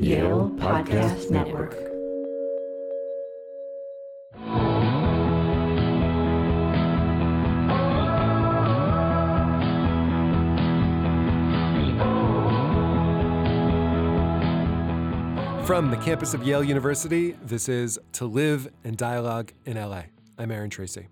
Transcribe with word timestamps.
Yale 0.00 0.50
Podcast 0.58 1.30
Network. 1.30 1.72
From 15.66 15.90
the 15.90 15.96
campus 15.96 16.34
of 16.34 16.46
Yale 16.46 16.62
University, 16.62 17.32
this 17.42 17.68
is 17.68 17.98
To 18.12 18.26
Live 18.26 18.68
and 18.84 18.96
Dialogue 18.96 19.52
in 19.64 19.76
LA. 19.76 20.02
I'm 20.38 20.50
Aaron 20.50 20.68
Tracy. 20.68 21.08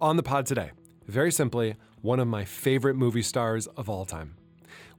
On 0.00 0.16
the 0.16 0.22
pod 0.22 0.46
today, 0.46 0.70
very 1.06 1.30
simply, 1.30 1.76
one 2.00 2.18
of 2.18 2.26
my 2.26 2.44
favorite 2.44 2.96
movie 2.96 3.22
stars 3.22 3.66
of 3.66 3.90
all 3.90 4.06
time. 4.06 4.36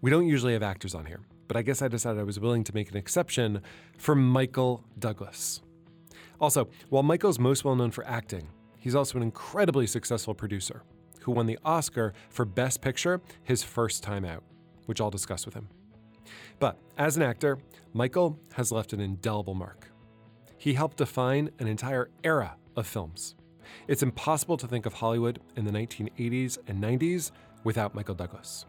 We 0.01 0.11
don't 0.11 0.27
usually 0.27 0.53
have 0.53 0.63
actors 0.63 0.93
on 0.93 1.05
here, 1.07 1.21
but 1.47 1.57
I 1.57 1.61
guess 1.61 1.81
I 1.81 1.87
decided 1.87 2.19
I 2.19 2.23
was 2.23 2.39
willing 2.39 2.63
to 2.65 2.73
make 2.73 2.89
an 2.91 2.97
exception 2.97 3.61
for 3.97 4.15
Michael 4.15 4.83
Douglas. 4.99 5.61
Also, 6.39 6.67
while 6.89 7.03
Michael's 7.03 7.39
most 7.39 7.63
well 7.63 7.75
known 7.75 7.91
for 7.91 8.05
acting, 8.05 8.49
he's 8.77 8.95
also 8.95 9.17
an 9.17 9.23
incredibly 9.23 9.87
successful 9.87 10.33
producer 10.33 10.83
who 11.21 11.31
won 11.31 11.45
the 11.45 11.59
Oscar 11.65 12.13
for 12.29 12.45
Best 12.45 12.81
Picture 12.81 13.21
his 13.43 13.63
first 13.63 14.03
time 14.03 14.23
out, 14.23 14.43
which 14.85 15.01
I'll 15.01 15.09
discuss 15.09 15.45
with 15.45 15.55
him. 15.55 15.67
But 16.59 16.77
as 16.97 17.17
an 17.17 17.23
actor, 17.23 17.57
Michael 17.93 18.39
has 18.53 18.71
left 18.71 18.93
an 18.93 18.99
indelible 18.99 19.53
mark. 19.53 19.91
He 20.57 20.73
helped 20.73 20.97
define 20.97 21.49
an 21.59 21.67
entire 21.67 22.09
era 22.23 22.55
of 22.75 22.87
films. 22.87 23.35
It's 23.87 24.03
impossible 24.03 24.57
to 24.57 24.67
think 24.67 24.85
of 24.85 24.93
Hollywood 24.93 25.39
in 25.55 25.65
the 25.65 25.71
1980s 25.71 26.57
and 26.67 26.81
90s 26.81 27.31
without 27.63 27.93
Michael 27.93 28.15
Douglas. 28.15 28.65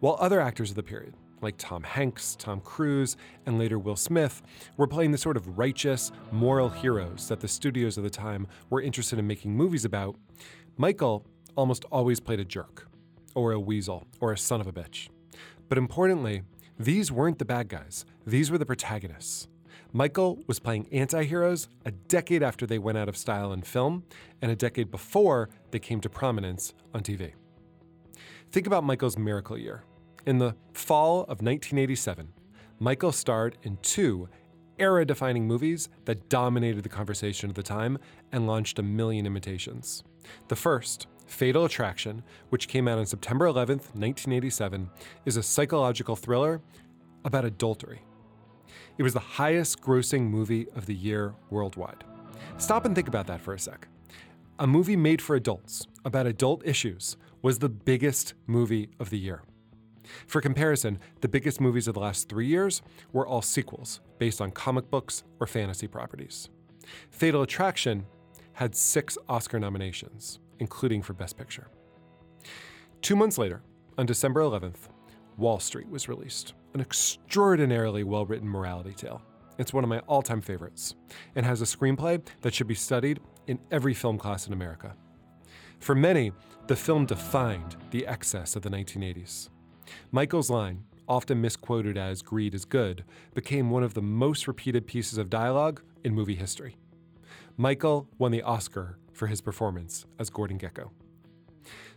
While 0.00 0.16
other 0.20 0.40
actors 0.40 0.70
of 0.70 0.76
the 0.76 0.82
period, 0.82 1.14
like 1.40 1.56
Tom 1.58 1.82
Hanks, 1.82 2.36
Tom 2.36 2.60
Cruise, 2.60 3.16
and 3.44 3.58
later 3.58 3.78
Will 3.78 3.96
Smith, 3.96 4.42
were 4.76 4.86
playing 4.86 5.12
the 5.12 5.18
sort 5.18 5.36
of 5.36 5.58
righteous, 5.58 6.12
moral 6.30 6.68
heroes 6.68 7.28
that 7.28 7.40
the 7.40 7.48
studios 7.48 7.98
of 7.98 8.04
the 8.04 8.10
time 8.10 8.46
were 8.70 8.80
interested 8.80 9.18
in 9.18 9.26
making 9.26 9.54
movies 9.54 9.84
about, 9.84 10.16
Michael 10.76 11.24
almost 11.56 11.84
always 11.90 12.20
played 12.20 12.40
a 12.40 12.44
jerk, 12.44 12.88
or 13.34 13.52
a 13.52 13.60
weasel, 13.60 14.06
or 14.20 14.32
a 14.32 14.38
son 14.38 14.60
of 14.60 14.66
a 14.66 14.72
bitch. 14.72 15.08
But 15.68 15.78
importantly, 15.78 16.42
these 16.78 17.10
weren't 17.10 17.38
the 17.38 17.44
bad 17.44 17.68
guys, 17.68 18.04
these 18.26 18.50
were 18.50 18.58
the 18.58 18.66
protagonists. 18.66 19.48
Michael 19.92 20.42
was 20.46 20.58
playing 20.58 20.88
anti 20.92 21.24
heroes 21.24 21.68
a 21.84 21.90
decade 21.90 22.42
after 22.42 22.66
they 22.66 22.78
went 22.78 22.98
out 22.98 23.08
of 23.08 23.16
style 23.16 23.52
in 23.52 23.62
film, 23.62 24.04
and 24.42 24.50
a 24.50 24.56
decade 24.56 24.90
before 24.90 25.48
they 25.70 25.78
came 25.78 26.00
to 26.00 26.10
prominence 26.10 26.74
on 26.92 27.02
TV. 27.02 27.32
Think 28.50 28.66
about 28.66 28.84
Michael's 28.84 29.16
miracle 29.16 29.56
year. 29.56 29.84
In 30.26 30.38
the 30.38 30.56
fall 30.72 31.20
of 31.20 31.40
1987, 31.40 32.32
Michael 32.80 33.12
starred 33.12 33.58
in 33.62 33.78
two 33.80 34.28
era 34.76 35.04
defining 35.04 35.46
movies 35.46 35.88
that 36.04 36.28
dominated 36.28 36.82
the 36.82 36.88
conversation 36.88 37.48
at 37.48 37.54
the 37.54 37.62
time 37.62 37.96
and 38.32 38.44
launched 38.44 38.80
a 38.80 38.82
million 38.82 39.24
imitations. 39.24 40.02
The 40.48 40.56
first, 40.56 41.06
Fatal 41.26 41.64
Attraction, 41.64 42.24
which 42.48 42.66
came 42.66 42.88
out 42.88 42.98
on 42.98 43.06
September 43.06 43.46
11, 43.46 43.78
1987, 43.78 44.90
is 45.24 45.36
a 45.36 45.44
psychological 45.44 46.16
thriller 46.16 46.60
about 47.24 47.44
adultery. 47.44 48.02
It 48.98 49.04
was 49.04 49.12
the 49.12 49.20
highest 49.20 49.80
grossing 49.80 50.28
movie 50.28 50.66
of 50.74 50.86
the 50.86 50.94
year 50.94 51.34
worldwide. 51.50 52.02
Stop 52.58 52.84
and 52.84 52.96
think 52.96 53.06
about 53.06 53.28
that 53.28 53.40
for 53.40 53.54
a 53.54 53.58
sec. 53.60 53.86
A 54.58 54.66
movie 54.66 54.96
made 54.96 55.22
for 55.22 55.36
adults 55.36 55.86
about 56.04 56.26
adult 56.26 56.66
issues 56.66 57.16
was 57.42 57.60
the 57.60 57.68
biggest 57.68 58.34
movie 58.48 58.88
of 58.98 59.10
the 59.10 59.18
year. 59.18 59.42
For 60.26 60.40
comparison, 60.40 60.98
the 61.20 61.28
biggest 61.28 61.60
movies 61.60 61.88
of 61.88 61.94
the 61.94 62.00
last 62.00 62.28
three 62.28 62.46
years 62.46 62.82
were 63.12 63.26
all 63.26 63.42
sequels 63.42 64.00
based 64.18 64.40
on 64.40 64.50
comic 64.50 64.90
books 64.90 65.24
or 65.40 65.46
fantasy 65.46 65.86
properties. 65.86 66.48
Fatal 67.10 67.42
Attraction 67.42 68.06
had 68.54 68.74
six 68.74 69.18
Oscar 69.28 69.58
nominations, 69.58 70.38
including 70.58 71.02
for 71.02 71.12
Best 71.12 71.36
Picture. 71.36 71.68
Two 73.02 73.16
months 73.16 73.38
later, 73.38 73.62
on 73.98 74.06
December 74.06 74.40
11th, 74.40 74.88
Wall 75.36 75.60
Street 75.60 75.88
was 75.88 76.08
released, 76.08 76.54
an 76.74 76.80
extraordinarily 76.80 78.04
well 78.04 78.24
written 78.24 78.48
morality 78.48 78.92
tale. 78.92 79.22
It's 79.58 79.72
one 79.72 79.84
of 79.84 79.90
my 79.90 80.00
all 80.00 80.22
time 80.22 80.40
favorites 80.40 80.94
and 81.34 81.44
has 81.44 81.62
a 81.62 81.64
screenplay 81.64 82.22
that 82.42 82.54
should 82.54 82.66
be 82.66 82.74
studied 82.74 83.20
in 83.46 83.58
every 83.70 83.94
film 83.94 84.18
class 84.18 84.46
in 84.46 84.52
America. 84.52 84.94
For 85.78 85.94
many, 85.94 86.32
the 86.66 86.76
film 86.76 87.06
defined 87.06 87.76
the 87.90 88.06
excess 88.06 88.56
of 88.56 88.62
the 88.62 88.70
1980s. 88.70 89.50
Michael's 90.10 90.50
line, 90.50 90.84
often 91.08 91.40
misquoted 91.40 91.96
as 91.96 92.22
greed 92.22 92.54
is 92.54 92.64
good, 92.64 93.04
became 93.34 93.70
one 93.70 93.82
of 93.82 93.94
the 93.94 94.02
most 94.02 94.48
repeated 94.48 94.86
pieces 94.86 95.18
of 95.18 95.30
dialogue 95.30 95.82
in 96.04 96.14
movie 96.14 96.34
history. 96.34 96.76
Michael 97.56 98.08
won 98.18 98.32
the 98.32 98.42
Oscar 98.42 98.98
for 99.12 99.26
his 99.26 99.40
performance 99.40 100.04
as 100.18 100.30
Gordon 100.30 100.58
Gekko. 100.58 100.90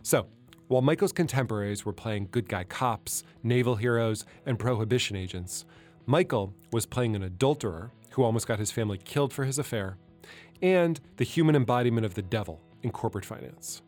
So, 0.02 0.26
while 0.68 0.82
Michael's 0.82 1.12
contemporaries 1.12 1.84
were 1.84 1.92
playing 1.92 2.28
good 2.30 2.48
guy 2.48 2.64
cops, 2.64 3.24
naval 3.42 3.76
heroes, 3.76 4.24
and 4.46 4.58
prohibition 4.58 5.16
agents, 5.16 5.64
Michael 6.06 6.54
was 6.72 6.86
playing 6.86 7.16
an 7.16 7.22
adulterer 7.22 7.90
who 8.10 8.22
almost 8.22 8.46
got 8.46 8.58
his 8.58 8.70
family 8.70 8.98
killed 8.98 9.32
for 9.32 9.44
his 9.44 9.58
affair, 9.58 9.96
and 10.62 11.00
the 11.16 11.24
human 11.24 11.56
embodiment 11.56 12.06
of 12.06 12.14
the 12.14 12.22
devil 12.22 12.60
in 12.82 12.90
corporate 12.90 13.24
finance. 13.24 13.82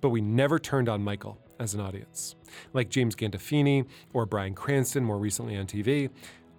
But 0.00 0.10
we 0.10 0.20
never 0.20 0.58
turned 0.58 0.88
on 0.88 1.02
Michael 1.02 1.38
as 1.58 1.74
an 1.74 1.80
audience. 1.80 2.34
Like 2.72 2.88
James 2.88 3.14
Gandolfini 3.14 3.86
or 4.12 4.26
Bryan 4.26 4.54
Cranston 4.54 5.04
more 5.04 5.18
recently 5.18 5.56
on 5.56 5.66
TV, 5.66 6.10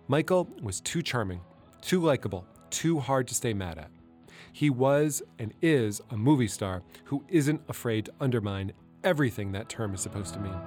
Michael 0.07 0.49
was 0.61 0.81
too 0.81 1.01
charming, 1.01 1.41
too 1.81 2.01
likable, 2.01 2.45
too 2.69 2.99
hard 2.99 3.27
to 3.27 3.35
stay 3.35 3.53
mad 3.53 3.77
at. 3.77 3.91
He 4.51 4.69
was 4.69 5.23
and 5.39 5.53
is 5.61 6.01
a 6.11 6.17
movie 6.17 6.47
star 6.47 6.83
who 7.05 7.23
isn't 7.27 7.61
afraid 7.67 8.05
to 8.05 8.13
undermine 8.19 8.73
everything 9.03 9.51
that 9.51 9.69
term 9.69 9.93
is 9.93 10.01
supposed 10.01 10.33
to 10.33 10.39
mean. 10.39 10.59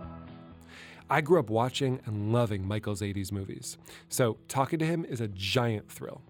I 1.08 1.20
grew 1.20 1.38
up 1.38 1.50
watching 1.50 2.00
and 2.04 2.32
loving 2.32 2.66
Michael's 2.66 3.00
80s 3.00 3.30
movies, 3.30 3.78
so 4.08 4.38
talking 4.48 4.80
to 4.80 4.84
him 4.84 5.04
is 5.04 5.20
a 5.20 5.28
giant 5.28 5.88
thrill. 5.90 6.20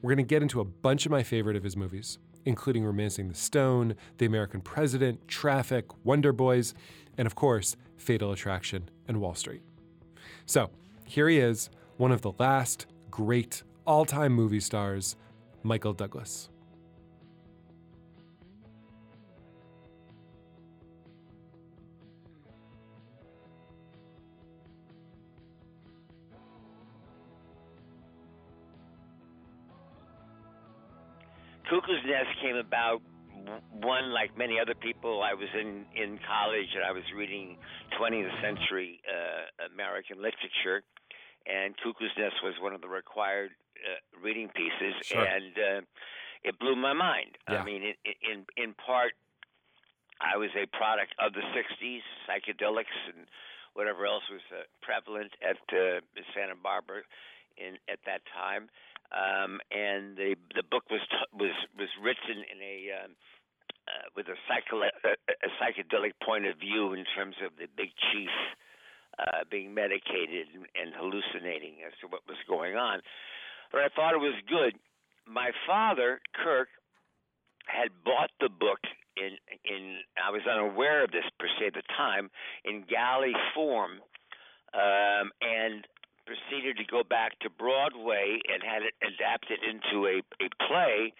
We're 0.00 0.14
going 0.14 0.24
to 0.24 0.28
get 0.28 0.42
into 0.42 0.60
a 0.60 0.64
bunch 0.64 1.04
of 1.04 1.12
my 1.12 1.22
favorite 1.22 1.56
of 1.56 1.62
his 1.62 1.76
movies, 1.76 2.18
including 2.46 2.84
Romancing 2.84 3.28
the 3.28 3.34
Stone, 3.34 3.94
The 4.16 4.24
American 4.24 4.62
President, 4.62 5.28
Traffic, 5.28 5.84
Wonder 6.04 6.32
Boys, 6.32 6.72
and 7.20 7.26
of 7.26 7.34
course, 7.34 7.76
Fatal 7.98 8.32
Attraction 8.32 8.88
and 9.06 9.20
Wall 9.20 9.34
Street. 9.34 9.60
So, 10.46 10.70
here 11.04 11.28
he 11.28 11.36
is, 11.36 11.68
one 11.98 12.12
of 12.12 12.22
the 12.22 12.32
last 12.38 12.86
great 13.10 13.62
all 13.86 14.06
time 14.06 14.32
movie 14.32 14.58
stars, 14.58 15.16
Michael 15.62 15.92
Douglas. 15.92 16.48
Cuckoo's 31.68 32.00
Nest 32.06 32.30
came 32.40 32.56
about 32.56 33.02
one 33.82 34.12
like 34.12 34.36
many 34.36 34.58
other 34.60 34.74
people. 34.74 35.22
I 35.22 35.34
was 35.34 35.48
in 35.54 35.84
in 35.94 36.18
college 36.26 36.68
and 36.74 36.84
I 36.84 36.92
was 36.92 37.04
reading 37.16 37.56
20th 38.00 38.30
century 38.42 39.00
uh, 39.08 39.66
American 39.72 40.16
literature, 40.18 40.82
and 41.46 41.74
Cuckoo's 41.82 42.12
Nest 42.18 42.36
was 42.42 42.54
one 42.60 42.72
of 42.74 42.80
the 42.80 42.88
required 42.88 43.50
uh, 43.80 44.00
reading 44.22 44.48
pieces, 44.54 44.94
Sure. 45.04 45.24
and 45.24 45.52
uh, 45.56 45.80
it 46.44 46.58
blew 46.58 46.76
my 46.76 46.92
mind. 46.92 47.38
Yeah. 47.48 47.60
I 47.60 47.64
mean, 47.64 47.82
in 47.82 47.94
in 48.22 48.38
in 48.56 48.74
part, 48.74 49.12
I 50.20 50.36
was 50.36 50.50
a 50.56 50.66
product 50.76 51.14
of 51.18 51.32
the 51.32 51.40
60s, 51.56 52.00
psychedelics 52.28 52.96
and 53.14 53.26
whatever 53.74 54.04
else 54.06 54.24
was 54.30 54.42
uh, 54.52 54.64
prevalent 54.82 55.32
at 55.40 55.56
uh, 55.72 56.00
Santa 56.34 56.54
Barbara 56.60 57.02
in 57.56 57.76
at 57.88 58.00
that 58.06 58.20
time. 58.34 58.68
Um, 59.10 59.58
and 59.72 60.16
the 60.16 60.36
the 60.54 60.62
book 60.62 60.84
was 60.90 61.00
t- 61.10 61.30
was 61.34 61.54
was 61.78 61.88
written 62.00 62.44
in 62.46 62.58
a 62.62 62.76
um, 63.04 63.10
uh, 63.90 64.06
with 64.14 64.26
a, 64.28 64.38
psycho- 64.46 64.86
a, 64.86 65.50
psychedelic 65.58 66.14
point 66.22 66.46
of 66.46 66.56
view 66.58 66.94
in 66.94 67.04
terms 67.16 67.34
of 67.44 67.50
the 67.58 67.66
big 67.76 67.90
chief 68.12 68.30
uh, 69.18 69.42
being 69.50 69.74
medicated 69.74 70.46
and, 70.54 70.64
and 70.78 70.94
hallucinating 70.94 71.82
as 71.82 71.92
to 72.00 72.06
what 72.06 72.22
was 72.28 72.38
going 72.46 72.76
on. 72.76 73.00
But 73.72 73.82
I 73.82 73.88
thought 73.90 74.14
it 74.14 74.22
was 74.22 74.38
good. 74.48 74.78
My 75.26 75.50
father, 75.66 76.20
Kirk, 76.34 76.68
had 77.66 77.90
bought 78.04 78.30
the 78.40 78.48
book 78.48 78.80
in 79.16 79.36
in 79.64 79.98
I 80.16 80.30
was 80.30 80.42
unaware 80.46 81.04
of 81.04 81.10
this 81.10 81.26
per 81.38 81.46
se 81.58 81.66
at 81.68 81.74
the 81.74 81.82
time 81.96 82.30
in 82.64 82.84
galley 82.88 83.34
form, 83.54 84.00
um, 84.74 85.30
and 85.42 85.86
proceeded 86.26 86.76
to 86.78 86.84
go 86.84 87.02
back 87.02 87.38
to 87.40 87.50
Broadway 87.50 88.38
and 88.46 88.62
had 88.62 88.82
it 88.82 88.94
adapted 89.02 89.58
into 89.66 90.06
a 90.06 90.22
a 90.42 90.48
play. 90.66 91.12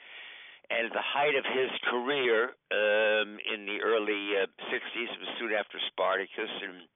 And 0.70 0.87
at 0.87 0.93
the 0.93 1.02
height 1.02 1.34
of 1.34 1.44
his 1.44 1.70
career 1.90 2.55
um, 2.70 3.38
in 3.43 3.67
the 3.67 3.82
early 3.82 4.38
uh, 4.38 4.46
'60s, 4.70 5.11
it 5.11 5.20
was 5.20 5.28
soon 5.38 5.52
after 5.52 5.78
Spartacus, 5.90 6.50
and 6.62 6.87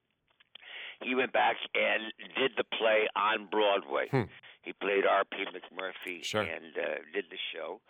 he 1.02 1.14
went 1.14 1.32
back 1.32 1.56
and 1.74 2.12
did 2.38 2.52
the 2.56 2.64
play 2.78 3.08
on 3.16 3.46
Broadway. 3.50 4.06
Hmm. 4.10 4.30
He 4.62 4.72
played 4.72 5.04
R.P. 5.04 5.36
McMurphy 5.52 6.24
Sure. 6.24 6.42
and 6.42 6.72
uh, 6.78 7.02
did 7.12 7.26
the 7.30 7.36
show. 7.52 7.80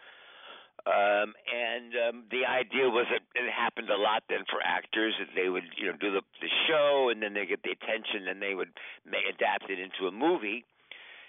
Um, 0.87 1.33
and 1.49 1.95
um, 1.97 2.25
the 2.31 2.45
idea 2.45 2.91
was 2.91 3.07
that 3.09 3.23
it 3.39 3.49
happened 3.53 3.89
a 3.89 3.97
lot 3.97 4.25
then 4.29 4.45
for 4.51 4.61
actors 4.61 5.15
that 5.21 5.29
they 5.37 5.49
would, 5.49 5.65
you 5.79 5.87
know, 5.87 5.97
do 5.97 6.11
the, 6.11 6.21
the 6.43 6.51
show 6.67 7.09
and 7.11 7.23
then 7.23 7.33
they 7.33 7.47
get 7.47 7.63
the 7.63 7.71
attention 7.71 8.27
and 8.29 8.43
they 8.43 8.55
would 8.55 8.69
may 9.07 9.23
adapt 9.33 9.71
it 9.71 9.79
into 9.79 10.09
a 10.09 10.13
movie 10.13 10.65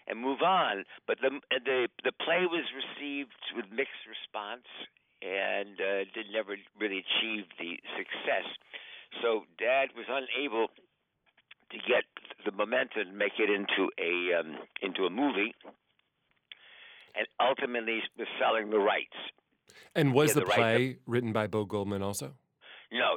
and 0.08 0.20
move 0.20 0.42
on. 0.42 0.86
But 1.08 1.18
the 1.22 1.40
the 1.50 1.88
the 2.04 2.12
play 2.12 2.46
was 2.46 2.66
received 2.74 3.34
with 3.56 3.66
mixed 3.72 4.06
response 4.08 4.68
and 5.22 5.80
uh, 5.80 6.06
did 6.14 6.28
never 6.32 6.56
really 6.80 7.04
achieve 7.04 7.46
the 7.58 7.78
success. 7.98 8.46
So 9.22 9.44
Dad 9.58 9.90
was 9.96 10.06
unable 10.10 10.68
to 11.72 11.78
get 11.88 12.04
the 12.46 12.52
momentum 12.52 13.10
and 13.10 13.18
make 13.18 13.40
it 13.40 13.50
into 13.50 13.90
a 13.98 14.40
um, 14.40 14.58
into 14.82 15.06
a 15.06 15.10
movie, 15.10 15.54
and 17.16 17.28
ultimately 17.40 18.02
was 18.18 18.28
selling 18.40 18.70
the 18.70 18.80
rights. 18.80 19.16
And 19.96 20.14
was 20.14 20.34
the 20.34 20.42
the 20.42 20.46
right- 20.48 20.56
play 20.58 20.98
written 21.08 21.32
by 21.32 21.48
Bo 21.48 21.66
Goldman 21.66 22.02
also? 22.02 22.36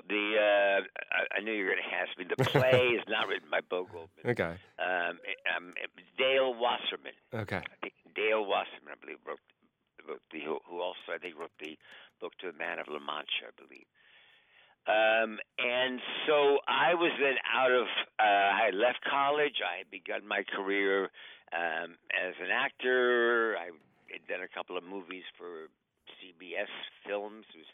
The 0.09 0.25
uh, 0.41 0.81
I, 1.13 1.39
I 1.39 1.41
knew 1.45 1.53
you 1.53 1.65
were 1.65 1.73
going 1.77 1.85
to 1.85 1.95
ask 1.97 2.17
me. 2.19 2.25
The 2.29 2.43
play 2.45 2.97
is 2.97 3.05
not 3.09 3.29
written 3.29 3.49
by 3.51 3.61
Bo 3.61 3.85
Goldman. 3.85 4.25
Okay. 4.27 4.57
Um, 4.81 5.19
it- 5.25 5.41
um, 5.55 5.75
it 5.77 5.91
was 5.97 6.05
Dale 6.17 6.55
Wasserman. 6.55 7.13
Okay. 7.35 7.63
Dale 8.15 8.45
Wasserman, 8.45 8.93
I 8.93 8.99
believe, 9.01 9.19
wrote, 9.27 9.41
wrote 10.09 10.23
the 10.33 10.41
who, 10.41 10.59
who 10.69 10.81
also 10.81 11.13
I 11.13 11.19
think 11.19 11.39
wrote 11.39 11.53
the 11.61 11.77
book 12.21 12.33
to 12.41 12.51
the 12.51 12.57
Man 12.59 12.79
of 12.79 12.87
La 12.89 12.99
Mancha, 12.99 13.47
I 13.49 13.55
believe. 13.61 13.87
Um, 14.89 15.37
and 15.59 16.01
so 16.27 16.59
I 16.67 16.95
was 16.95 17.13
then 17.21 17.37
out 17.45 17.71
of. 17.73 17.87
Uh, 18.19 18.25
I 18.57 18.63
had 18.73 18.75
left 18.75 19.05
college. 19.05 19.61
I 19.61 19.79
had 19.79 19.91
begun 19.91 20.27
my 20.27 20.43
career 20.43 21.11
um, 21.53 22.01
as 22.17 22.33
an 22.41 22.49
actor. 22.51 23.57
I 23.61 23.67
had 24.11 24.25
done 24.27 24.41
a 24.41 24.49
couple 24.49 24.79
of 24.79 24.85
movies 24.85 25.25
for 25.37 25.69
CBS 26.17 26.73
Films. 27.07 27.45
Was 27.55 27.69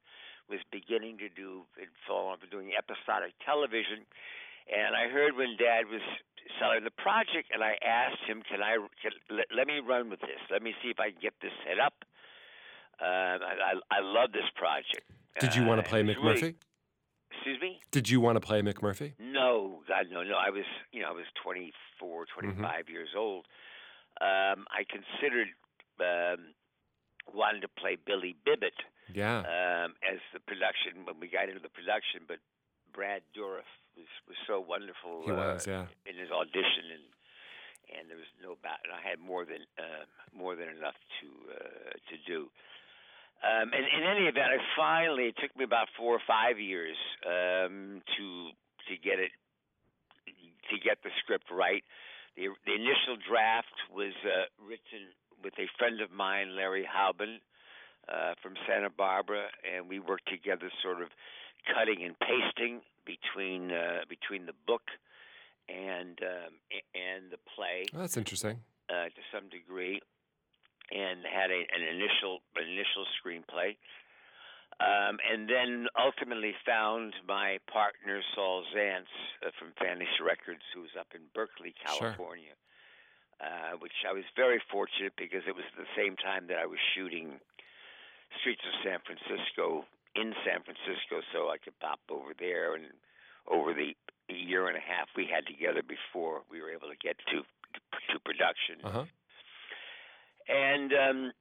was 0.49 0.61
beginning 0.71 1.19
to 1.19 1.29
do 1.29 1.63
on 2.11 2.39
for 2.39 2.47
doing 2.47 2.71
episodic 2.77 3.33
television. 3.45 4.05
And 4.69 4.97
I 4.97 5.09
heard 5.09 5.37
when 5.37 5.57
Dad 5.59 5.87
was 5.91 6.01
selling 6.61 6.85
the 6.85 6.91
project, 6.93 7.51
and 7.53 7.63
I 7.63 7.77
asked 7.85 8.25
him, 8.27 8.43
"Can 8.49 8.63
I 8.63 8.77
can, 9.01 9.13
let, 9.31 9.47
let 9.55 9.67
me 9.67 9.81
run 9.81 10.09
with 10.11 10.21
this? 10.21 10.41
Let 10.51 10.63
me 10.63 10.75
see 10.83 10.89
if 10.91 11.01
I 11.01 11.11
can 11.11 11.21
get 11.21 11.35
this 11.43 11.53
set 11.67 11.79
up." 11.81 11.95
Um, 13.01 13.43
I, 13.45 13.75
I 13.93 13.99
I 13.99 14.01
love 14.01 14.33
this 14.33 14.49
project. 14.57 15.05
Did 15.41 15.55
you 15.55 15.65
want 15.65 15.81
to 15.83 15.87
Uh, 15.87 15.91
play 15.91 16.03
McMurphy? 16.03 16.43
really- 16.43 16.57
excuse 17.33 17.61
me? 17.61 17.81
Did 17.91 18.09
you 18.09 18.21
want 18.21 18.37
to 18.37 18.41
play 18.41 18.63
McMurphy? 18.63 19.15
No, 19.19 19.83
God, 19.89 20.07
no, 20.11 20.23
no. 20.23 20.37
I 20.37 20.51
was, 20.51 20.65
you 20.93 21.03
know, 21.03 21.09
I 21.09 21.13
was 21.13 21.27
24, 21.43 22.27
25 22.33 22.89
years 22.89 23.09
old. 23.17 23.45
Um, 24.21 24.65
I 24.71 24.85
considered 24.89 25.49
um, 26.01 26.55
wanting 27.35 27.61
to 27.63 27.69
play 27.69 27.97
Billy 28.07 28.37
Bibbit 28.47 28.75
Yeah. 29.13 29.45
um, 29.45 29.95
as 30.01 30.19
the 30.33 30.41
production 30.41 31.05
when 31.05 31.21
we 31.21 31.29
got 31.29 31.49
into 31.49 31.61
the 31.61 31.73
production, 31.73 32.25
but 32.27 32.39
Brad 32.93 33.23
Dourif 33.37 33.69
was 33.97 34.11
was 34.27 34.39
so 34.47 34.61
wonderful 34.61 35.23
He 35.27 35.33
uh, 35.33 35.37
was, 35.37 35.67
yeah. 35.67 35.87
in 36.07 36.17
his 36.17 36.31
audition, 36.31 36.95
and 36.95 37.07
and 37.99 38.09
there 38.09 38.17
was 38.17 38.31
no 38.41 38.57
bat, 38.63 38.81
and 38.85 38.93
I 38.95 39.03
had 39.03 39.21
more 39.21 39.45
than 39.45 39.67
uh, 39.77 40.07
more 40.33 40.57
than 40.57 40.69
enough 40.69 40.97
to 41.21 41.29
uh, 41.53 41.93
to 41.93 42.17
do. 42.27 42.49
Um, 43.45 43.77
and 43.77 43.85
in 43.85 44.09
any 44.09 44.25
event, 44.25 44.49
I 44.49 44.59
finally 44.77 45.29
it 45.29 45.37
took 45.37 45.53
me 45.57 45.65
about 45.65 45.89
four 45.99 46.15
or 46.17 46.25
five 46.27 46.59
years 46.59 46.97
um, 47.27 48.01
to 48.17 48.25
to 48.89 48.95
get 48.97 49.19
it 49.21 49.33
to 50.71 50.77
get 50.81 51.03
the 51.05 51.11
script 51.21 51.51
right. 51.53 51.85
The, 52.37 52.49
the 52.67 52.75
initial 52.75 53.21
draft 53.21 53.75
was 53.93 54.13
uh, 54.25 54.49
written 54.59 55.13
with 55.43 55.55
a 55.59 55.69
friend 55.79 56.01
of 56.01 56.11
mine, 56.11 56.57
Larry 56.57 56.89
Hauben, 56.89 57.39
uh, 58.09 58.35
from 58.43 58.55
Santa 58.67 58.91
Barbara, 58.91 59.47
and 59.65 59.89
we 59.89 59.99
worked 59.99 60.29
together, 60.29 60.71
sort 60.83 61.01
of 61.03 61.09
cutting 61.75 62.05
and 62.05 62.15
pasting 62.21 62.81
between 63.07 63.71
uh, 63.73 64.01
between 64.09 64.47
the 64.47 64.53
book 64.67 64.83
and 65.69 66.19
um, 66.23 66.53
and 66.95 67.31
the 67.31 67.39
play 67.57 67.85
Oh, 67.95 68.01
that's 68.01 68.17
interesting. 68.17 68.61
uh, 68.91 69.09
to 69.09 69.23
some 69.33 69.49
degree, 69.49 70.01
and 70.93 71.21
had 71.25 71.51
a, 71.51 71.61
an 71.73 71.83
initial 71.83 72.41
an 72.57 72.69
initial 72.69 73.05
screenplay, 73.17 73.77
um, 74.81 75.17
and 75.25 75.49
then 75.49 75.87
ultimately 75.99 76.53
found 76.67 77.15
my 77.27 77.59
partner 77.73 78.21
Saul 78.35 78.65
Zaentz 78.77 79.09
uh, 79.47 79.51
from 79.59 79.73
Fantasy 79.81 80.21
Records, 80.21 80.63
who 80.75 80.83
was 80.83 80.93
up 80.99 81.09
in 81.15 81.23
Berkeley, 81.35 81.73
Sure. 81.89 82.11
California, 82.13 82.53
uh, 83.41 83.77
which 83.81 84.05
I 84.09 84.13
was 84.13 84.25
very 84.37 84.61
fortunate 84.71 85.13
because 85.17 85.43
it 85.49 85.55
was 85.57 85.65
at 85.73 85.79
the 85.81 85.93
same 85.97 86.17
time 86.17 86.49
that 86.49 86.59
I 86.59 86.67
was 86.67 86.79
shooting 86.95 87.41
Streets 88.41 88.63
of 88.67 88.75
San 88.83 88.99
Francisco 89.05 89.85
in 90.15 90.33
San 90.47 90.63
Francisco, 90.63 91.21
so 91.33 91.51
I 91.51 91.59
could 91.59 91.79
pop 91.81 92.01
over 92.11 92.33
there 92.39 92.75
and 92.75 92.87
over 93.51 93.75
the 93.75 93.95
year 94.29 94.69
and 94.69 94.77
a 94.77 94.81
half 94.81 95.09
we 95.17 95.27
had 95.27 95.47
together 95.47 95.83
before 95.83 96.43
we 96.51 96.63
were 96.63 96.71
able 96.71 96.89
to 96.89 96.97
get 97.03 97.17
to 97.31 97.43
to 98.13 98.19
production. 98.25 98.79
Uh 98.85 98.91
huh. 98.91 99.05
And 100.49 100.93
um, 100.93 101.33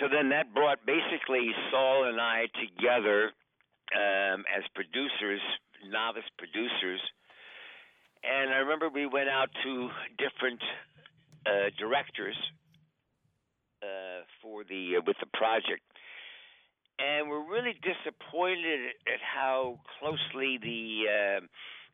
so 0.00 0.08
then 0.08 0.28
that 0.30 0.52
brought 0.54 0.84
basically 0.84 1.50
Saul 1.70 2.04
and 2.04 2.20
I 2.20 2.46
together 2.58 3.32
um, 3.94 4.44
as 4.54 4.62
producers, 4.74 5.40
novice 5.88 6.28
producers. 6.38 7.00
And 8.22 8.52
I 8.52 8.58
remember 8.58 8.88
we 8.88 9.06
went 9.06 9.28
out 9.28 9.48
to 9.64 9.88
different 10.18 10.60
uh, 11.46 11.70
directors 11.78 12.36
uh, 13.82 14.24
for 14.42 14.64
the 14.64 14.96
uh, 14.98 15.02
with 15.06 15.16
the 15.20 15.30
project, 15.32 15.82
and 16.98 17.28
we're 17.28 17.44
really 17.48 17.74
disappointed 17.80 18.96
at 19.06 19.20
how 19.20 19.80
closely 19.98 20.58
the 20.60 21.08
uh, 21.08 21.40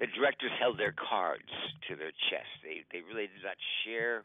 the 0.01 0.07
directors 0.19 0.51
held 0.59 0.79
their 0.79 0.95
cards 0.95 1.51
to 1.89 1.97
their 1.97 2.13
chest. 2.31 2.51
They 2.63 2.83
they 2.93 3.03
really 3.07 3.29
did 3.31 3.45
not 3.45 3.57
share 3.85 4.25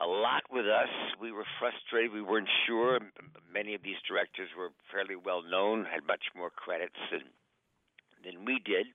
a 0.00 0.06
lot 0.06 0.42
with 0.50 0.66
us. 0.66 0.88
We 1.20 1.32
were 1.32 1.46
frustrated. 1.58 2.12
We 2.12 2.22
weren't 2.22 2.48
sure. 2.66 3.00
Many 3.52 3.74
of 3.74 3.82
these 3.82 4.00
directors 4.08 4.48
were 4.56 4.70
fairly 4.92 5.16
well 5.16 5.42
known, 5.42 5.84
had 5.84 6.06
much 6.06 6.24
more 6.36 6.50
credits 6.50 6.96
than 7.10 7.24
than 8.24 8.44
we 8.44 8.60
did. 8.64 8.86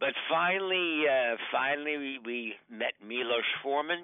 But 0.00 0.14
finally, 0.28 1.04
uh, 1.06 1.36
finally, 1.52 1.96
we, 1.96 2.18
we 2.24 2.54
met 2.68 2.94
Milos 3.06 3.46
Forman, 3.62 4.02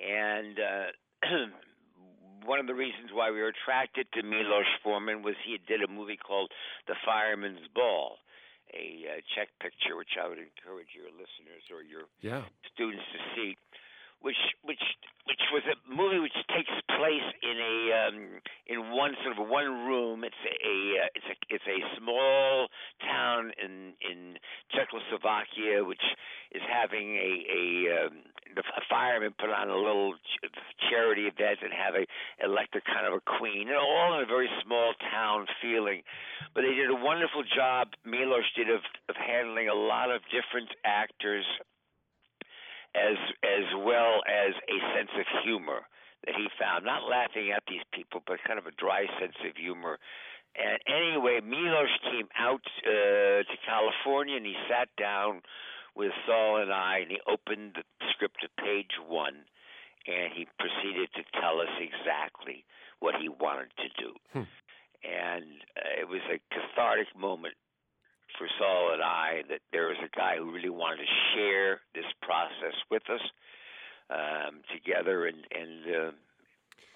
and 0.00 0.56
uh, 0.58 0.88
one 2.44 2.58
of 2.58 2.66
the 2.66 2.74
reasons 2.74 3.10
why 3.12 3.30
we 3.30 3.40
were 3.40 3.52
attracted 3.52 4.06
to 4.14 4.22
Milos 4.22 4.64
Forman 4.82 5.22
was 5.22 5.34
he 5.44 5.58
did 5.68 5.82
a 5.82 5.88
movie 5.88 6.16
called 6.16 6.50
The 6.88 6.94
Fireman's 7.04 7.68
Ball, 7.74 8.16
a 8.72 9.04
uh, 9.06 9.20
Czech 9.34 9.48
picture, 9.60 9.96
which 9.96 10.16
I 10.16 10.28
would 10.28 10.38
encourage 10.38 10.94
your 10.96 11.10
listeners 11.12 11.64
or 11.70 11.82
your 11.82 12.08
Yeah. 12.22 12.44
students 12.72 13.04
to 13.12 13.18
see, 13.36 13.56
which 14.22 14.40
which 14.64 14.82
which 15.26 15.44
was 15.52 15.62
a 15.70 15.76
movie 15.86 16.18
which 16.18 16.36
takes 16.50 16.72
place 16.96 17.28
in 17.42 17.56
a 17.56 17.76
um, 18.06 18.18
in 18.66 18.92
one 18.92 19.14
sort 19.22 19.38
of 19.38 19.48
one 19.48 19.86
room. 19.86 20.24
It's 20.24 20.42
a, 20.44 21.04
uh, 21.04 21.08
it's 21.14 21.28
a 21.30 21.36
it's 21.54 21.68
a 21.68 21.78
small 21.98 22.68
town 23.00 23.52
in 23.62 23.94
in 24.04 24.36
Czechoslovakia 24.72 25.84
which 25.84 26.02
is 26.52 26.62
having 26.68 27.16
a 27.16 27.32
a 27.48 27.62
um, 28.06 28.12
the 28.56 28.64
fireman 28.88 29.32
put 29.38 29.50
on 29.50 29.70
a 29.70 29.76
little 29.76 30.14
ch- 30.14 30.50
charity 30.90 31.30
event 31.30 31.60
and 31.62 31.72
have 31.72 31.94
a 31.94 32.04
elect 32.44 32.74
a 32.76 32.82
kind 32.82 33.06
of 33.06 33.14
a 33.14 33.22
queen, 33.38 33.68
and 33.68 33.76
all 33.76 34.18
in 34.18 34.24
a 34.24 34.26
very 34.26 34.48
small 34.64 34.92
town 35.10 35.46
feeling. 35.62 36.02
But 36.54 36.62
they 36.62 36.74
did 36.74 36.90
a 36.90 36.98
wonderful 36.98 37.44
job. 37.54 37.94
Milos 38.04 38.48
did 38.56 38.68
of 38.68 38.80
of 39.08 39.16
handling 39.16 39.68
a 39.68 39.74
lot 39.74 40.10
of 40.10 40.22
different 40.32 40.70
actors 40.84 41.46
as 42.94 43.16
as 43.44 43.66
well 43.76 44.20
as 44.26 44.52
a 44.68 44.78
sense 44.96 45.10
of 45.18 45.26
humor 45.44 45.86
that 46.26 46.34
he 46.34 46.48
found. 46.58 46.84
Not 46.84 47.08
laughing 47.08 47.50
at 47.54 47.62
these 47.68 47.84
people, 47.92 48.22
but 48.26 48.42
kind 48.46 48.58
of 48.58 48.66
a 48.66 48.76
dry 48.76 49.06
sense 49.18 49.36
of 49.46 49.56
humor. 49.56 49.98
And 50.58 50.78
anyway, 50.90 51.40
Milos 51.40 51.94
came 52.10 52.28
out 52.36 52.66
uh, 52.82 53.46
to 53.46 53.56
California 53.64 54.36
and 54.36 54.46
he 54.46 54.56
sat 54.68 54.88
down 54.98 55.42
with 55.94 56.12
Saul 56.26 56.62
and 56.62 56.72
I, 56.72 56.98
and 57.02 57.10
he 57.10 57.18
opened 57.26 57.74
the 57.74 58.06
script 58.14 58.42
at 58.44 58.50
page 58.62 58.94
one, 59.08 59.42
and 60.06 60.32
he 60.32 60.46
proceeded 60.58 61.10
to 61.14 61.22
tell 61.40 61.60
us 61.60 61.70
exactly 61.78 62.64
what 63.00 63.14
he 63.20 63.28
wanted 63.28 63.70
to 63.78 63.88
do. 63.98 64.10
Hmm. 64.32 64.48
And 65.02 65.44
uh, 65.76 66.00
it 66.00 66.08
was 66.08 66.20
a 66.30 66.38
cathartic 66.54 67.08
moment 67.18 67.54
for 68.40 68.48
Saul 68.58 68.94
and 68.94 69.02
I 69.02 69.42
that 69.50 69.60
there 69.70 69.88
was 69.88 69.98
a 70.00 70.08
guy 70.16 70.36
who 70.38 70.50
really 70.50 70.70
wanted 70.70 71.04
to 71.04 71.10
share 71.34 71.80
this 71.94 72.08
process 72.22 72.72
with 72.90 73.02
us 73.12 73.20
um, 74.08 74.64
together, 74.72 75.26
and 75.26 75.44
and 75.52 75.84
uh, 75.84 76.10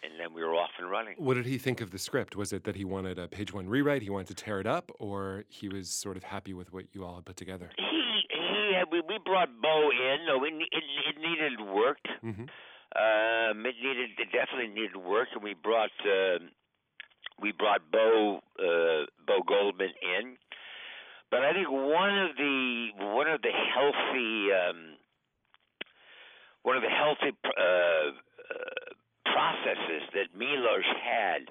and 0.02 0.18
then 0.18 0.32
we 0.34 0.42
were 0.42 0.54
off 0.54 0.70
and 0.80 0.90
running. 0.90 1.14
What 1.18 1.34
did 1.34 1.44
he 1.44 1.58
think 1.58 1.82
of 1.82 1.90
the 1.90 1.98
script? 1.98 2.34
Was 2.34 2.54
it 2.54 2.64
that 2.64 2.76
he 2.76 2.84
wanted 2.84 3.18
a 3.18 3.28
page 3.28 3.52
one 3.52 3.68
rewrite, 3.68 4.00
he 4.00 4.08
wanted 4.08 4.28
to 4.28 4.34
tear 4.34 4.58
it 4.58 4.66
up, 4.66 4.90
or 4.98 5.44
he 5.48 5.68
was 5.68 5.90
sort 5.90 6.16
of 6.16 6.24
happy 6.24 6.54
with 6.54 6.72
what 6.72 6.86
you 6.92 7.04
all 7.04 7.16
had 7.16 7.26
put 7.26 7.36
together? 7.36 7.70
He 7.76 8.22
he 8.30 8.82
we 8.90 9.02
we 9.06 9.18
brought 9.24 9.50
Bo 9.60 9.90
in. 9.90 10.24
No, 10.26 10.42
it 10.44 10.54
it, 10.54 10.84
it 11.08 11.16
needed 11.20 11.60
work. 11.60 12.00
Mm-hmm. 12.24 12.48
Um, 12.96 13.66
it 13.66 13.74
needed 13.82 14.10
it 14.16 14.32
definitely 14.32 14.72
needed 14.74 14.96
work, 14.96 15.28
and 15.34 15.44
we 15.44 15.54
brought 15.54 15.92
uh, 16.08 16.38
we 17.40 17.52
brought 17.52 17.82
Bo 17.92 18.40
uh, 18.58 19.04
Bo 19.26 19.42
Goldman 19.46 19.92
in. 20.00 20.36
But 21.30 21.42
I 21.44 21.52
think 21.52 21.70
one 21.70 22.18
of 22.18 22.36
the 22.36 22.88
one 22.98 23.28
of 23.28 23.42
the 23.42 23.50
healthy 23.50 24.52
um, 24.52 24.96
one 26.62 26.76
of 26.76 26.82
the 26.82 26.90
healthy 26.90 27.36
uh, 27.44 27.60
uh, 27.60 28.12
processes 29.24 30.02
that 30.14 30.32
Milos 30.36 30.88
had 31.02 31.48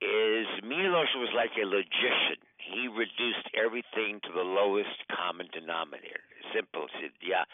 is 0.00 0.46
Milos 0.62 1.10
was 1.16 1.32
like 1.34 1.50
a 1.58 1.66
logician. 1.66 2.38
He 2.58 2.86
reduced 2.86 3.48
everything 3.56 4.20
to 4.28 4.30
the 4.34 4.44
lowest 4.44 4.94
common 5.10 5.48
denominator. 5.52 6.20
Simple. 6.54 6.86
Said, 7.00 7.16
yeah. 7.24 7.44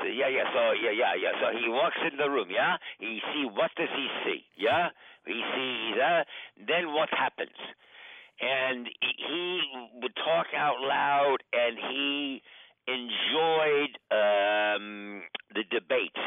So, 0.00 0.08
yeah, 0.08 0.28
yeah. 0.28 0.48
So 0.52 0.72
yeah, 0.72 0.90
yeah, 0.90 1.14
yeah. 1.14 1.32
So 1.38 1.52
he 1.52 1.68
walks 1.68 2.00
in 2.10 2.16
the 2.16 2.28
room. 2.28 2.48
Yeah. 2.50 2.76
He 2.98 3.20
see 3.32 3.44
what 3.44 3.70
does 3.76 3.92
he 3.94 4.06
see? 4.24 4.40
Yeah. 4.56 4.88
He 5.26 5.36
sees. 5.54 5.94
Uh, 6.00 6.24
then 6.66 6.92
what 6.92 7.08
happens? 7.12 7.54
And 8.42 8.88
he 9.00 9.62
would 10.02 10.16
talk 10.16 10.46
out 10.56 10.80
loud, 10.80 11.38
and 11.52 11.78
he 11.78 12.42
enjoyed 12.88 13.94
um, 14.10 15.22
the 15.54 15.62
debate. 15.70 16.18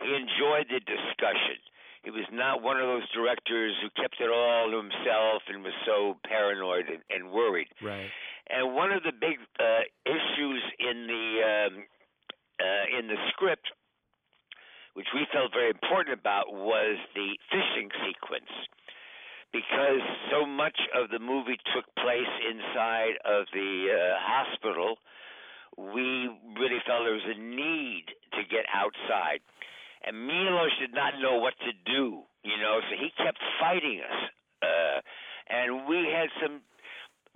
He 0.00 0.08
enjoyed 0.08 0.72
the 0.72 0.80
discussion. 0.80 1.60
He 2.04 2.10
was 2.10 2.28
not 2.32 2.62
one 2.62 2.76
of 2.76 2.86
those 2.86 3.08
directors 3.12 3.72
who 3.80 3.88
kept 4.00 4.16
it 4.20 4.28
all 4.28 4.70
to 4.70 4.76
himself 4.76 5.42
and 5.48 5.64
was 5.64 5.72
so 5.86 6.16
paranoid 6.28 6.84
and, 6.88 7.00
and 7.08 7.32
worried. 7.32 7.68
Right. 7.80 8.08
And 8.48 8.74
one 8.74 8.92
of 8.92 9.02
the 9.02 9.12
big 9.12 9.40
uh, 9.56 9.88
issues 10.04 10.62
in 10.78 11.08
the 11.08 11.26
um, 11.40 11.84
uh, 12.60 12.98
in 12.98 13.08
the 13.08 13.16
script, 13.32 13.72
which 14.92 15.08
we 15.14 15.26
felt 15.32 15.52
very 15.52 15.70
important 15.70 16.12
about, 16.18 16.52
was 16.52 17.00
the 17.14 17.36
fishing 17.48 17.88
sequence, 18.04 18.52
because 19.54 20.02
so 20.34 20.44
much 20.44 20.74
of 20.98 21.14
the 21.14 21.22
movie 21.22 21.58
took 21.70 21.86
place 21.94 22.34
inside 22.42 23.14
of 23.22 23.46
the 23.54 23.70
uh, 23.94 24.18
hospital. 24.18 24.98
We 25.78 26.26
really 26.58 26.82
felt 26.82 27.06
there 27.06 27.14
was 27.14 27.30
a 27.30 27.38
need 27.38 28.10
to 28.34 28.42
get 28.50 28.66
outside 28.74 29.46
and 30.04 30.26
Milos 30.26 30.76
did 30.78 30.92
not 30.92 31.16
know 31.20 31.40
what 31.40 31.54
to 31.64 31.72
do, 31.88 32.28
you 32.44 32.56
know, 32.60 32.80
so 32.84 32.92
he 32.92 33.08
kept 33.16 33.40
fighting 33.58 34.04
us. 34.04 34.20
Uh, 34.60 34.98
and 35.48 35.88
we 35.88 36.04
had 36.12 36.28
some 36.40 36.60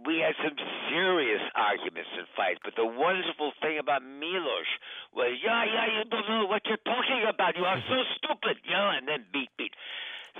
we 0.06 0.22
had 0.22 0.37
some 0.38 0.54
serious 0.94 1.42
arguments 1.58 2.12
and 2.14 2.28
fights. 2.38 2.62
But 2.62 2.78
the 2.78 2.87
wonderful 2.87 3.50
thing 3.58 3.82
about 3.82 4.06
Milos 4.06 4.70
was, 5.10 5.34
yeah, 5.42 5.66
yeah, 5.66 5.90
you 5.90 6.06
don't 6.06 6.28
know 6.28 6.46
what 6.46 6.62
you're 6.70 6.78
talking 6.87 7.26
about. 7.26 7.58
You 7.58 7.66
are 7.66 7.82
so 7.82 7.98
stupid, 8.14 8.62
you 8.62 8.78
know, 8.78 8.94
and 8.94 9.08
then 9.08 9.26
beat, 9.32 9.50
beat. 9.58 9.75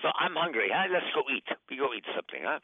So 0.03 0.09
I'm 0.15 0.35
hungry, 0.37 0.71
huh? 0.73 0.87
Let's 0.93 1.11
go 1.15 1.23
eat. 1.31 1.45
We 1.71 1.77
go 1.77 1.91
eat 1.95 2.05
something, 2.15 2.43
huh? 2.45 2.61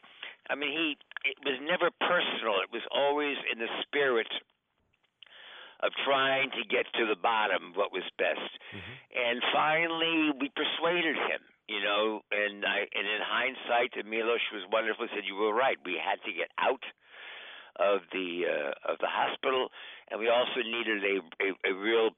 I 0.49 0.55
mean, 0.55 0.71
he 0.71 0.97
it 1.25 1.37
was 1.43 1.57
never 1.61 1.89
personal. 2.01 2.61
It 2.61 2.71
was 2.71 2.85
always 2.93 3.37
in 3.51 3.57
the 3.59 3.69
spirit 3.81 4.29
of 5.81 5.91
trying 6.05 6.51
to 6.51 6.63
get 6.69 6.85
to 6.95 7.05
the 7.05 7.17
bottom 7.19 7.71
of 7.71 7.75
what 7.75 7.91
was 7.91 8.05
best. 8.17 8.51
Mm-hmm. 8.71 8.95
And 9.11 9.37
finally, 9.51 10.31
we 10.39 10.47
persuaded 10.53 11.17
him, 11.17 11.41
you 11.67 11.81
know. 11.81 12.21
And 12.31 12.63
I, 12.63 12.87
and 12.93 13.05
in 13.05 13.21
hindsight, 13.25 13.97
Milos 14.05 14.43
was 14.53 14.63
wonderful. 14.71 15.07
Said 15.11 15.25
you 15.25 15.35
were 15.35 15.53
right. 15.53 15.77
We 15.83 15.99
had 15.99 16.21
to 16.23 16.31
get 16.31 16.49
out 16.61 16.83
of 17.75 18.01
the 18.13 18.45
uh, 18.47 18.91
of 18.91 18.99
the 18.99 19.09
hospital, 19.09 19.69
and 20.09 20.19
we 20.19 20.29
also 20.29 20.61
needed 20.63 21.03
a 21.03 21.15
a, 21.43 21.47
a 21.71 21.73
real 21.73 22.11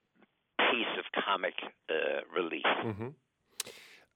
piece 0.59 0.93
of 0.99 1.05
comic 1.23 1.55
uh, 1.89 2.21
relief. 2.33 2.67
hmm 2.83 3.15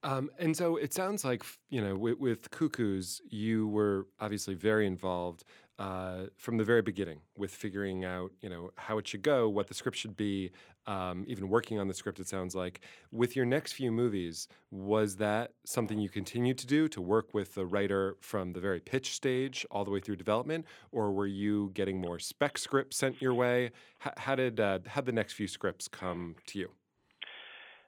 Um, 0.03 0.31
and 0.39 0.55
so 0.57 0.77
it 0.77 0.93
sounds 0.93 1.23
like, 1.23 1.43
you 1.69 1.81
know, 1.81 1.95
with, 1.95 2.17
with 2.17 2.49
Cuckoos, 2.51 3.21
you 3.29 3.67
were 3.67 4.07
obviously 4.19 4.55
very 4.55 4.87
involved 4.87 5.43
uh, 5.77 6.27
from 6.37 6.57
the 6.57 6.63
very 6.63 6.81
beginning 6.81 7.19
with 7.37 7.51
figuring 7.51 8.05
out, 8.05 8.31
you 8.41 8.49
know, 8.49 8.71
how 8.75 8.97
it 8.97 9.07
should 9.07 9.23
go, 9.23 9.49
what 9.49 9.67
the 9.67 9.73
script 9.73 9.97
should 9.97 10.15
be, 10.15 10.51
um, 10.85 11.23
even 11.27 11.49
working 11.49 11.79
on 11.79 11.87
the 11.87 11.93
script, 11.93 12.19
it 12.19 12.27
sounds 12.27 12.53
like. 12.53 12.81
With 13.11 13.35
your 13.35 13.45
next 13.45 13.73
few 13.73 13.91
movies, 13.91 14.47
was 14.69 15.15
that 15.17 15.53
something 15.65 15.99
you 15.99 16.09
continued 16.09 16.57
to 16.59 16.67
do, 16.67 16.87
to 16.89 17.01
work 17.01 17.33
with 17.33 17.55
the 17.55 17.65
writer 17.65 18.17
from 18.21 18.53
the 18.53 18.59
very 18.59 18.79
pitch 18.79 19.13
stage 19.13 19.65
all 19.71 19.83
the 19.83 19.91
way 19.91 19.99
through 19.99 20.17
development? 20.17 20.65
Or 20.91 21.11
were 21.11 21.27
you 21.27 21.71
getting 21.73 21.99
more 21.99 22.19
spec 22.19 22.57
scripts 22.57 22.97
sent 22.97 23.21
your 23.21 23.33
way? 23.33 23.71
H- 24.05 24.13
how 24.17 24.35
did 24.35 24.59
uh, 24.59 24.79
how 24.87 25.01
the 25.01 25.11
next 25.11 25.33
few 25.33 25.47
scripts 25.47 25.87
come 25.87 26.35
to 26.47 26.59
you? 26.59 26.71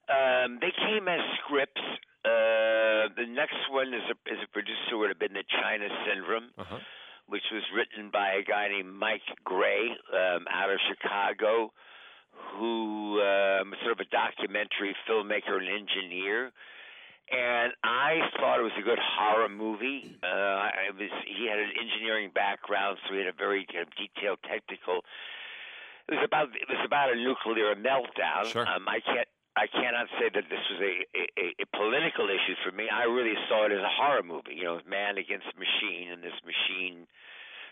Um, 0.09 0.59
they 0.61 0.71
came 0.75 1.07
as 1.07 1.19
scripts. 1.43 1.81
Uh, 2.25 3.11
the 3.15 3.27
next 3.27 3.55
one 3.71 3.93
is 3.93 4.03
a, 4.09 4.15
is 4.33 4.39
a 4.43 4.47
producer 4.51 4.97
would 4.97 5.09
have 5.09 5.19
been 5.19 5.33
the 5.33 5.43
China 5.61 5.87
Syndrome, 6.07 6.51
Uh-huh. 6.57 6.79
which 7.27 7.43
was 7.51 7.63
written 7.75 8.09
by 8.11 8.31
a 8.33 8.43
guy 8.43 8.67
named 8.69 8.93
Mike 8.93 9.23
Gray 9.43 9.89
um, 10.13 10.45
out 10.49 10.69
of 10.69 10.79
Chicago, 10.87 11.71
who 12.55 13.21
um, 13.21 13.73
sort 13.83 13.93
of 13.93 13.99
a 13.99 14.09
documentary 14.09 14.95
filmmaker 15.07 15.57
and 15.59 15.67
engineer. 15.67 16.51
And 17.31 17.71
I 17.83 18.19
thought 18.39 18.59
it 18.59 18.63
was 18.63 18.75
a 18.77 18.83
good 18.83 18.99
horror 18.99 19.47
movie. 19.49 20.15
Uh, 20.21 20.69
it 20.89 20.95
was 20.99 21.09
he 21.25 21.47
had 21.47 21.57
an 21.59 21.71
engineering 21.79 22.31
background, 22.35 22.97
so 23.07 23.13
he 23.13 23.19
had 23.19 23.27
a 23.27 23.33
very 23.37 23.65
kind 23.65 23.87
of 23.87 23.89
detailed 23.95 24.39
technical. 24.43 25.01
It 26.09 26.15
was 26.15 26.23
about 26.23 26.49
it 26.53 26.67
was 26.67 26.83
about 26.85 27.11
a 27.13 27.15
nuclear 27.15 27.75
meltdown. 27.75 28.51
Sure. 28.51 28.67
Um, 28.67 28.87
I 28.89 28.99
can't 28.99 29.27
I 29.55 29.67
cannot 29.67 30.09
say 30.17 30.33
that 30.33 30.49
this 30.49 30.63
was 30.73 30.81
a, 30.81 30.93
a 31.13 31.45
a 31.61 31.65
political 31.77 32.25
issue 32.25 32.57
for 32.65 32.71
me. 32.73 32.89
I 32.89 33.03
really 33.05 33.37
saw 33.47 33.65
it 33.65 33.71
as 33.71 33.85
a 33.85 33.93
horror 33.93 34.23
movie. 34.23 34.57
You 34.57 34.63
know, 34.65 34.79
man 34.89 35.17
against 35.17 35.45
machine, 35.53 36.09
and 36.11 36.23
this 36.23 36.33
machine 36.41 37.05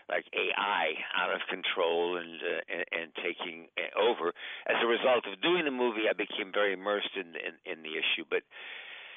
like 0.08 0.26
AI 0.34 0.94
out 1.18 1.34
of 1.34 1.40
control 1.50 2.18
and 2.18 2.38
uh, 2.38 2.62
and, 2.70 2.84
and 2.94 3.06
taking 3.18 3.66
over. 3.98 4.30
As 4.70 4.78
a 4.82 4.86
result 4.86 5.26
of 5.26 5.42
doing 5.42 5.64
the 5.64 5.74
movie, 5.74 6.06
I 6.08 6.14
became 6.14 6.52
very 6.54 6.74
immersed 6.74 7.18
in 7.18 7.34
in, 7.34 7.54
in 7.66 7.78
the 7.82 7.98
issue. 7.98 8.22
But 8.30 8.46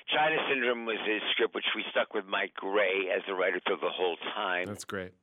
China 0.09 0.37
Syndrome 0.49 0.85
was 0.85 0.97
a 1.05 1.17
script 1.33 1.53
which 1.53 1.69
we 1.75 1.85
stuck 1.91 2.13
with 2.13 2.25
Mike 2.25 2.53
Gray 2.57 3.09
as 3.13 3.21
the 3.27 3.33
writer 3.33 3.61
through 3.65 3.77
the 3.81 3.93
whole 3.93 4.17
time. 4.33 4.65
That's 4.65 4.85
great. 4.85 5.13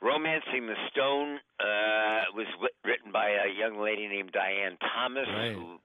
Romancing 0.00 0.66
the 0.66 0.78
Stone 0.90 1.38
uh, 1.58 2.30
was 2.34 2.46
written 2.84 3.10
by 3.10 3.30
a 3.30 3.50
young 3.58 3.82
lady 3.82 4.06
named 4.06 4.30
Diane 4.30 4.78
Thomas, 4.94 5.26
Right. 5.26 5.52
who 5.54 5.78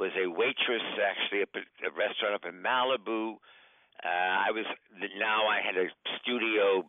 was 0.00 0.10
a 0.16 0.26
waitress 0.26 0.82
actually 0.96 1.42
at 1.44 1.52
a 1.84 1.92
restaurant 1.92 2.34
up 2.34 2.48
in 2.48 2.56
Malibu. 2.64 3.36
Uh, 4.00 4.08
I 4.08 4.50
was 4.50 4.64
now 5.20 5.44
I 5.46 5.60
had 5.60 5.76
a 5.76 5.92
studio 6.20 6.88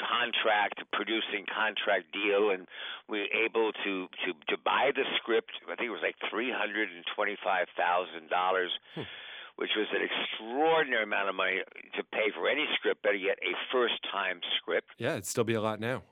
contract, 0.00 0.80
producing 0.92 1.44
contract 1.52 2.08
deal, 2.12 2.50
and 2.50 2.64
we 3.08 3.20
were 3.20 3.32
able 3.36 3.72
to 3.84 4.08
to 4.24 4.28
to 4.48 4.56
buy 4.64 4.90
the 4.96 5.04
script. 5.20 5.52
I 5.68 5.76
think 5.76 5.88
it 5.88 5.96
was 5.98 6.02
like 6.02 6.16
three 6.30 6.50
hundred 6.50 6.88
and 6.88 7.04
twenty 7.14 7.36
five 7.44 7.66
thousand 7.76 8.30
dollars. 8.30 8.72
Which 9.58 9.74
was 9.76 9.88
an 9.90 10.06
extraordinary 10.06 11.02
amount 11.02 11.28
of 11.28 11.34
money 11.34 11.58
to 11.96 12.02
pay 12.14 12.30
for 12.32 12.48
any 12.48 12.64
script, 12.78 13.02
better 13.02 13.16
yet, 13.18 13.38
a 13.42 13.50
first 13.72 13.98
time 14.06 14.38
script 14.56 14.86
Yeah, 14.98 15.18
it'd 15.18 15.26
still 15.26 15.42
be 15.42 15.54
a 15.54 15.60
lot 15.60 15.80
now. 15.80 16.04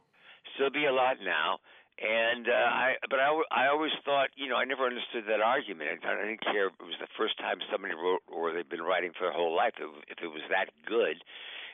still 0.57 0.69
be 0.71 0.85
a 0.87 0.93
lot 0.93 1.19
now. 1.25 1.61
And 1.99 2.47
uh, 2.49 2.53
I, 2.53 2.95
but 3.09 3.19
I, 3.19 3.33
I 3.51 3.67
always 3.69 3.93
thought, 4.05 4.29
you 4.37 4.49
know, 4.49 4.57
I 4.57 4.65
never 4.65 4.85
understood 4.85 5.25
that 5.29 5.41
argument. 5.41 6.05
I 6.05 6.15
didn't 6.29 6.45
care 6.45 6.67
if 6.69 6.75
it 6.79 6.85
was 6.85 7.01
the 7.01 7.09
first 7.17 7.39
time 7.39 7.57
somebody 7.73 7.95
wrote 7.95 8.21
or 8.29 8.53
they've 8.53 8.69
been 8.69 8.83
writing 8.83 9.13
for 9.17 9.25
their 9.25 9.33
whole 9.33 9.57
life. 9.57 9.73
If, 9.81 9.89
if 10.19 10.19
it 10.23 10.29
was 10.29 10.43
that 10.51 10.69
good, 10.85 11.17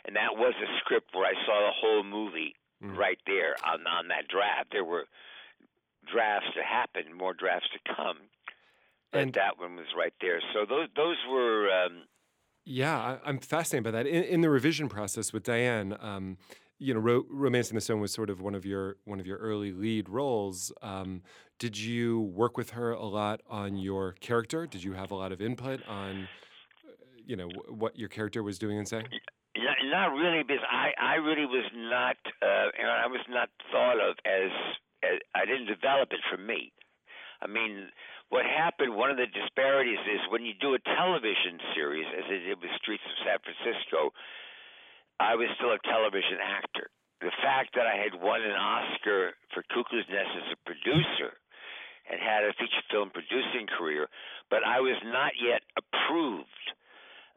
and 0.04 0.14
that 0.14 0.36
was 0.38 0.54
a 0.62 0.68
script 0.78 1.10
where 1.12 1.26
I 1.26 1.34
saw 1.44 1.58
the 1.66 1.74
whole 1.74 2.04
movie 2.04 2.54
Mm. 2.82 2.96
right 2.98 3.18
there 3.28 3.54
on 3.64 3.86
on 3.86 4.08
that 4.08 4.26
draft. 4.26 4.72
There 4.72 4.82
were 4.84 5.04
drafts 6.12 6.48
to 6.56 6.62
happen, 6.64 7.14
more 7.16 7.32
drafts 7.32 7.68
to 7.74 7.94
come, 7.94 8.16
but 9.12 9.20
And- 9.22 9.34
that 9.34 9.56
one 9.58 9.76
was 9.76 9.86
right 9.96 10.12
there. 10.20 10.40
So 10.52 10.64
those 10.68 10.88
those 10.96 11.16
were. 11.30 11.70
Um, 11.70 12.02
Yeah, 12.64 12.98
I, 12.98 13.18
I'm 13.24 13.38
fascinated 13.38 13.84
by 13.84 13.90
that. 13.92 14.06
In, 14.08 14.24
in 14.24 14.40
the 14.40 14.50
revision 14.50 14.88
process 14.88 15.32
with 15.32 15.44
Diane, 15.44 15.96
um, 16.00 16.38
you 16.82 16.94
know, 16.94 17.00
Ro- 17.00 17.26
"Romancing 17.30 17.76
the 17.76 17.80
Stone" 17.80 18.00
was 18.00 18.12
sort 18.12 18.28
of 18.28 18.40
one 18.40 18.54
of 18.54 18.66
your 18.66 18.96
one 19.04 19.20
of 19.20 19.26
your 19.26 19.38
early 19.38 19.72
lead 19.72 20.08
roles. 20.08 20.72
Um, 20.82 21.22
did 21.58 21.78
you 21.78 22.20
work 22.20 22.56
with 22.56 22.70
her 22.70 22.90
a 22.90 23.04
lot 23.06 23.40
on 23.48 23.76
your 23.76 24.12
character? 24.20 24.66
Did 24.66 24.82
you 24.82 24.94
have 24.94 25.12
a 25.12 25.14
lot 25.14 25.30
of 25.30 25.40
input 25.40 25.80
on, 25.86 26.26
uh, 26.84 26.90
you 27.24 27.36
know, 27.36 27.48
wh- 27.48 27.78
what 27.78 27.96
your 27.96 28.08
character 28.08 28.42
was 28.42 28.58
doing 28.58 28.78
and 28.78 28.88
saying? 28.88 29.06
Not, 29.56 29.76
not 29.84 30.06
really, 30.16 30.42
because 30.42 30.64
I, 30.66 30.90
I 30.98 31.14
really 31.22 31.46
was 31.46 31.70
not, 31.76 32.16
uh, 32.42 32.74
and 32.74 32.88
I 32.90 33.06
was 33.06 33.20
not 33.28 33.48
thought 33.70 34.00
of 34.00 34.16
as, 34.24 34.50
as, 35.04 35.20
I 35.36 35.44
didn't 35.46 35.66
develop 35.66 36.08
it 36.10 36.20
for 36.28 36.40
me. 36.40 36.72
I 37.42 37.46
mean, 37.46 37.92
what 38.30 38.42
happened, 38.46 38.96
one 38.96 39.10
of 39.10 39.18
the 39.18 39.26
disparities 39.28 40.00
is 40.08 40.20
when 40.32 40.42
you 40.42 40.54
do 40.58 40.74
a 40.74 40.80
television 40.96 41.60
series, 41.76 42.06
as 42.16 42.24
I 42.26 42.38
did 42.48 42.58
with 42.58 42.72
Streets 42.80 43.04
of 43.06 43.14
San 43.22 43.38
Francisco, 43.44 44.10
I 45.20 45.34
was 45.34 45.48
still 45.56 45.72
a 45.72 45.82
television 45.84 46.38
actor. 46.42 46.90
The 47.20 47.32
fact 47.42 47.74
that 47.76 47.86
I 47.86 47.96
had 47.96 48.20
won 48.20 48.42
an 48.42 48.52
Oscar 48.56 49.34
for 49.54 49.62
Cuckoo's 49.70 50.06
Nest 50.10 50.34
as 50.36 50.52
a 50.52 50.58
producer 50.66 51.38
and 52.10 52.18
had 52.18 52.42
a 52.42 52.52
feature 52.58 52.82
film 52.90 53.10
producing 53.10 53.66
career, 53.66 54.08
but 54.50 54.66
I 54.66 54.80
was 54.80 54.98
not 55.04 55.32
yet 55.38 55.62
approved 55.78 56.66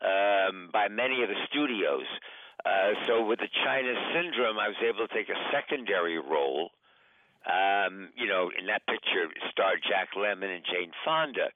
um, 0.02 0.70
by 0.74 0.90
many 0.90 1.22
of 1.22 1.30
the 1.30 1.38
studios. 1.50 2.10
Uh, 2.66 2.98
so 3.06 3.24
with 3.26 3.40
the 3.40 3.50
China 3.64 3.94
Syndrome, 4.14 4.58
I 4.58 4.68
was 4.68 4.78
able 4.82 5.08
to 5.08 5.14
take 5.14 5.30
a 5.30 5.38
secondary 5.54 6.18
role. 6.18 6.72
Um, 7.46 8.10
you 8.18 8.26
know, 8.26 8.50
in 8.58 8.66
that 8.66 8.82
picture 8.88 9.30
starred 9.52 9.86
Jack 9.88 10.10
Lemmon 10.18 10.50
and 10.50 10.66
Jane 10.66 10.90
Fonda. 11.06 11.54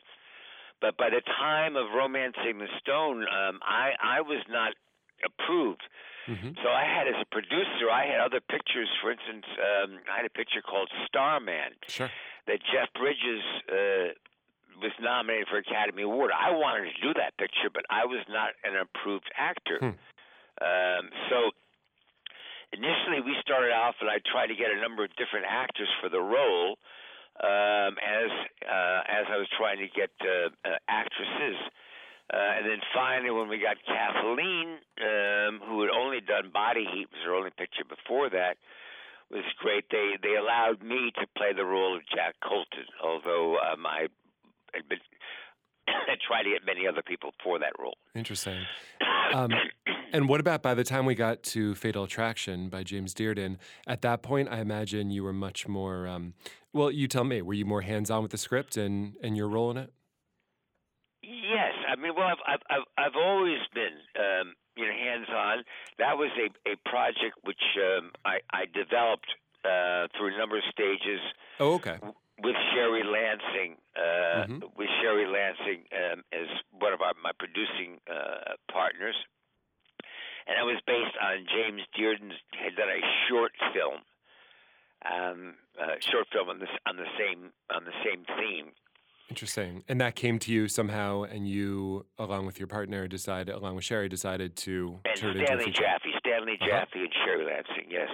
But 0.79 0.97
by 0.97 1.09
the 1.09 1.21
time 1.41 1.75
of 1.75 1.89
Romancing 1.97 2.59
the 2.59 2.69
Stone, 2.79 3.25
um, 3.25 3.59
I 3.65 3.91
I 4.01 4.21
was 4.21 4.45
not 4.47 4.73
approved. 5.25 5.83
Mm-hmm. 6.27 6.61
So 6.61 6.69
I 6.69 6.85
had 6.85 7.07
as 7.07 7.17
a 7.21 7.25
producer, 7.33 7.89
I 7.91 8.05
had 8.05 8.19
other 8.21 8.39
pictures. 8.39 8.89
For 9.01 9.11
instance, 9.11 9.45
um, 9.57 9.97
I 10.11 10.17
had 10.17 10.25
a 10.25 10.29
picture 10.29 10.61
called 10.61 10.89
Starman 11.07 11.73
Sure. 11.87 12.09
that 12.45 12.59
Jeff 12.69 12.93
Bridges 12.93 13.41
uh, 13.65 14.13
was 14.77 14.93
nominated 15.01 15.47
for 15.49 15.57
Academy 15.57 16.03
Award. 16.03 16.31
I 16.31 16.51
wanted 16.51 16.93
to 16.93 16.97
do 17.01 17.13
that 17.17 17.35
picture, 17.37 17.73
but 17.73 17.83
I 17.89 18.05
was 18.05 18.21
not 18.29 18.53
an 18.63 18.77
approved 18.77 19.29
actor. 19.37 19.79
Hmm. 19.79 19.97
Um, 20.61 21.09
so 21.29 21.51
initially, 22.73 23.25
we 23.25 23.35
started 23.41 23.71
off, 23.71 23.95
and 24.01 24.09
I 24.09 24.19
tried 24.31 24.47
to 24.47 24.55
get 24.55 24.69
a 24.69 24.79
number 24.79 25.03
of 25.03 25.09
different 25.15 25.45
actors 25.49 25.89
for 26.01 26.09
the 26.09 26.21
role. 26.21 26.77
Um, 27.39 27.95
as 28.03 28.27
uh, 28.67 29.01
as 29.07 29.25
I 29.31 29.37
was 29.39 29.47
trying 29.55 29.79
to 29.79 29.87
get 29.87 30.11
uh, 30.19 30.51
uh, 30.67 30.75
actresses, 30.89 31.55
uh, 32.31 32.57
and 32.57 32.65
then 32.65 32.79
finally, 32.93 33.31
when 33.31 33.49
we 33.49 33.57
got 33.57 33.77
Kathleen, 33.85 34.77
um, 35.01 35.59
who 35.65 35.81
had 35.81 35.89
only 35.89 36.21
done 36.21 36.51
Body 36.53 36.85
Heat, 36.93 37.07
was 37.11 37.21
her 37.25 37.33
only 37.33 37.49
picture 37.51 37.83
before 37.83 38.29
that, 38.29 38.57
was 39.31 39.43
great. 39.59 39.85
They 39.89 40.13
they 40.21 40.35
allowed 40.35 40.83
me 40.83 41.11
to 41.15 41.25
play 41.37 41.53
the 41.55 41.65
role 41.65 41.95
of 41.95 42.03
Jack 42.13 42.35
Colton, 42.43 42.85
although 43.03 43.57
um, 43.57 43.85
I 43.85 44.07
had 44.73 44.87
been 44.87 44.99
I 45.87 46.15
tried 46.25 46.43
to 46.43 46.51
get 46.51 46.65
many 46.65 46.87
other 46.87 47.01
people 47.01 47.31
for 47.43 47.59
that 47.59 47.73
role. 47.79 47.97
Interesting. 48.15 48.63
Um, 49.31 49.51
and 50.11 50.27
what 50.27 50.39
about 50.39 50.63
by 50.63 50.73
the 50.73 50.83
time 50.83 51.05
we 51.05 51.13
got 51.13 51.43
to 51.43 51.75
Fatal 51.75 52.05
Attraction 52.05 52.67
by 52.67 52.81
James 52.81 53.13
Dearden? 53.13 53.57
At 53.85 54.01
that 54.01 54.23
point, 54.23 54.49
I 54.49 54.59
imagine 54.59 55.11
you 55.11 55.23
were 55.23 55.33
much 55.33 55.67
more. 55.67 56.07
Um, 56.07 56.33
well, 56.73 56.89
you 56.89 57.07
tell 57.07 57.23
me. 57.23 57.43
Were 57.43 57.53
you 57.53 57.63
more 57.63 57.81
hands-on 57.81 58.23
with 58.23 58.31
the 58.31 58.39
script 58.39 58.75
and 58.75 59.13
and 59.21 59.37
your 59.37 59.47
role 59.47 59.69
in 59.69 59.77
it? 59.77 59.93
Yes, 61.21 61.73
I 61.89 61.95
mean, 61.95 62.13
well, 62.15 62.27
I've 62.27 62.43
I've 62.47 62.63
I've, 62.69 62.87
I've 62.97 63.15
always 63.17 63.59
been 63.73 63.97
um, 64.19 64.55
you 64.77 64.85
know 64.85 64.93
hands-on. 64.93 65.63
That 65.97 66.17
was 66.17 66.29
a 66.37 66.47
a 66.69 66.75
project 66.89 67.35
which 67.43 67.63
um, 67.77 68.11
I 68.25 68.39
I 68.51 68.65
developed 68.65 69.29
uh, 69.65 70.07
through 70.17 70.35
a 70.35 70.37
number 70.37 70.57
of 70.57 70.63
stages 70.71 71.19
Oh, 71.59 71.73
okay. 71.75 71.99
with 72.41 72.55
Sherry 72.73 73.03
Lansing, 73.03 73.77
uh, 73.97 74.47
Mhm. 74.47 74.61
with 74.77 74.89
Sherry 75.01 75.27
Lansing 75.27 75.83
um, 75.91 76.23
as 76.31 76.47
one 76.71 76.93
of 76.93 77.01
our, 77.01 77.13
my 77.21 77.31
producing 77.37 77.99
uh, 78.09 78.55
partners, 78.71 79.15
and 80.47 80.55
it 80.59 80.63
was 80.65 80.81
based 80.87 81.17
on 81.21 81.45
James 81.51 81.81
Dearden's 81.97 82.33
had 82.51 82.75
done 82.75 82.89
a 82.89 83.01
short 83.27 83.51
film, 83.73 83.99
um, 85.05 85.55
uh, 85.79 85.95
short 85.99 86.27
film 86.31 86.49
on 86.49 86.59
this 86.59 86.69
on 86.85 86.95
the 86.97 87.07
same 87.17 87.51
on 87.75 87.83
the 87.85 87.95
same 88.03 88.25
theme. 88.39 88.71
Interesting. 89.29 89.83
And 89.87 90.01
that 90.01 90.15
came 90.15 90.39
to 90.39 90.51
you 90.51 90.67
somehow, 90.67 91.23
and 91.23 91.47
you, 91.47 92.05
along 92.17 92.47
with 92.47 92.57
your 92.59 92.67
partner, 92.67 93.07
decided, 93.07 93.53
along 93.53 93.75
with 93.75 93.83
Sherry, 93.85 94.09
decided 94.09 94.55
to 94.57 94.99
And 95.05 95.15
turn 95.15 95.37
it 95.37 95.41
into 95.41 95.43
a 95.43 95.45
Stanley. 95.57 95.71
Jaffe, 95.71 96.09
Stanley 96.19 96.53
Uh-huh. 96.59 96.67
Jaffe, 96.69 96.99
and 96.99 97.13
Sherry 97.23 97.45
Lansing. 97.45 97.91
Yes. 97.91 98.09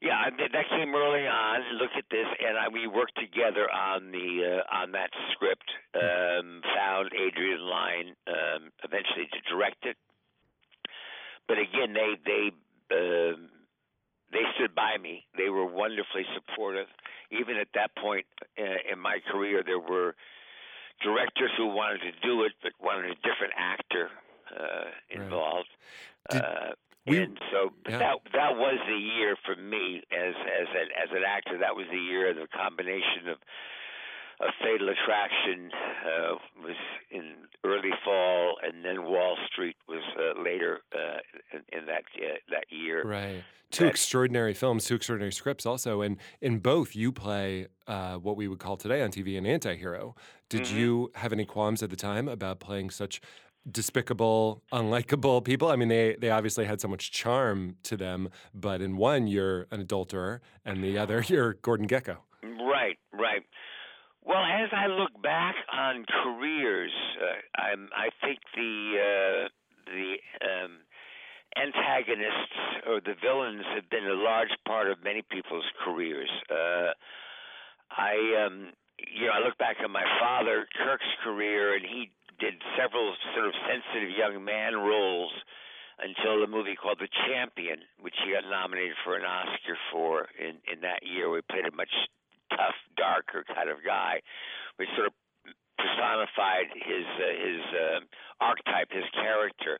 Yeah, 0.00 0.28
that 0.36 0.68
came 0.68 0.94
early 0.94 1.26
on. 1.26 1.60
Look 1.78 1.90
at 1.96 2.04
this, 2.10 2.26
and 2.46 2.58
I, 2.58 2.68
we 2.68 2.86
worked 2.86 3.16
together 3.18 3.70
on 3.70 4.10
the 4.12 4.60
uh, 4.68 4.76
on 4.76 4.92
that 4.92 5.08
script. 5.32 5.64
Um, 5.94 6.60
found 6.76 7.10
Adrian 7.14 7.60
Lyne 7.60 8.14
um, 8.28 8.68
eventually 8.82 9.28
to 9.32 9.40
direct 9.48 9.86
it, 9.86 9.96
but 11.48 11.56
again, 11.56 11.94
they 11.94 12.16
they 12.20 12.50
um, 12.92 13.48
they 14.34 14.42
stood 14.56 14.74
by 14.74 14.98
me. 15.00 15.24
They 15.38 15.48
were 15.48 15.64
wonderfully 15.64 16.26
supportive. 16.34 16.88
Even 17.30 17.56
at 17.56 17.68
that 17.74 17.94
point 17.96 18.26
uh, 18.58 18.92
in 18.92 18.98
my 18.98 19.18
career, 19.30 19.62
there 19.64 19.78
were 19.78 20.14
directors 21.02 21.50
who 21.56 21.68
wanted 21.68 22.00
to 22.00 22.12
do 22.20 22.42
it, 22.42 22.52
but 22.62 22.72
wanted 22.82 23.10
a 23.10 23.14
different 23.22 23.54
actor 23.56 24.10
uh, 24.50 24.90
involved. 25.08 25.68
Did 26.30 26.42
uh, 26.42 26.70
we- 27.06 27.18
and 27.18 27.38
so 27.52 27.70
yeah. 27.88 27.98
that 27.98 28.16
that 28.32 28.56
was 28.56 28.78
the 28.88 28.96
year 28.96 29.36
for 29.44 29.56
me 29.56 30.02
as 30.10 30.34
as 30.34 30.68
an 30.74 30.88
as 31.02 31.10
an 31.12 31.22
actor. 31.26 31.58
That 31.58 31.76
was 31.76 31.86
the 31.90 31.98
year 31.98 32.30
of 32.30 32.36
the 32.36 32.48
combination 32.48 33.28
of 33.28 33.38
of 34.40 34.48
Fatal 34.62 34.88
Attraction 34.88 35.70
uh, 36.04 36.34
was 36.62 36.76
in 37.10 37.34
early 37.64 37.90
fall, 38.04 38.56
and 38.62 38.84
then 38.84 39.04
Wall 39.04 39.36
Street 39.50 39.76
was 39.88 40.02
uh, 40.18 40.40
later 40.42 40.80
uh, 40.94 41.18
in, 41.52 41.78
in 41.80 41.86
that 41.86 42.04
uh, 42.16 42.34
that 42.50 42.64
year. 42.70 43.02
Right. 43.04 43.42
Two 43.70 43.84
That- 43.84 43.90
extraordinary 43.90 44.54
films, 44.54 44.84
two 44.84 44.94
extraordinary 44.96 45.32
scripts, 45.32 45.66
also. 45.66 46.00
And 46.02 46.18
in 46.40 46.58
both, 46.58 46.94
you 46.94 47.10
play 47.12 47.66
uh, 47.86 48.16
what 48.16 48.36
we 48.36 48.46
would 48.48 48.58
call 48.58 48.76
today 48.76 49.02
on 49.02 49.10
TV 49.10 49.36
an 49.38 49.46
anti 49.46 49.74
hero. 49.76 50.14
Did 50.48 50.62
Mhm. 50.62 50.76
you 50.76 51.10
have 51.16 51.32
any 51.32 51.44
qualms 51.44 51.82
at 51.82 51.90
the 51.90 51.96
time 51.96 52.28
about 52.28 52.60
playing 52.60 52.90
such 52.90 53.20
despicable, 53.70 54.62
unlikable 54.72 55.42
people? 55.44 55.68
I 55.68 55.76
mean, 55.76 55.88
they, 55.88 56.16
they 56.16 56.30
obviously 56.30 56.66
had 56.66 56.80
so 56.80 56.88
much 56.88 57.10
charm 57.10 57.76
to 57.84 57.96
them, 57.96 58.28
but 58.54 58.80
in 58.80 58.96
one, 58.96 59.26
you're 59.26 59.66
an 59.70 59.80
adulterer, 59.80 60.40
and 60.64 60.84
the 60.84 60.98
other, 60.98 61.22
you're 61.28 61.54
Gordon 61.54 61.88
Gekko. 61.88 62.18
Right, 62.42 62.98
right. 63.12 63.42
Well, 64.24 64.40
as 64.40 64.70
I 64.72 64.86
look 64.86 65.12
back 65.22 65.54
on 65.70 66.06
careers, 66.24 66.92
uh, 67.20 67.60
I'm, 67.60 67.88
I 67.92 68.08
think 68.24 68.40
the 68.56 68.72
uh, 68.96 69.48
the 69.84 70.16
um, 70.40 70.72
antagonists 71.60 72.56
or 72.88 73.00
the 73.04 73.14
villains 73.20 73.64
have 73.74 73.88
been 73.90 74.06
a 74.06 74.16
large 74.16 74.52
part 74.66 74.90
of 74.90 75.04
many 75.04 75.20
people's 75.22 75.68
careers. 75.84 76.30
Uh, 76.50 76.96
I, 77.92 78.46
um, 78.46 78.72
you 78.96 79.26
know, 79.26 79.32
I 79.36 79.44
look 79.44 79.58
back 79.58 79.76
on 79.84 79.92
my 79.92 80.04
father 80.18 80.66
Kirk's 80.72 81.14
career, 81.22 81.76
and 81.76 81.84
he 81.84 82.10
did 82.40 82.54
several 82.80 83.12
sort 83.36 83.46
of 83.46 83.54
sensitive 83.68 84.08
young 84.16 84.42
man 84.42 84.74
roles 84.74 85.32
until 86.00 86.40
the 86.40 86.48
movie 86.48 86.74
called 86.74 86.98
The 86.98 87.12
Champion, 87.28 87.78
which 88.00 88.14
he 88.24 88.32
got 88.32 88.48
nominated 88.48 88.96
for 89.04 89.16
an 89.16 89.24
Oscar 89.24 89.76
for 89.92 90.26
in 90.40 90.58
in 90.64 90.80
that 90.80 91.04
year. 91.04 91.28
We 91.28 91.42
played 91.42 91.68
a 91.68 91.76
much 91.76 91.92
tough, 92.56 92.78
darker 92.96 93.44
kind 93.54 93.68
of 93.68 93.78
guy, 93.84 94.20
which 94.76 94.88
sort 94.96 95.08
of 95.08 95.14
personified 95.78 96.70
his 96.74 97.06
uh, 97.18 97.34
his 97.34 97.62
uh, 97.74 97.98
archetype, 98.40 98.90
his 98.90 99.04
character. 99.14 99.78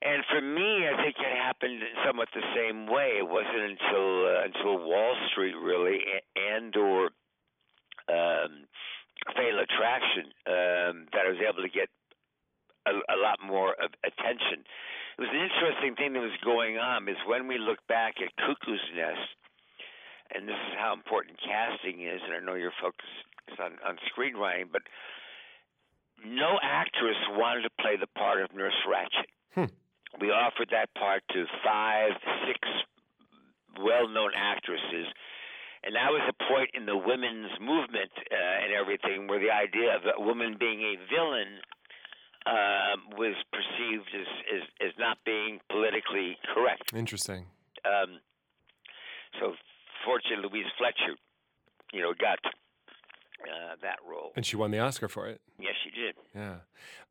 And 0.00 0.22
for 0.30 0.40
me, 0.40 0.86
I 0.86 0.94
think 1.02 1.18
it 1.18 1.34
happened 1.34 1.82
in 1.82 1.94
somewhat 2.06 2.28
the 2.30 2.46
same 2.54 2.86
way. 2.86 3.18
It 3.18 3.26
wasn't 3.26 3.74
until 3.74 4.26
uh, 4.26 4.46
until 4.46 4.78
Wall 4.86 5.14
Street 5.32 5.56
really, 5.58 5.98
and 6.36 6.74
or 6.76 7.10
um, 8.06 8.70
Fatal 9.34 9.58
Attraction, 9.58 10.30
um, 10.46 10.94
that 11.10 11.26
I 11.26 11.30
was 11.34 11.42
able 11.42 11.62
to 11.62 11.68
get 11.68 11.88
a, 12.86 12.94
a 12.94 13.18
lot 13.18 13.38
more 13.42 13.74
attention. 14.06 14.62
It 15.18 15.20
was 15.26 15.34
an 15.34 15.42
interesting 15.42 15.96
thing 15.96 16.12
that 16.14 16.22
was 16.22 16.38
going 16.44 16.78
on. 16.78 17.08
Is 17.08 17.18
when 17.26 17.48
we 17.48 17.58
look 17.58 17.82
back 17.88 18.22
at 18.22 18.30
Cuckoo's 18.38 18.86
Nest, 18.94 19.34
and 20.34 20.48
this 20.48 20.56
is 20.56 20.74
how 20.76 20.92
important 20.92 21.38
casting 21.40 22.02
is, 22.02 22.20
and 22.24 22.34
I 22.34 22.40
know 22.40 22.54
your 22.54 22.72
focus 22.80 23.08
is 23.52 23.58
on, 23.58 23.78
on 23.86 23.96
screenwriting, 24.10 24.68
but 24.72 24.82
no 26.24 26.58
actress 26.62 27.16
wanted 27.30 27.62
to 27.62 27.70
play 27.80 27.96
the 27.96 28.08
part 28.18 28.42
of 28.42 28.54
Nurse 28.54 28.76
Ratched. 28.86 29.28
Hmm. 29.54 29.72
We 30.20 30.30
offered 30.30 30.68
that 30.70 30.92
part 30.94 31.22
to 31.32 31.44
five, 31.64 32.12
six 32.46 32.58
well-known 33.78 34.32
actresses, 34.34 35.06
and 35.84 35.94
that 35.94 36.10
was 36.10 36.22
a 36.28 36.36
point 36.50 36.70
in 36.74 36.86
the 36.86 36.96
women's 36.96 37.52
movement 37.60 38.10
uh, 38.32 38.64
and 38.64 38.72
everything 38.72 39.28
where 39.28 39.38
the 39.38 39.52
idea 39.52 39.94
of 39.94 40.02
a 40.04 40.20
woman 40.20 40.56
being 40.58 40.82
a 40.82 40.96
villain 41.06 41.62
um, 42.46 43.16
was 43.16 43.34
perceived 43.52 44.08
as, 44.14 44.26
as 44.54 44.62
as 44.88 44.92
not 44.98 45.18
being 45.24 45.60
politically 45.70 46.36
correct. 46.54 46.92
Interesting. 46.94 47.46
Um, 47.84 48.20
so, 49.38 49.52
fortunately, 50.08 50.48
Louise 50.50 50.70
Fletcher, 50.78 51.14
you 51.92 52.00
know, 52.02 52.12
got 52.18 52.38
uh, 52.44 53.76
that 53.82 53.98
role. 54.08 54.32
And 54.36 54.44
she 54.46 54.56
won 54.56 54.70
the 54.70 54.78
Oscar 54.78 55.08
for 55.08 55.26
it. 55.28 55.40
Yes, 55.60 55.74
she 55.84 55.90
did. 55.90 56.14
Yeah. 56.34 56.56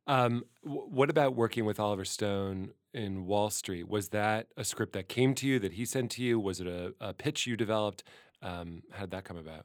Um, 0.06 0.44
w- 0.64 0.82
what 0.88 1.10
about 1.10 1.34
working 1.36 1.64
with 1.64 1.78
Oliver 1.78 2.04
Stone 2.04 2.70
in 2.92 3.26
Wall 3.26 3.50
Street? 3.50 3.88
Was 3.88 4.08
that 4.08 4.48
a 4.56 4.64
script 4.64 4.92
that 4.94 5.08
came 5.08 5.34
to 5.36 5.46
you 5.46 5.58
that 5.60 5.72
he 5.74 5.84
sent 5.84 6.10
to 6.12 6.22
you? 6.22 6.40
Was 6.40 6.60
it 6.60 6.66
a, 6.66 6.94
a 7.00 7.14
pitch 7.14 7.46
you 7.46 7.56
developed? 7.56 8.02
Um, 8.42 8.82
how 8.92 9.02
did 9.02 9.10
that 9.12 9.24
come 9.24 9.36
about? 9.36 9.64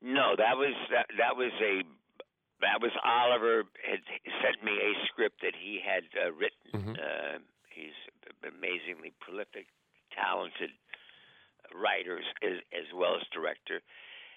No, 0.00 0.34
that 0.36 0.56
was 0.56 0.74
that, 0.94 1.06
that 1.18 1.36
was 1.36 1.50
a 1.60 1.82
that 2.60 2.80
was 2.82 2.90
Oliver 3.04 3.64
had 3.88 4.00
sent 4.42 4.62
me 4.64 4.72
a 4.72 4.92
script 5.06 5.40
that 5.42 5.54
he 5.58 5.80
had 5.84 6.04
uh, 6.14 6.30
written. 6.32 6.70
Mhm. 6.74 6.94
Uh, 6.98 7.38
he's 7.70 7.94
amazingly 8.46 9.12
prolific, 9.20 9.66
talented 10.14 10.70
writer 11.74 12.18
as, 12.42 12.58
as 12.72 12.86
well 12.94 13.16
as 13.16 13.22
director. 13.32 13.80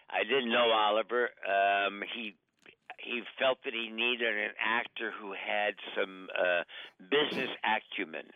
I 0.10 0.24
didn't 0.24 0.50
know 0.52 0.72
Oliver. 0.72 1.30
Um, 1.48 2.04
he 2.13 2.36
he 3.00 3.22
felt 3.39 3.58
that 3.65 3.74
he 3.74 3.89
needed 3.89 4.38
an 4.38 4.52
actor 4.62 5.12
who 5.12 5.34
had 5.34 5.74
some 5.98 6.28
uh, 6.38 6.63
business 7.10 7.50
acumen. 7.65 8.30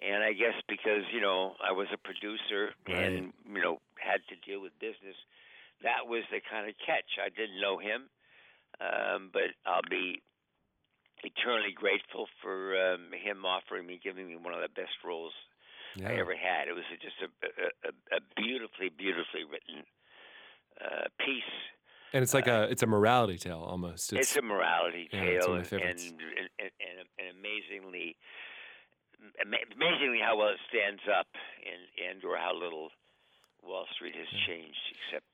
and 0.00 0.22
I 0.22 0.32
guess 0.32 0.54
because 0.68 1.06
you 1.12 1.20
know 1.20 1.54
I 1.62 1.72
was 1.72 1.86
a 1.92 1.98
producer 1.98 2.74
Right. 2.86 3.12
and 3.12 3.32
you 3.46 3.62
know 3.62 3.78
had 3.98 4.20
to 4.28 4.36
deal 4.48 4.60
with 4.60 4.72
business, 4.80 5.16
that 5.82 6.06
was 6.06 6.24
the 6.30 6.40
kind 6.50 6.68
of 6.68 6.74
catch. 6.84 7.18
I 7.22 7.28
didn't 7.30 7.60
know 7.60 7.78
him, 7.78 8.10
um, 8.80 9.30
but 9.32 9.54
I'll 9.66 9.86
be 9.88 10.20
eternally 11.24 11.72
grateful 11.74 12.26
for 12.42 12.76
um, 12.78 13.10
him 13.12 13.44
offering 13.44 13.86
me, 13.86 14.00
giving 14.02 14.26
me 14.28 14.36
one 14.36 14.54
of 14.54 14.60
the 14.60 14.70
best 14.74 14.94
roles 15.04 15.32
Yeah. 15.96 16.10
I 16.10 16.12
ever 16.18 16.36
had. 16.36 16.68
It 16.68 16.74
was 16.74 16.84
just 17.00 17.16
a, 17.22 17.28
a, 17.88 18.16
a- 18.16 18.20
beautifully, 18.36 18.90
beautifully 18.90 19.44
written 19.44 19.84
uh, 20.80 21.08
piece. 21.24 21.54
And 22.12 22.22
it's 22.22 22.32
like 22.32 22.46
a 22.46 22.68
it's 22.70 22.82
a 22.82 22.86
morality 22.86 23.36
tale 23.36 23.60
almost. 23.60 24.12
It's, 24.12 24.34
a 24.36 24.42
morality 24.42 25.08
yeah, 25.12 25.20
it's 25.20 25.44
tale, 25.44 25.54
one 25.54 25.60
of 25.60 25.72
and, 25.72 25.82
my 25.82 25.88
and, 25.88 26.00
and, 26.00 26.70
and, 26.80 26.96
and 27.20 27.26
amazingly, 27.36 28.16
amazingly 29.44 30.18
how 30.24 30.38
well 30.38 30.48
it 30.48 30.60
stands 30.72 31.02
up, 31.04 31.28
and 31.68 31.82
and 32.00 32.24
or 32.24 32.38
how 32.38 32.54
little 32.56 32.88
Wall 33.62 33.84
Street 33.92 34.14
has 34.16 34.28
changed, 34.46 34.80
except 34.96 35.28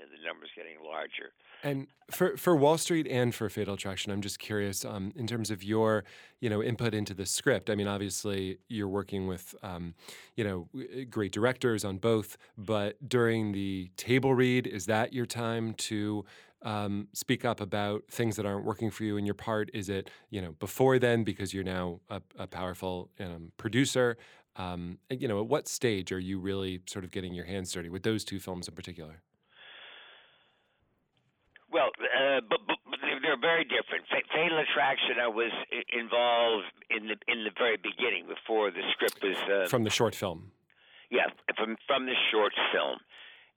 know, 0.00 0.06
the 0.10 0.26
numbers 0.26 0.50
getting 0.54 0.76
larger. 0.84 1.32
And 1.62 1.86
for 2.10 2.36
for 2.36 2.54
Wall 2.54 2.78
Street 2.78 3.06
and 3.08 3.34
for 3.34 3.48
Fatal 3.48 3.74
Attraction, 3.74 4.12
I'm 4.12 4.20
just 4.20 4.38
curious 4.38 4.84
um, 4.84 5.12
in 5.16 5.26
terms 5.26 5.50
of 5.50 5.62
your 5.62 6.04
you 6.40 6.50
know 6.50 6.62
input 6.62 6.94
into 6.94 7.14
the 7.14 7.26
script. 7.26 7.70
I 7.70 7.74
mean, 7.74 7.88
obviously 7.88 8.58
you're 8.68 8.88
working 8.88 9.26
with 9.26 9.54
um, 9.62 9.94
you 10.36 10.44
know 10.44 10.68
great 11.10 11.32
directors 11.32 11.84
on 11.84 11.98
both, 11.98 12.36
but 12.56 13.08
during 13.08 13.52
the 13.52 13.90
table 13.96 14.34
read, 14.34 14.66
is 14.66 14.86
that 14.86 15.12
your 15.12 15.26
time 15.26 15.74
to 15.74 16.24
um, 16.62 17.08
speak 17.12 17.44
up 17.44 17.60
about 17.60 18.04
things 18.10 18.36
that 18.36 18.46
aren't 18.46 18.64
working 18.64 18.90
for 18.90 19.04
you 19.04 19.16
in 19.16 19.24
your 19.24 19.34
part? 19.34 19.70
Is 19.72 19.88
it 19.88 20.10
you 20.30 20.40
know 20.40 20.52
before 20.58 20.98
then 20.98 21.24
because 21.24 21.54
you're 21.54 21.64
now 21.64 22.00
a, 22.10 22.20
a 22.38 22.46
powerful 22.46 23.10
um, 23.20 23.52
producer? 23.56 24.16
Um, 24.58 24.98
you 25.10 25.28
know, 25.28 25.38
at 25.40 25.46
what 25.46 25.68
stage 25.68 26.12
are 26.12 26.18
you 26.18 26.38
really 26.38 26.80
sort 26.86 27.04
of 27.04 27.10
getting 27.10 27.34
your 27.34 27.44
hands 27.44 27.72
dirty 27.72 27.90
with 27.90 28.02
those 28.02 28.24
two 28.24 28.38
films 28.38 28.68
in 28.68 28.74
particular? 28.74 29.22
Uh, 32.16 32.40
but, 32.48 32.60
but, 32.66 32.76
they're- 33.02 33.36
very 33.40 33.64
different. 33.64 34.08
Fa- 34.08 34.24
Fatal 34.32 34.58
Attraction, 34.58 35.20
I 35.20 35.28
was 35.28 35.52
involved 35.92 36.72
in 36.88 37.08
the 37.08 37.16
in 37.28 37.44
the 37.44 37.52
very 37.58 37.76
beginning 37.76 38.26
before 38.26 38.70
the 38.70 38.80
script 38.92 39.20
was 39.22 39.36
uh, 39.44 39.68
From 39.68 39.84
the 39.84 39.90
short 39.90 40.14
film. 40.14 40.52
Yeah, 41.10 41.28
from 41.56 41.76
from 41.86 42.06
the 42.06 42.16
short 42.32 42.52
film, 42.72 42.98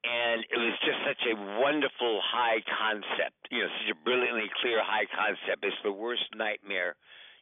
and 0.03 0.43
it 0.51 0.59
was 0.59 0.75
just 0.83 0.99
such 1.07 1.23
a 1.31 1.35
wonderful 1.63 2.19
high 2.21 2.59
concept. 2.67 3.39
You 3.49 3.63
know, 3.63 3.69
such 3.81 3.95
a 3.95 4.03
brilliantly 4.03 4.51
clear 4.61 4.83
high 4.83 5.07
concept. 5.09 5.63
It's 5.63 5.79
the 5.83 5.91
worst 5.95 6.27
nightmare. 6.35 6.95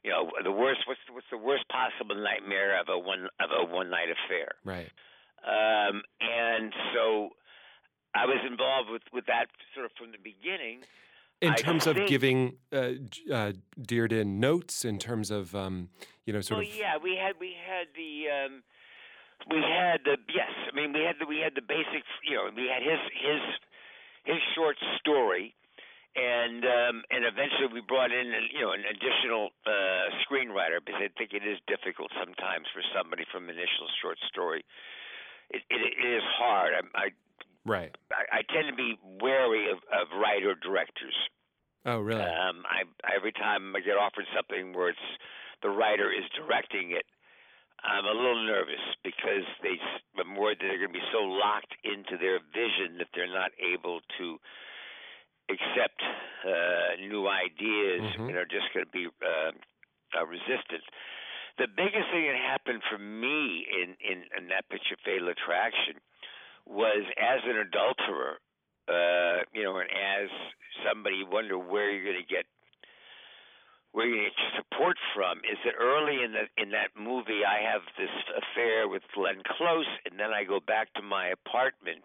You 0.03 0.12
know, 0.12 0.30
the 0.43 0.51
worst. 0.53 0.82
What's 0.86 1.01
what's 1.12 1.27
the 1.32 1.41
worst 1.41 1.65
possible 1.67 2.15
nightmare 2.15 2.80
of 2.80 2.88
a 2.88 2.97
one 2.97 3.27
of 3.41 3.49
a 3.49 3.65
one 3.65 3.89
night 3.89 4.08
affair? 4.13 4.53
Right. 4.63 4.91
Um, 5.43 6.03
and 6.21 6.71
so, 6.93 7.30
I 8.15 8.25
was 8.25 8.39
involved 8.45 8.89
with 8.89 9.03
with 9.12 9.25
that 9.25 9.47
sort 9.73 9.86
of 9.88 9.91
from 9.97 10.12
the 10.13 10.21
beginning. 10.21 10.86
In 11.39 11.54
terms 11.54 11.86
of 11.86 11.95
giving 12.08 12.58
uh, 12.73 12.97
uh, 13.32 13.54
Dearden 13.80 14.39
notes, 14.39 14.84
in 14.84 14.97
terms 14.97 15.30
of 15.30 15.54
um, 15.54 15.89
you 16.26 16.34
know, 16.34 16.41
sort 16.41 16.60
well, 16.60 16.67
of 16.67 16.76
yeah, 16.76 16.97
we 16.97 17.15
had 17.15 17.36
we 17.39 17.54
had 17.54 17.88
the 17.93 18.26
um, 18.26 18.63
we 19.50 19.62
had 19.62 20.02
the 20.04 20.17
yes. 20.34 20.50
I 20.65 20.76
mean, 20.76 20.93
we 20.93 21.06
had 21.06 21.15
the 21.21 21.26
we 21.26 21.39
had 21.39 21.54
the 21.54 21.62
basic. 21.62 22.02
You 22.26 22.36
know, 22.36 22.50
we 22.56 22.65
had 22.65 22.82
his 22.82 23.00
his 23.13 23.41
his 24.26 24.41
short 24.56 24.78
story, 24.97 25.54
and 26.17 26.65
um, 26.65 26.95
and 27.13 27.21
eventually 27.21 27.69
we 27.69 27.86
brought 27.86 28.12
in 28.12 28.34
an, 28.34 28.50
you 28.50 28.65
know 28.65 28.73
an 28.73 28.84
additional 28.89 29.54
uh, 29.69 30.10
screenwriter 30.26 30.82
because 30.82 31.06
I 31.06 31.13
think 31.13 31.38
it 31.38 31.45
is 31.45 31.62
difficult 31.69 32.10
sometimes 32.17 32.65
for 32.73 32.82
somebody 32.97 33.23
from 33.30 33.47
initial 33.47 33.86
short 34.02 34.17
story. 34.26 34.65
It, 35.54 35.62
it, 35.69 35.80
it 35.80 36.08
is 36.17 36.26
hard. 36.36 36.73
I, 36.73 36.82
I 36.97 37.08
right. 37.67 37.95
I 38.12 38.39
I 38.39 38.41
tend 38.53 38.67
to 38.69 38.75
be 38.75 38.97
wary 39.21 39.71
of, 39.71 39.77
of 39.93 40.08
writer 40.19 40.56
directors. 40.56 41.15
Oh, 41.86 41.99
really? 41.99 42.21
Um, 42.23 42.63
I 42.67 42.84
every 43.15 43.32
time 43.32 43.75
I 43.75 43.80
get 43.82 43.97
offered 43.97 44.25
something 44.36 44.73
where 44.73 44.89
it's 44.89 45.08
the 45.62 45.69
writer 45.69 46.12
is 46.12 46.23
directing 46.36 46.91
it, 46.91 47.06
I'm 47.84 48.06
a 48.06 48.12
little 48.12 48.45
nervous 48.45 48.82
because 49.03 49.45
they 49.63 49.77
I'm 50.19 50.36
worried 50.36 50.60
that 50.60 50.67
they're 50.67 50.77
going 50.80 50.93
to 50.93 50.99
be 50.99 51.12
so 51.13 51.23
locked 51.23 51.75
into 51.84 52.17
their 52.17 52.39
vision 52.53 52.97
that 52.99 53.08
they're 53.13 53.32
not 53.32 53.51
able 53.62 54.01
to 54.17 54.38
accept 55.49 56.01
uh, 56.45 56.95
new 56.99 57.27
ideas 57.27 58.03
Mhm. 58.03 58.27
and 58.30 58.38
are 58.38 58.45
just 58.45 58.67
going 58.73 58.86
to 58.86 58.91
be 58.91 59.08
uh, 59.23 59.51
uh, 60.19 60.25
resistant. 60.25 60.84
The 61.58 61.67
biggest 61.67 62.10
thing 62.12 62.27
that 62.27 62.38
happened 62.38 62.84
for 62.89 62.97
me 62.99 63.65
in, 63.65 63.95
in, 64.01 64.25
in 64.38 64.47
that 64.49 64.69
picture, 64.69 64.95
Fatal 65.03 65.30
Attraction, 65.30 65.97
was 66.69 67.03
as 67.17 67.39
an 67.45 67.58
adulterer, 67.58 68.39
uh, 68.88 69.43
you 69.53 69.63
know, 69.63 69.80
and 69.80 69.89
as 69.89 70.30
somebody 70.86 71.23
wonder 71.23 71.58
where 71.58 71.91
you're 71.91 72.03
going 72.03 72.23
to 72.23 72.34
get 72.34 72.45
where 73.93 74.06
you 74.06 74.30
get 74.30 74.38
support 74.56 74.97
from 75.15 75.39
is 75.39 75.58
that 75.65 75.73
early 75.80 76.21
in 76.23 76.32
the 76.34 76.45
in 76.62 76.69
that 76.69 76.93
movie 76.93 77.41
I 77.41 77.65
have 77.65 77.82
this 77.97 78.13
affair 78.38 78.88
with 78.88 79.01
Glenn 79.15 79.41
Close 79.58 79.88
and 80.06 80.19
then 80.19 80.30
I 80.30 80.43
go 80.43 80.60
back 80.60 80.93
to 80.93 81.01
my 81.01 81.34
apartment 81.34 82.03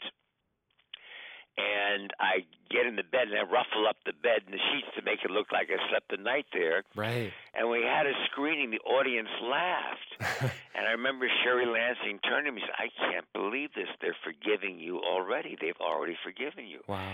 and 1.59 2.13
I 2.19 2.49
get 2.71 2.87
in 2.87 2.97
the 2.97 3.05
bed 3.05 3.29
and 3.29 3.37
I 3.37 3.45
ruffle 3.45 3.85
up 3.85 4.01
the 4.09 4.17
bed 4.17 4.49
and 4.49 4.55
the 4.55 4.63
sheets 4.73 4.89
to 4.97 5.03
make 5.05 5.21
it 5.25 5.31
look 5.31 5.53
like 5.53 5.69
I 5.69 5.77
slept 5.93 6.09
the 6.09 6.17
night 6.17 6.47
there 6.53 6.83
right. 6.97 7.33
and 7.53 7.69
we 7.69 7.85
had 7.85 8.07
a 8.07 8.17
screening 8.31 8.71
the 8.73 8.81
audience 8.89 9.29
laughed 9.45 10.13
and 10.75 10.89
I 10.89 10.97
remember 10.97 11.29
Sherry 11.45 11.67
Lansing 11.67 12.21
turned 12.25 12.47
to 12.47 12.53
me 12.53 12.63
and 12.65 12.71
said, 12.73 12.81
I 12.81 12.89
can't 12.97 13.29
believe 13.37 13.77
this. 13.77 13.89
They're 14.01 14.17
forgiving 14.25 14.81
you 14.81 15.01
already. 15.05 15.57
They've 15.61 15.79
already 15.81 16.17
forgiven 16.25 16.65
you. 16.67 16.81
wow. 16.89 17.13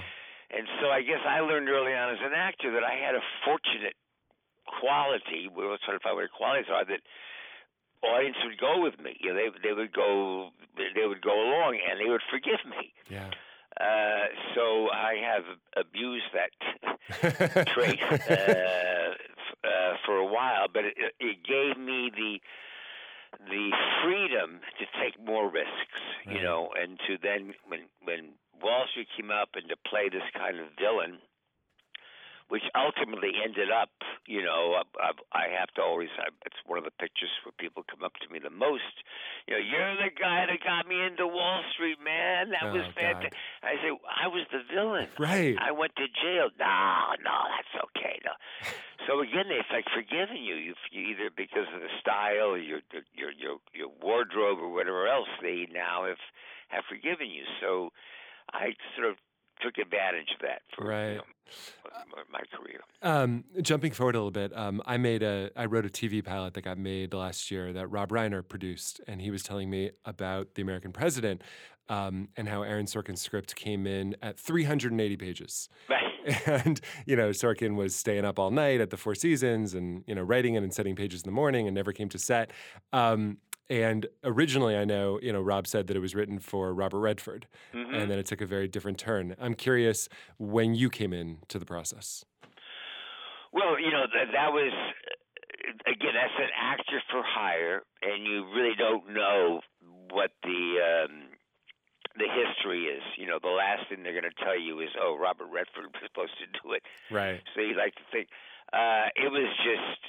And 0.48 0.64
so 0.80 0.88
I 0.88 1.02
guess 1.02 1.20
I 1.28 1.40
learned 1.40 1.68
early 1.68 1.92
on 1.92 2.14
as 2.14 2.22
an 2.24 2.32
actor 2.32 2.72
that 2.72 2.84
I 2.84 2.96
had 2.96 3.14
a 3.14 3.20
fortunate 3.44 3.92
quality, 4.64 5.48
we'll 5.48 5.76
try 5.84 5.92
to 5.92 6.00
find 6.00 6.16
what 6.16 6.24
the 6.24 6.32
qualities 6.32 6.72
are, 6.72 6.84
that 6.84 7.04
audience 8.00 8.36
would 8.44 8.56
go 8.56 8.80
with 8.80 8.96
me. 9.00 9.16
You 9.20 9.32
know, 9.32 9.36
they 9.36 9.48
they 9.68 9.74
would 9.74 9.92
go 9.92 10.50
they 10.76 11.06
would 11.06 11.22
go 11.22 11.34
along 11.34 11.78
and 11.84 12.00
they 12.00 12.08
would 12.08 12.22
forgive 12.30 12.62
me. 12.68 12.92
Yeah. 13.10 13.30
Uh, 13.80 14.26
so 14.54 14.88
I 14.90 15.14
have 15.22 15.44
abused 15.76 16.24
that 16.34 17.66
trait 17.68 18.00
uh, 18.10 19.66
uh, 19.66 19.96
for 20.04 20.16
a 20.16 20.26
while, 20.26 20.66
but 20.72 20.84
it, 20.84 20.94
it 21.20 21.36
gave 21.44 21.76
me 21.82 22.10
the 22.14 22.40
the 23.50 23.70
freedom 24.02 24.60
to 24.78 24.86
take 25.00 25.22
more 25.24 25.48
risks, 25.50 25.68
Right. 26.26 26.36
you 26.36 26.42
know, 26.42 26.70
and 26.80 26.98
to 27.06 27.18
then 27.22 27.54
when 27.68 27.80
when 28.02 28.30
Wall 28.62 28.86
Street 28.90 29.08
came 29.16 29.30
up 29.30 29.50
and 29.54 29.68
to 29.68 29.76
play 29.88 30.08
this 30.08 30.22
kind 30.34 30.58
of 30.58 30.66
villain, 30.78 31.18
which 32.48 32.62
ultimately 32.74 33.32
ended 33.44 33.70
up, 33.70 33.90
you 34.26 34.42
know, 34.42 34.80
I, 35.00 35.12
I 35.36 35.44
have 35.52 35.68
to 35.76 35.82
always. 35.82 36.08
I, 36.18 36.28
it's 36.46 36.56
one 36.64 36.78
of 36.78 36.84
the 36.84 36.90
pictures 36.96 37.28
where 37.44 37.52
people 37.58 37.84
come 37.84 38.02
up 38.02 38.14
to 38.24 38.28
me 38.32 38.38
the 38.40 38.48
most. 38.50 39.04
You 39.46 39.54
know, 39.54 39.60
you're 39.60 39.96
the 39.96 40.08
guy 40.16 40.46
that 40.48 40.60
got 40.64 40.88
me 40.88 40.96
into 41.04 41.26
Wall 41.26 41.60
Street, 41.72 41.98
man. 42.02 42.50
That 42.50 42.68
Oh, 42.68 42.72
was 42.72 42.88
fantastic. 42.96 43.32
I 43.62 43.76
say 43.84 43.92
I 43.92 44.28
was 44.28 44.46
the 44.50 44.64
villain. 44.72 45.08
Right. 45.18 45.56
I 45.60 45.72
went 45.72 45.92
to 45.96 46.08
jail. 46.08 46.48
No, 46.58 47.12
no, 47.20 47.36
that's 47.52 47.74
okay. 47.92 48.16
No. 48.24 48.32
So 49.06 49.20
again, 49.20 49.46
it's 49.48 49.68
like 49.72 49.84
forgiving 49.92 50.42
you. 50.44 50.56
You, 50.56 50.74
you 50.90 51.02
either 51.12 51.30
because 51.34 51.68
of 51.74 51.80
the 51.80 51.92
style, 52.00 52.56
or 52.56 52.58
your 52.58 52.80
your 53.16 53.32
your 53.32 53.56
your 53.72 53.88
wardrobe, 54.00 54.58
or 54.58 54.72
whatever 54.72 55.06
else, 55.06 55.28
they 55.40 55.68
now 55.72 56.04
have 56.08 56.20
have 56.68 56.84
forgiven 56.88 57.28
you. 57.28 57.44
So 57.60 57.92
I 58.52 58.72
sort 58.96 59.08
of 59.08 59.16
took 59.60 59.76
advantage 59.78 60.30
of 60.36 60.40
that 60.42 60.62
for 60.76 60.86
Right. 60.86 61.12
you 61.12 61.16
know, 61.18 61.24
my- 62.30 62.38
my 62.38 62.44
career. 62.56 62.80
Um, 63.02 63.44
jumping 63.62 63.92
forward 63.92 64.14
a 64.14 64.18
little 64.18 64.30
bit, 64.30 64.56
um, 64.56 64.82
I 64.86 64.96
made 64.96 65.22
a 65.22 65.50
I 65.56 65.66
wrote 65.66 65.84
a 65.86 65.88
TV 65.88 66.24
pilot 66.24 66.54
that 66.54 66.62
got 66.62 66.78
made 66.78 67.14
last 67.14 67.50
year 67.50 67.72
that 67.72 67.86
Rob 67.88 68.10
Reiner 68.10 68.46
produced, 68.46 69.00
and 69.06 69.20
he 69.20 69.30
was 69.30 69.42
telling 69.42 69.70
me 69.70 69.90
about 70.04 70.54
the 70.54 70.62
American 70.62 70.92
President 70.92 71.42
um, 71.88 72.28
and 72.36 72.48
how 72.48 72.62
Aaron 72.62 72.86
Sorkin's 72.86 73.22
script 73.22 73.54
came 73.56 73.86
in 73.86 74.14
at 74.22 74.38
380 74.38 75.16
pages. 75.16 75.68
And 76.44 76.78
you 77.06 77.16
know 77.16 77.30
Sorkin 77.30 77.74
was 77.74 77.94
staying 77.96 78.26
up 78.26 78.38
all 78.38 78.50
night 78.50 78.82
at 78.82 78.90
the 78.90 78.98
Four 78.98 79.14
Seasons 79.14 79.72
and 79.72 80.04
you 80.06 80.14
know 80.14 80.20
writing 80.20 80.56
it 80.56 80.62
and 80.62 80.74
setting 80.74 80.94
pages 80.94 81.22
in 81.22 81.26
the 81.26 81.32
morning 81.32 81.66
and 81.66 81.74
never 81.74 81.90
came 81.90 82.10
to 82.10 82.18
set. 82.18 82.50
Um, 82.92 83.38
and 83.70 84.06
originally, 84.24 84.76
I 84.76 84.84
know 84.84 85.18
you 85.22 85.32
know 85.32 85.40
Rob 85.42 85.66
said 85.66 85.86
that 85.88 85.96
it 85.96 86.00
was 86.00 86.14
written 86.14 86.38
for 86.38 86.72
Robert 86.74 87.00
Redford, 87.00 87.46
Mhm. 87.74 87.94
and 87.94 88.10
then 88.10 88.18
it 88.18 88.26
took 88.26 88.40
a 88.40 88.46
very 88.46 88.68
different 88.68 88.98
turn. 88.98 89.34
I'm 89.40 89.54
curious 89.54 90.08
when 90.38 90.74
you 90.74 90.88
came 90.90 91.12
in 91.12 91.38
to 91.48 91.58
the 91.58 91.66
process. 91.66 92.24
Well, 93.52 93.78
you 93.80 93.90
know 93.90 94.06
that 94.12 94.32
that 94.32 94.52
was 94.52 94.72
uh, 94.72 95.90
again 95.90 96.14
that's 96.14 96.34
an 96.38 96.50
actor 96.56 97.02
for 97.10 97.22
hire, 97.22 97.82
and 98.02 98.26
you 98.26 98.44
really 98.54 98.74
don't 98.76 99.10
know 99.10 99.60
what 100.10 100.30
the 100.42 101.06
um, 101.08 101.22
the 102.16 102.26
history 102.28 102.86
is. 102.86 103.02
You 103.16 103.26
know, 103.26 103.38
the 103.40 103.48
last 103.48 103.88
thing 103.88 104.02
they're 104.02 104.12
going 104.18 104.24
to 104.30 104.44
tell 104.44 104.58
you 104.58 104.80
is, 104.80 104.90
"Oh, 105.00 105.16
Robert 105.16 105.46
Redford 105.46 105.84
was 105.92 106.02
supposed 106.04 106.36
to 106.38 106.46
do 106.62 106.72
it." 106.72 106.82
Right. 107.10 107.40
So 107.54 107.60
you 107.60 107.74
like 107.74 107.94
to 107.96 108.02
think 108.12 108.28
uh, 108.72 109.08
it 109.16 109.30
was 109.32 109.48
just, 109.64 110.00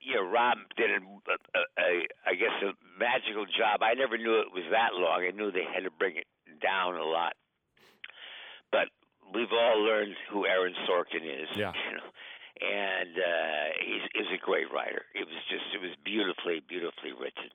you 0.00 0.14
know, 0.14 0.22
Rob 0.22 0.58
did 0.76 0.90
a, 0.90 1.00
a, 1.00 1.60
a, 1.78 1.90
I 2.26 2.34
guess, 2.34 2.54
a 2.62 2.72
magical 2.98 3.46
job. 3.46 3.82
I 3.82 3.94
never 3.94 4.16
knew 4.16 4.40
it 4.40 4.52
was 4.52 4.64
that 4.70 4.94
long. 4.94 5.24
I 5.26 5.30
knew 5.30 5.50
they 5.50 5.64
had 5.64 5.84
to 5.84 5.90
bring 5.90 6.16
it 6.16 6.26
down 6.62 6.96
a 6.96 7.04
lot, 7.04 7.34
but 8.70 8.88
we've 9.34 9.52
all 9.52 9.82
learned 9.82 10.14
who 10.30 10.46
Aaron 10.46 10.74
Sorkin 10.88 11.24
is. 11.24 11.48
Yeah. 11.56 11.72
You 11.90 11.96
know? 11.96 12.02
And 12.60 13.14
uh, 13.16 13.66
he's, 13.86 14.02
he's 14.14 14.34
a 14.34 14.44
great 14.44 14.66
writer. 14.72 15.02
It 15.14 15.28
was 15.28 15.36
just, 15.48 15.62
it 15.72 15.80
was 15.80 15.92
beautifully, 16.04 16.60
beautifully 16.68 17.12
written. 17.12 17.50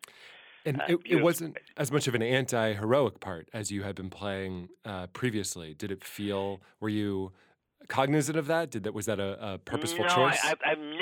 And 0.65 0.79
Uh, 0.79 0.85
it, 0.87 1.17
it 1.17 1.21
wasn't 1.21 1.57
as 1.75 1.91
much 1.91 2.07
of 2.07 2.15
an 2.15 2.21
anti-heroic 2.21 3.19
part 3.19 3.49
as 3.53 3.69
you 3.69 3.83
had 3.83 3.95
been 3.95 4.09
playing 4.09 4.69
uh, 4.85 5.07
previously. 5.07 5.73
Did 5.73 5.91
it 5.91 6.05
feel? 6.05 6.61
Were 6.79 6.87
you 6.87 7.33
cognizant 7.89 8.37
of 8.37 8.47
that? 8.47 8.71
Did 8.71 8.83
that 8.83 8.93
was 8.93 9.05
that 9.07 9.19
a, 9.19 9.53
a 9.55 9.57
purposeful 9.57 10.05
no, 10.05 10.15
choice? 10.15 10.39
I, 10.43 10.75
never. 10.75 10.92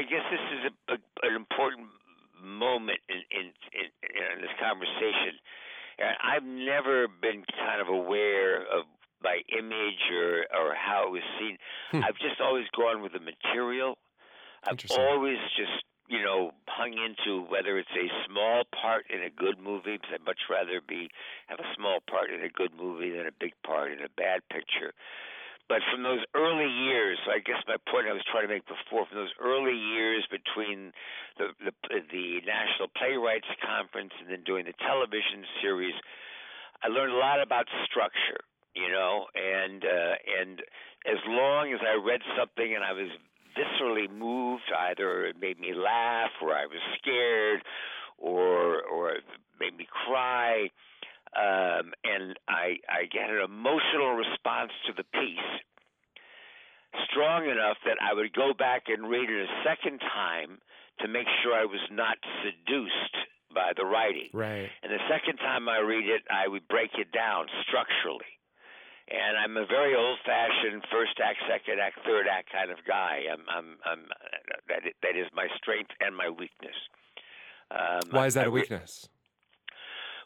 I 0.00 0.02
guess 0.08 0.24
this 0.32 0.40
is 0.56 0.62
a, 0.64 0.72
a, 0.94 1.28
an 1.28 1.36
important 1.36 1.88
moment 2.40 3.04
in 3.12 3.20
in, 3.28 3.52
in 3.76 3.86
in 4.00 4.40
this 4.40 4.56
conversation. 4.56 5.36
And 6.00 6.16
I've 6.24 6.48
never 6.48 7.04
been 7.04 7.44
kind 7.60 7.84
of 7.84 7.88
aware 7.92 8.64
of 8.64 8.88
my 9.20 9.44
image 9.52 10.00
or 10.08 10.48
or 10.56 10.72
how 10.72 11.04
it 11.04 11.12
was 11.12 11.26
seen. 11.38 11.58
Hmm. 11.92 12.00
I've 12.00 12.16
just 12.16 12.40
always 12.40 12.64
gone 12.72 13.02
with 13.02 13.12
the 13.12 13.20
material. 13.20 13.98
I've 14.64 14.80
always 14.96 15.36
just 15.52 15.84
you 16.08 16.24
know 16.24 16.52
hung 16.66 16.96
into 16.96 17.44
whether 17.52 17.76
it's 17.78 17.92
a 17.92 18.08
small 18.24 18.64
part 18.72 19.04
in 19.12 19.20
a 19.20 19.28
good 19.28 19.60
movie 19.60 20.00
because 20.00 20.16
I'd 20.16 20.24
much 20.24 20.48
rather 20.48 20.80
be 20.80 21.12
have 21.48 21.60
a 21.60 21.68
small 21.76 22.00
part 22.08 22.32
in 22.32 22.40
a 22.40 22.48
good 22.48 22.72
movie 22.72 23.10
than 23.10 23.26
a 23.26 23.36
big 23.38 23.52
part 23.66 23.92
in 23.92 24.00
a 24.00 24.08
bad 24.16 24.40
picture. 24.48 24.96
But 25.70 25.86
from 25.86 26.02
those 26.02 26.18
early 26.34 26.66
years, 26.66 27.16
I 27.30 27.38
guess 27.38 27.62
my 27.70 27.78
point 27.86 28.10
I 28.10 28.12
was 28.12 28.26
trying 28.26 28.42
to 28.42 28.50
make 28.50 28.66
before, 28.66 29.06
from 29.06 29.22
those 29.22 29.30
early 29.38 29.78
years 29.78 30.26
between 30.26 30.90
the 31.38 31.54
the, 31.62 31.70
the 32.10 32.42
National 32.42 32.90
Playwrights 32.98 33.46
Conference 33.62 34.10
and 34.18 34.26
then 34.34 34.42
doing 34.42 34.66
the 34.66 34.74
television 34.82 35.46
series, 35.62 35.94
I 36.82 36.90
learned 36.90 37.14
a 37.14 37.22
lot 37.22 37.40
about 37.40 37.70
structure, 37.86 38.42
you 38.74 38.90
know, 38.90 39.30
and 39.38 39.86
uh, 39.86 40.14
and 40.42 40.58
as 41.06 41.22
long 41.30 41.70
as 41.72 41.78
I 41.86 41.94
read 42.02 42.20
something 42.34 42.74
and 42.74 42.82
I 42.82 42.90
was 42.90 43.14
viscerally 43.54 44.10
moved, 44.10 44.66
either 44.74 45.26
it 45.26 45.38
made 45.38 45.60
me 45.60 45.70
laugh 45.70 46.34
or 46.42 46.50
I 46.50 46.66
was 46.66 46.82
scared 46.98 47.62
or 48.18 48.82
or 48.90 49.22
it 49.22 49.24
made 49.60 49.78
me 49.78 49.86
cry 49.86 50.66
um, 51.36 51.92
and 52.02 52.38
I, 52.48 52.82
I 52.90 53.06
get 53.10 53.30
an 53.30 53.42
emotional 53.44 54.14
response 54.14 54.72
to 54.86 54.92
the 54.96 55.04
piece 55.04 55.50
strong 57.10 57.46
enough 57.46 57.78
that 57.86 57.98
I 58.02 58.14
would 58.14 58.32
go 58.34 58.52
back 58.52 58.84
and 58.88 59.08
read 59.08 59.30
it 59.30 59.46
a 59.46 59.50
second 59.62 60.00
time 60.00 60.58
to 61.00 61.08
make 61.08 61.26
sure 61.42 61.54
I 61.54 61.64
was 61.64 61.80
not 61.90 62.18
seduced 62.42 63.14
by 63.54 63.72
the 63.76 63.84
writing. 63.84 64.30
right. 64.32 64.70
And 64.82 64.92
the 64.92 65.02
second 65.10 65.38
time 65.38 65.68
I 65.68 65.78
read 65.78 66.06
it, 66.06 66.22
I 66.30 66.46
would 66.46 66.66
break 66.68 66.90
it 66.98 67.10
down 67.12 67.46
structurally. 67.66 68.30
And 69.10 69.36
I'm 69.36 69.56
a 69.56 69.66
very 69.66 69.96
old-fashioned 69.96 70.84
first 70.90 71.18
act, 71.18 71.38
second 71.50 71.80
act, 71.82 71.98
third 72.06 72.26
act 72.30 72.52
kind 72.52 72.70
of 72.70 72.78
guy. 72.86 73.26
I'm, 73.26 73.42
I'm, 73.50 73.78
I'm 73.84 74.06
that 74.68 74.86
is, 74.86 74.94
that 75.02 75.16
is 75.18 75.26
my 75.34 75.48
strength 75.56 75.90
and 76.00 76.14
my 76.14 76.30
weakness. 76.30 76.78
Um, 77.72 78.06
Why 78.10 78.26
is 78.26 78.34
that 78.34 78.46
a 78.46 78.50
re- 78.50 78.62
weakness? 78.62 79.08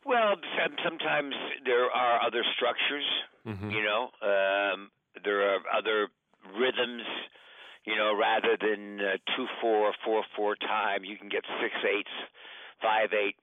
Well, 0.05 0.37
some, 0.59 0.77
sometimes 0.85 1.35
there 1.65 1.91
are 1.91 2.21
other 2.27 2.45
structures. 2.57 3.07
hmm 3.45 3.71
You 3.71 3.83
know, 3.83 4.11
um, 4.23 4.91
there 5.25 5.43
are 5.55 5.59
other 5.77 6.09
rhythms. 6.59 7.03
You 7.85 7.97
know, 7.97 8.17
rather 8.17 8.57
than 8.61 8.99
uh, 9.01 9.17
two 9.37 9.47
four 9.61 9.93
four 10.05 10.25
four 10.37 10.57
time, 10.57 11.05
you 11.05 11.17
can 11.19 11.29
get 11.29 11.45
six 11.61 11.75
eights, 11.85 12.11
five 12.81 13.13
eight. 13.13 13.37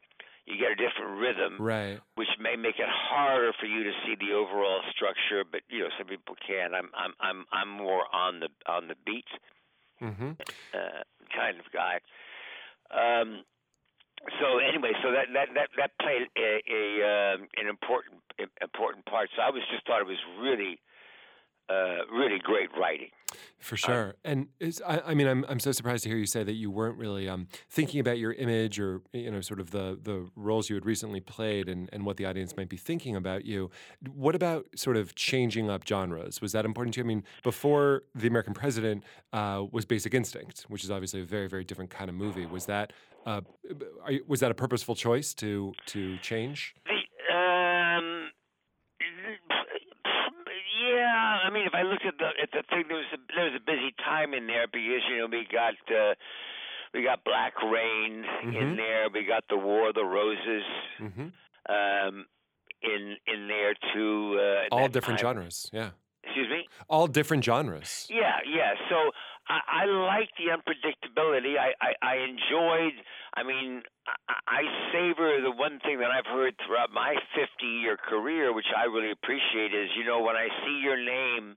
You 0.45 0.57
get 0.57 0.71
a 0.71 0.75
different 0.75 1.19
rhythm, 1.19 1.61
Right. 1.61 1.99
which 2.15 2.27
may 2.39 2.55
make 2.55 2.79
it 2.79 2.89
harder 2.89 3.53
for 3.59 3.67
you 3.67 3.83
to 3.83 3.91
see 4.03 4.15
the 4.19 4.33
overall 4.33 4.81
structure. 4.95 5.43
But 5.49 5.61
you 5.69 5.81
know, 5.81 5.89
some 5.97 6.07
people 6.07 6.35
can. 6.45 6.73
I'm 6.73 6.89
I'm 6.97 7.13
I'm 7.21 7.45
I'm 7.51 7.69
more 7.69 8.03
on 8.13 8.39
the 8.39 8.49
on 8.67 8.87
the 8.87 8.95
beat 9.05 9.29
hmm 9.99 10.31
uh, 10.73 11.03
kind 11.35 11.59
of 11.59 11.65
guy. 11.71 11.99
Um, 12.89 13.43
so 14.39 14.59
anyway, 14.59 14.93
so 15.01 15.11
that 15.11 15.33
that 15.33 15.49
that 15.55 15.69
that 15.77 15.91
played 15.99 16.29
a, 16.37 16.61
a 16.69 16.83
um, 17.01 17.47
an 17.57 17.67
important 17.67 18.21
important 18.61 19.05
part. 19.05 19.29
So 19.35 19.41
I 19.41 19.49
was 19.49 19.63
just 19.71 19.85
thought 19.85 20.01
it 20.01 20.07
was 20.07 20.21
really 20.39 20.79
uh, 21.71 22.13
really 22.13 22.39
great 22.39 22.69
writing. 22.79 23.09
For 23.59 23.77
sure. 23.77 24.15
and 24.25 24.47
is, 24.59 24.81
I, 24.85 25.01
I 25.07 25.13
mean, 25.13 25.27
I'm, 25.27 25.45
I'm 25.47 25.59
so 25.59 25.71
surprised 25.71 26.03
to 26.03 26.09
hear 26.09 26.17
you 26.17 26.25
say 26.25 26.43
that 26.43 26.53
you 26.53 26.71
weren't 26.71 26.97
really 26.97 27.29
um, 27.29 27.47
thinking 27.69 27.99
about 27.99 28.17
your 28.17 28.33
image 28.33 28.79
or, 28.79 29.01
you 29.13 29.31
know, 29.31 29.39
sort 29.39 29.59
of 29.59 29.71
the, 29.71 29.99
the 30.01 30.27
roles 30.35 30.69
you 30.69 30.75
had 30.75 30.85
recently 30.85 31.21
played 31.21 31.69
and, 31.69 31.87
and 31.93 32.05
what 32.05 32.17
the 32.17 32.25
audience 32.25 32.57
might 32.57 32.69
be 32.69 32.77
thinking 32.77 33.15
about 33.15 33.45
you. 33.45 33.69
What 34.13 34.35
about 34.35 34.65
sort 34.75 34.97
of 34.97 35.15
changing 35.15 35.69
up 35.69 35.87
genres? 35.87 36.41
Was 36.41 36.51
that 36.53 36.65
important 36.65 36.95
to 36.95 37.01
you? 37.01 37.05
I 37.05 37.07
mean, 37.07 37.23
before 37.43 38.03
The 38.15 38.27
American 38.27 38.53
President 38.53 39.03
uh, 39.31 39.63
was 39.71 39.85
Basic 39.85 40.13
Instinct, 40.13 40.65
which 40.67 40.83
is 40.83 40.91
obviously 40.91 41.21
a 41.21 41.25
very, 41.25 41.47
very 41.47 41.63
different 41.63 41.91
kind 41.91 42.09
of 42.09 42.15
movie. 42.15 42.47
Was 42.47 42.65
that, 42.65 42.91
uh, 43.25 43.41
are 44.03 44.11
you, 44.11 44.25
was 44.27 44.39
that 44.39 44.51
a 44.51 44.55
purposeful 44.55 44.95
choice 44.95 45.33
to, 45.35 45.73
to 45.85 46.17
change? 46.17 46.75
The 46.85 46.93
um, 47.33 48.31
yeah, 50.81 51.47
I 51.81 51.83
mean, 51.83 51.93
if 51.93 51.99
I 52.03 52.05
looked 52.05 52.05
at 52.05 52.17
the 52.17 52.29
at 52.41 52.51
the 52.51 52.63
thing, 52.69 52.83
there 52.87 52.97
was 52.97 53.05
a 53.13 53.17
there 53.35 53.45
was 53.45 53.53
a 53.55 53.63
busy 53.65 53.93
time 54.03 54.33
in 54.33 54.47
there 54.47 54.67
because 54.67 55.01
you 55.09 55.17
know 55.19 55.27
we 55.27 55.47
got 55.51 55.73
uh, 55.89 56.13
we 56.93 57.03
got 57.03 57.23
Black 57.23 57.53
Rain 57.63 58.23
in 58.43 58.51
Mhm. 58.51 58.75
there, 58.77 59.09
we 59.13 59.25
got 59.25 59.43
the 59.49 59.57
War 59.57 59.89
of 59.89 59.95
the 59.95 60.05
Roses 60.05 60.63
hmm 60.97 61.27
um, 61.69 62.25
in 62.81 63.17
in 63.27 63.47
there 63.47 63.73
too. 63.93 64.39
Uh, 64.39 64.75
All 64.75 64.87
different 64.87 65.19
time. 65.19 65.35
genres. 65.35 65.69
Yeah. 65.73 65.91
Excuse 66.23 66.49
me. 66.49 66.67
All 66.87 67.07
different 67.07 67.43
genres. 67.43 68.07
Yeah, 68.09 68.39
yeah. 68.45 68.73
So 68.89 69.11
I, 69.51 69.83
I 69.83 69.85
like 69.85 70.29
the 70.39 70.47
unpredictability. 70.55 71.59
I, 71.59 71.75
I, 71.83 71.91
I 72.01 72.15
enjoyed. 72.23 72.95
I 73.35 73.43
mean, 73.43 73.83
I, 74.29 74.35
I 74.47 74.61
savor 74.93 75.41
the 75.43 75.51
one 75.51 75.79
thing 75.83 75.99
that 75.99 76.11
I've 76.11 76.25
heard 76.27 76.55
throughout 76.65 76.91
my 76.93 77.15
50-year 77.35 77.97
career, 78.07 78.53
which 78.53 78.71
I 78.75 78.85
really 78.85 79.11
appreciate, 79.11 79.73
is 79.75 79.89
you 79.97 80.05
know 80.05 80.21
when 80.21 80.35
I 80.35 80.47
see 80.63 80.79
your 80.81 80.95
name, 80.97 81.55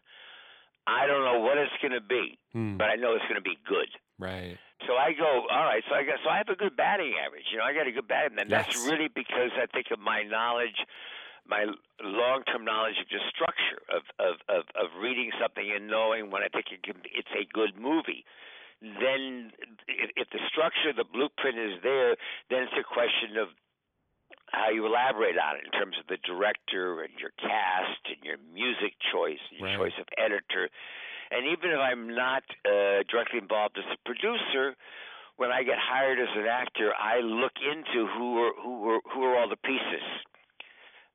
I 0.86 1.06
don't 1.06 1.24
know 1.24 1.40
what 1.40 1.56
it's 1.56 1.72
going 1.80 1.94
to 1.94 2.00
be, 2.04 2.36
Hmm, 2.52 2.76
but 2.76 2.90
I 2.90 2.96
know 2.96 3.14
it's 3.14 3.24
going 3.30 3.40
to 3.40 3.46
be 3.46 3.58
good. 3.66 3.88
right. 4.18 4.58
So 4.86 5.00
I 5.00 5.12
go, 5.16 5.46
all 5.50 5.64
right. 5.64 5.82
So 5.88 5.94
I 5.94 6.04
got, 6.04 6.18
so 6.22 6.28
I 6.28 6.36
have 6.36 6.50
a 6.52 6.56
good 6.60 6.76
batting 6.76 7.14
average. 7.24 7.48
You 7.50 7.56
know, 7.56 7.64
I 7.64 7.72
got 7.72 7.86
a 7.86 7.92
good 7.92 8.06
batting, 8.06 8.36
and 8.38 8.50
that's 8.52 8.76
really 8.84 9.08
because 9.08 9.48
I 9.56 9.64
think 9.72 9.86
of 9.90 9.98
my 9.98 10.22
knowledge, 10.28 10.76
my 11.46 11.66
long-term 12.02 12.64
knowledge 12.64 12.96
of 13.00 13.08
just 13.08 13.24
structure 13.30 13.80
of 13.92 14.02
of 14.18 14.34
of, 14.48 14.62
of 14.74 14.86
reading 15.00 15.30
something 15.40 15.70
and 15.70 15.86
knowing 15.88 16.30
when 16.30 16.42
I 16.42 16.48
think 16.48 16.66
it 16.72 16.82
can, 16.82 17.02
it's 17.12 17.32
a 17.36 17.44
good 17.52 17.76
movie. 17.78 18.24
Then, 18.82 19.52
if, 19.88 20.10
if 20.16 20.28
the 20.30 20.40
structure, 20.52 20.92
the 20.92 21.08
blueprint 21.08 21.56
is 21.56 21.80
there, 21.82 22.16
then 22.50 22.68
it's 22.68 22.76
a 22.76 22.84
question 22.84 23.38
of 23.40 23.48
how 24.52 24.68
you 24.70 24.84
elaborate 24.84 25.38
on 25.38 25.56
it 25.56 25.64
in 25.64 25.72
terms 25.72 25.96
of 25.98 26.06
the 26.06 26.18
director 26.20 27.00
and 27.02 27.12
your 27.18 27.32
cast 27.40 28.02
and 28.12 28.20
your 28.22 28.36
music 28.52 28.92
choice, 29.12 29.40
and 29.50 29.60
your 29.60 29.68
Right. 29.68 29.78
choice 29.78 29.98
of 29.98 30.06
editor. 30.18 30.68
And 31.30 31.46
even 31.46 31.70
if 31.70 31.80
I'm 31.80 32.14
not 32.14 32.44
uh, 32.68 33.02
directly 33.08 33.38
involved 33.40 33.78
as 33.78 33.84
a 33.88 33.96
producer, 34.04 34.76
when 35.36 35.50
I 35.50 35.62
get 35.64 35.78
hired 35.78 36.18
as 36.20 36.28
an 36.36 36.46
actor, 36.46 36.92
I 36.94 37.20
look 37.20 37.56
into 37.58 38.06
who 38.06 38.38
are 38.44 38.52
who 38.60 38.90
are 38.90 39.00
who 39.12 39.22
are 39.24 39.36
all 39.38 39.48
the 39.48 39.56
pieces. 39.56 40.04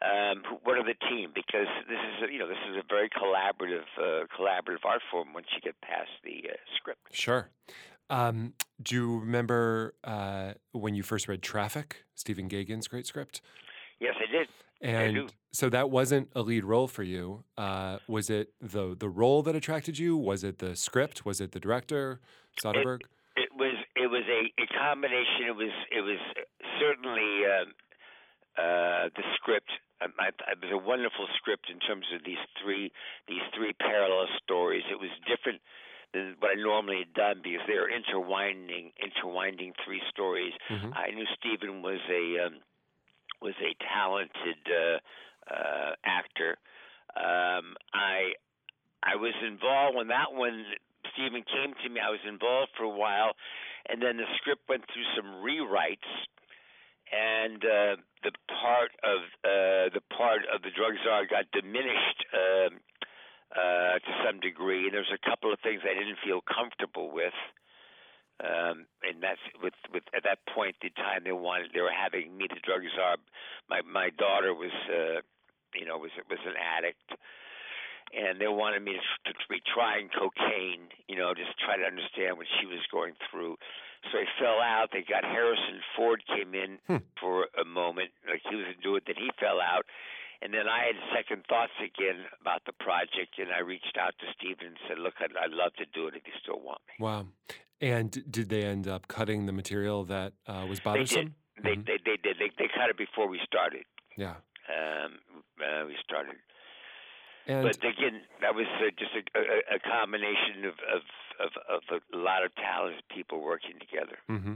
Um, 0.01 0.43
who, 0.47 0.55
what 0.63 0.77
are 0.77 0.83
the 0.83 0.95
team? 1.09 1.31
Because 1.35 1.67
this 1.87 1.99
is 1.99 2.29
a, 2.29 2.31
you 2.31 2.39
know 2.39 2.47
this 2.47 2.57
is 2.69 2.77
a 2.77 2.83
very 2.87 3.09
collaborative 3.09 3.87
uh, 3.97 4.25
collaborative 4.37 4.85
art 4.85 5.01
form 5.11 5.33
once 5.33 5.47
you 5.53 5.61
get 5.61 5.79
past 5.81 6.09
the 6.23 6.49
uh, 6.49 6.55
script. 6.77 7.01
Sure. 7.11 7.49
Um, 8.09 8.53
do 8.81 8.95
you 8.95 9.19
remember 9.19 9.93
uh, 10.03 10.53
when 10.71 10.95
you 10.95 11.03
first 11.03 11.27
read 11.27 11.41
Traffic, 11.41 12.05
Stephen 12.15 12.47
Gaghan's 12.47 12.87
great 12.87 13.05
script? 13.05 13.41
Yes, 13.99 14.15
I 14.17 14.31
did. 14.31 14.47
And 14.81 15.15
do. 15.15 15.27
so 15.51 15.69
that 15.69 15.89
wasn't 15.89 16.29
a 16.33 16.41
lead 16.41 16.63
role 16.63 16.87
for 16.87 17.03
you. 17.03 17.43
Uh, 17.57 17.97
was 18.07 18.29
it 18.29 18.53
the 18.61 18.95
the 18.97 19.09
role 19.09 19.43
that 19.43 19.55
attracted 19.55 19.99
you? 19.99 20.15
Was 20.15 20.43
it 20.43 20.59
the 20.59 20.75
script? 20.75 21.25
Was 21.25 21.41
it 21.41 21.51
the 21.51 21.59
director, 21.59 22.21
Soderbergh? 22.63 23.01
It 23.35 23.49
was 23.55 23.75
it 23.95 24.07
was 24.07 24.23
a, 24.29 24.61
a 24.61 24.67
combination. 24.79 25.47
It 25.47 25.55
was 25.55 25.71
it 25.91 26.01
was 26.01 26.19
certainly 26.79 27.45
um, 27.45 27.73
uh, 28.59 29.09
the 29.15 29.23
script. 29.35 29.71
Um, 30.01 30.13
I, 30.19 30.27
it 30.51 30.59
was 30.61 30.71
a 30.71 30.77
wonderful 30.77 31.27
script 31.35 31.69
in 31.71 31.79
terms 31.79 32.05
of 32.13 32.23
these 32.25 32.43
three 32.61 32.91
these 33.27 33.43
three 33.55 33.73
parallel 33.73 34.27
stories. 34.43 34.83
It 34.91 34.99
was 34.99 35.09
different 35.27 35.61
than 36.13 36.35
what 36.39 36.51
I 36.51 36.61
normally 36.61 36.99
had 36.99 37.13
done 37.13 37.41
because 37.43 37.65
they 37.67 37.75
were 37.75 37.89
intertwining 37.89 38.91
intertwining 39.01 39.73
three 39.85 40.01
stories. 40.09 40.53
Mhm. 40.69 40.95
I 40.95 41.11
knew 41.11 41.25
Stephen 41.39 41.81
was 41.81 41.99
a 42.09 42.45
um, 42.45 42.55
was 43.41 43.55
a 43.61 43.75
talented 43.93 44.59
uh, 44.67 44.99
uh, 45.53 45.95
actor. 46.03 46.57
Um, 47.15 47.75
I 47.93 48.33
I 49.03 49.15
was 49.15 49.33
involved 49.45 49.95
when 49.95 50.07
that 50.07 50.33
one 50.33 50.65
Stephen 51.13 51.43
came 51.43 51.73
to 51.83 51.89
me. 51.89 51.99
I 51.99 52.09
was 52.09 52.23
involved 52.27 52.71
for 52.77 52.83
a 52.83 52.89
while, 52.89 53.35
and 53.87 54.01
then 54.01 54.17
the 54.17 54.27
script 54.37 54.67
went 54.67 54.83
through 54.91 55.07
some 55.15 55.43
rewrites, 55.43 56.07
and 57.11 57.63
uh, 57.63 57.95
the 58.23 58.31
part 58.47 58.91
of 59.03 59.19
uh, 59.43 59.89
the 59.93 60.01
part 60.15 60.41
of 60.53 60.61
the 60.61 60.71
drug 60.71 60.93
czar 61.03 61.25
got 61.25 61.45
diminished. 61.51 62.25
Uh, 62.33 62.75
uh, 63.49 63.97
to 63.97 64.11
some 64.21 64.39
degree, 64.39 64.85
and 64.85 64.93
there's 64.93 65.09
a 65.09 65.25
couple 65.25 65.51
of 65.51 65.57
things 65.61 65.81
I 65.81 65.97
didn't 65.97 66.21
feel 66.23 66.41
comfortable 66.45 67.09
with. 67.09 67.33
Um, 68.39 68.87
and 69.03 69.19
that's 69.19 69.41
with 69.59 69.75
with 69.91 70.03
at 70.15 70.23
that 70.23 70.39
point 70.55 70.75
the 70.79 70.93
time 70.95 71.27
they 71.27 71.35
wanted 71.35 71.75
they 71.75 71.81
were 71.81 71.91
having 71.91 72.37
me 72.37 72.47
the 72.47 72.61
drug 72.63 72.87
czar. 72.95 73.17
My 73.67 73.81
my 73.83 74.09
daughter 74.15 74.53
was 74.53 74.71
uh, 74.87 75.19
you 75.75 75.83
know 75.83 75.97
was 75.97 76.15
was 76.29 76.39
an 76.47 76.55
addict, 76.55 77.03
and 78.15 78.39
they 78.39 78.47
wanted 78.47 78.79
me 78.79 78.95
to, 78.95 79.33
to 79.33 79.45
be 79.49 79.59
trying 79.67 80.07
cocaine. 80.07 80.87
You 81.11 81.17
know, 81.19 81.33
just 81.35 81.51
try 81.59 81.75
to 81.75 81.83
understand 81.83 82.39
what 82.39 82.47
she 82.61 82.65
was 82.65 82.79
going 82.93 83.19
through. 83.27 83.57
So 84.11 84.17
I 84.17 84.25
fell 84.39 84.59
out. 84.61 84.89
They 84.93 85.03
got 85.03 85.23
Harrison 85.23 85.81
Ford 85.95 86.23
came 86.27 86.55
in 86.55 86.79
Hmm. 86.87 87.03
for 87.19 87.47
a 87.59 87.65
moment, 87.65 88.11
like 88.27 88.41
he 88.49 88.55
was 88.55 88.65
into 88.75 88.95
it. 88.95 89.03
Then 89.05 89.15
he 89.17 89.29
fell 89.39 89.59
out, 89.59 89.85
and 90.41 90.53
then 90.53 90.67
I 90.69 90.85
had 90.85 90.95
second 91.13 91.43
thoughts 91.49 91.73
again 91.83 92.25
about 92.41 92.63
the 92.65 92.71
project, 92.73 93.37
and 93.37 93.51
I 93.51 93.59
reached 93.59 93.97
out 93.99 94.13
to 94.19 94.25
Steven 94.37 94.67
and 94.67 94.77
said, 94.87 94.99
"Look, 94.99 95.15
I'd, 95.19 95.35
I'd 95.35 95.51
love 95.51 95.73
to 95.75 95.85
do 95.93 96.07
it 96.07 96.15
if 96.15 96.25
you 96.25 96.33
still 96.41 96.59
want 96.61 96.81
me." 96.87 96.93
Wow. 97.03 97.27
And 97.81 98.11
did 98.31 98.49
they 98.49 98.63
end 98.63 98.87
up 98.87 99.07
cutting 99.07 99.45
the 99.45 99.53
material 99.53 100.03
that 100.05 100.33
uh, 100.47 100.65
was 100.67 100.79
bothersome? 100.79 101.35
They 101.61 101.75
Mhm. 101.75 101.85
they 101.85 101.97
they 101.97 102.17
did. 102.17 102.37
They 102.39 102.49
they 102.57 102.67
cut 102.73 102.89
it 102.89 102.97
before 102.97 103.27
we 103.27 103.39
started. 103.45 103.83
Yeah. 104.15 104.35
Um, 104.69 105.19
uh, 105.59 105.85
we 105.87 105.95
started, 106.03 106.35
And 107.47 107.63
but 107.63 107.77
again, 107.83 108.21
that 108.41 108.53
was 108.55 108.67
uh, 108.79 108.91
just 108.97 109.11
a, 109.15 109.23
a, 109.39 109.75
a 109.75 109.79
combination 109.79 110.63
of, 110.65 110.75
of 110.93 111.01
of 111.39 111.51
of 111.69 112.01
a 112.13 112.17
lot 112.17 112.43
of 112.43 112.53
talented 112.55 113.03
people 113.13 113.41
working 113.41 113.75
together. 113.79 114.17
hmm 114.27 114.55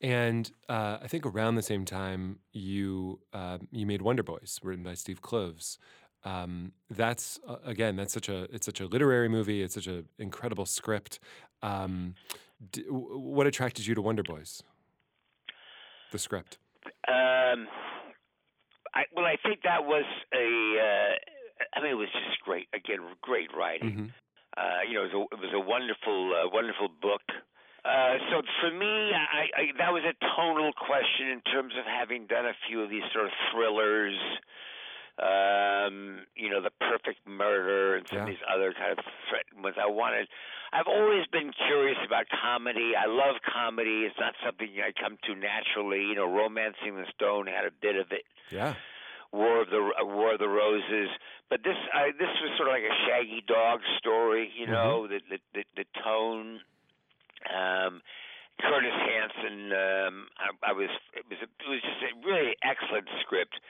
And 0.00 0.50
uh, 0.68 0.98
I 1.02 1.08
think 1.08 1.24
around 1.26 1.54
the 1.54 1.62
same 1.62 1.84
time, 1.84 2.38
you 2.52 3.20
uh, 3.32 3.58
you 3.70 3.86
made 3.86 4.02
Wonder 4.02 4.22
Boys, 4.22 4.60
written 4.62 4.84
by 4.84 4.94
Steve 4.94 5.20
Kloves. 5.22 5.78
Um, 6.24 6.72
that's 6.90 7.38
uh, 7.46 7.56
again, 7.64 7.96
that's 7.96 8.12
such 8.12 8.28
a 8.28 8.44
it's 8.52 8.66
such 8.66 8.80
a 8.80 8.86
literary 8.86 9.28
movie. 9.28 9.62
It's 9.62 9.74
such 9.74 9.86
an 9.86 10.08
incredible 10.18 10.66
script. 10.66 11.18
Um, 11.62 12.14
d- 12.72 12.84
what 12.88 13.46
attracted 13.46 13.86
you 13.86 13.94
to 13.94 14.02
Wonder 14.02 14.22
Boys? 14.22 14.62
The 16.12 16.18
script. 16.18 16.58
Um, 17.08 17.68
I 18.94 19.04
well, 19.14 19.24
I 19.24 19.36
think 19.42 19.62
that 19.62 19.84
was 19.84 20.04
a. 20.34 20.78
Uh, 20.80 21.14
I 21.74 21.82
mean, 21.82 21.92
it 21.92 21.94
was 21.94 22.08
just 22.12 22.40
great. 22.44 22.66
Again, 22.74 22.98
great 23.22 23.48
writing. 23.56 24.12
Uh, 24.56 24.80
you 24.88 24.94
know, 24.94 25.04
it 25.04 25.12
was 25.12 25.28
a, 25.32 25.36
it 25.36 25.40
was 25.40 25.54
a 25.54 25.60
wonderful, 25.60 26.32
uh, 26.32 26.48
wonderful 26.48 26.88
book. 26.88 27.22
Uh, 27.84 28.18
so 28.30 28.42
for 28.60 28.72
me, 28.72 29.12
I, 29.14 29.46
I, 29.54 29.62
that 29.78 29.92
was 29.92 30.02
a 30.02 30.16
tonal 30.34 30.72
question 30.72 31.28
in 31.28 31.40
terms 31.52 31.74
of 31.78 31.84
having 31.86 32.26
done 32.26 32.46
a 32.46 32.56
few 32.66 32.82
of 32.82 32.90
these 32.90 33.04
sort 33.12 33.26
of 33.26 33.32
thrillers. 33.52 34.16
Um, 35.16 36.26
you 36.36 36.50
know, 36.50 36.60
the 36.60 36.74
perfect 36.76 37.24
murder 37.26 37.96
and 37.96 38.06
some 38.08 38.20
of 38.20 38.26
these 38.26 38.44
other 38.52 38.74
kind 38.76 38.92
of 38.92 39.04
threat 39.30 39.46
ones. 39.56 39.76
I 39.80 39.88
wanted. 39.88 40.28
I've 40.72 40.88
always 40.88 41.24
been 41.32 41.52
curious 41.68 41.96
about 42.04 42.26
comedy. 42.28 42.92
I 42.92 43.06
love 43.06 43.36
comedy. 43.40 44.04
It's 44.04 44.18
not 44.20 44.34
something 44.44 44.68
I 44.76 44.92
come 44.92 45.16
to 45.24 45.34
naturally. 45.34 46.04
You 46.04 46.16
know, 46.16 46.28
Romancing 46.28 46.96
the 46.96 47.06
Stone 47.14 47.46
had 47.46 47.64
a 47.64 47.72
bit 47.72 47.96
of 47.96 48.12
it. 48.12 48.24
Yeah. 48.50 48.74
War 49.36 49.60
of 49.62 49.68
the 49.70 49.82
uh, 50.00 50.04
War 50.04 50.32
of 50.34 50.40
the 50.40 50.48
Roses. 50.48 51.08
But 51.50 51.60
this 51.62 51.76
I, 51.92 52.10
this 52.18 52.32
was 52.42 52.50
sort 52.56 52.68
of 52.68 52.74
like 52.74 52.88
a 52.88 52.96
Shaggy 53.06 53.44
Dog 53.46 53.80
story, 53.98 54.50
you 54.56 54.66
know, 54.66 55.06
the, 55.06 55.20
the 55.30 55.38
the 55.54 55.62
the 55.76 55.86
tone. 56.02 56.60
Um, 57.46 58.02
Curtis 58.60 58.96
Hanson. 58.96 59.70
Um, 59.72 60.14
I, 60.40 60.70
I 60.70 60.72
was 60.72 60.88
it 61.14 61.24
was 61.28 61.38
a, 61.44 61.48
it 61.48 61.68
was 61.68 61.80
just 61.84 62.02
a 62.08 62.12
really 62.26 62.56
excellent 62.64 63.06
script. 63.20 63.60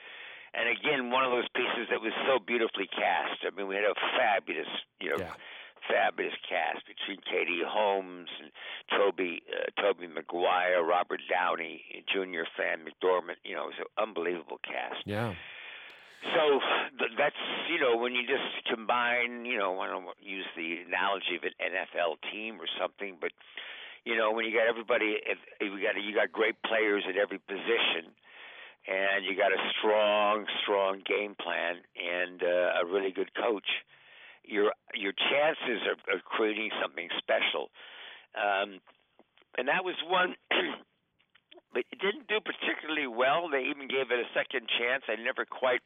And 0.55 0.69
again, 0.71 1.11
one 1.11 1.23
of 1.27 1.31
those 1.31 1.47
pieces 1.53 1.91
that 1.91 2.01
was 2.01 2.13
so 2.25 2.39
beautifully 2.39 2.87
cast. 2.87 3.43
I 3.45 3.51
mean, 3.55 3.67
we 3.67 3.75
had 3.75 3.83
a 3.83 3.93
fabulous, 4.17 4.71
you 4.99 5.11
know, 5.11 5.19
Yeah. 5.19 5.35
fabulous 5.91 6.33
cast 6.49 6.87
between 6.87 7.19
Katie 7.29 7.61
Holmes 7.67 8.29
and 8.41 8.49
Toby 8.89 9.43
uh, 9.51 9.69
Tobey 9.79 10.07
Maguire, 10.07 10.81
Robert 10.81 11.21
Downey 11.29 11.83
Jr., 12.07 12.47
Fran 12.55 12.79
McDormand. 12.87 13.37
You 13.43 13.55
know, 13.55 13.69
it 13.69 13.75
was 13.77 13.83
an 13.85 13.91
unbelievable 14.01 14.59
cast. 14.63 15.03
Yeah. 15.05 15.35
So 16.23 16.59
that's 17.17 17.37
you 17.69 17.79
know 17.79 17.95
when 17.97 18.13
you 18.13 18.25
just 18.25 18.65
combine 18.65 19.45
you 19.45 19.57
know 19.57 19.79
I 19.79 19.87
don't 19.87 20.05
use 20.19 20.45
the 20.55 20.81
analogy 20.87 21.37
of 21.37 21.43
an 21.43 21.53
NFL 21.61 22.17
team 22.31 22.57
or 22.59 22.65
something, 22.79 23.17
but 23.21 23.31
you 24.03 24.17
know 24.17 24.31
when 24.31 24.45
you 24.45 24.51
got 24.51 24.67
everybody, 24.67 25.21
if, 25.21 25.37
you 25.61 25.77
got 25.81 25.93
you 26.01 26.13
got 26.15 26.31
great 26.31 26.55
players 26.63 27.03
at 27.07 27.17
every 27.17 27.37
position, 27.37 28.09
and 28.87 29.25
you 29.25 29.37
got 29.37 29.53
a 29.53 29.61
strong 29.77 30.45
strong 30.63 31.01
game 31.05 31.35
plan 31.37 31.85
and 31.93 32.41
uh, 32.41 32.81
a 32.81 32.85
really 32.85 33.11
good 33.11 33.29
coach, 33.35 33.85
your 34.43 34.73
your 34.95 35.13
chances 35.13 35.85
of, 35.85 36.01
of 36.09 36.25
creating 36.25 36.71
something 36.81 37.09
special. 37.19 37.69
Um, 38.33 38.81
and 39.57 39.67
that 39.67 39.85
was 39.85 39.95
one. 40.07 40.35
But 41.73 41.83
it 41.91 41.99
didn't 41.99 42.31
do 42.31 42.39
particularly 42.39 43.05
well. 43.11 43.51
They 43.51 43.67
even 43.67 43.91
gave 43.91 44.09
it 44.09 44.17
a 44.17 44.25
second 44.33 44.71
chance. 44.79 45.03
I 45.11 45.19
never 45.21 45.43
quite 45.43 45.83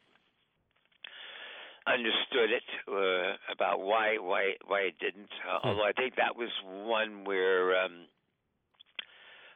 understood 1.88 2.52
it 2.52 2.63
uh, 2.88 3.36
about 3.52 3.82
why 3.82 4.17
why 4.17 4.54
why 4.65 4.82
it 4.82 5.00
didn't. 5.00 5.30
Uh, 5.48 5.60
Hmm. 5.62 5.67
Although 5.70 5.86
I 5.86 5.91
think 5.94 6.15
that 6.15 6.36
was 6.36 6.50
one 6.65 7.24
where 7.26 7.84
um, 7.84 8.06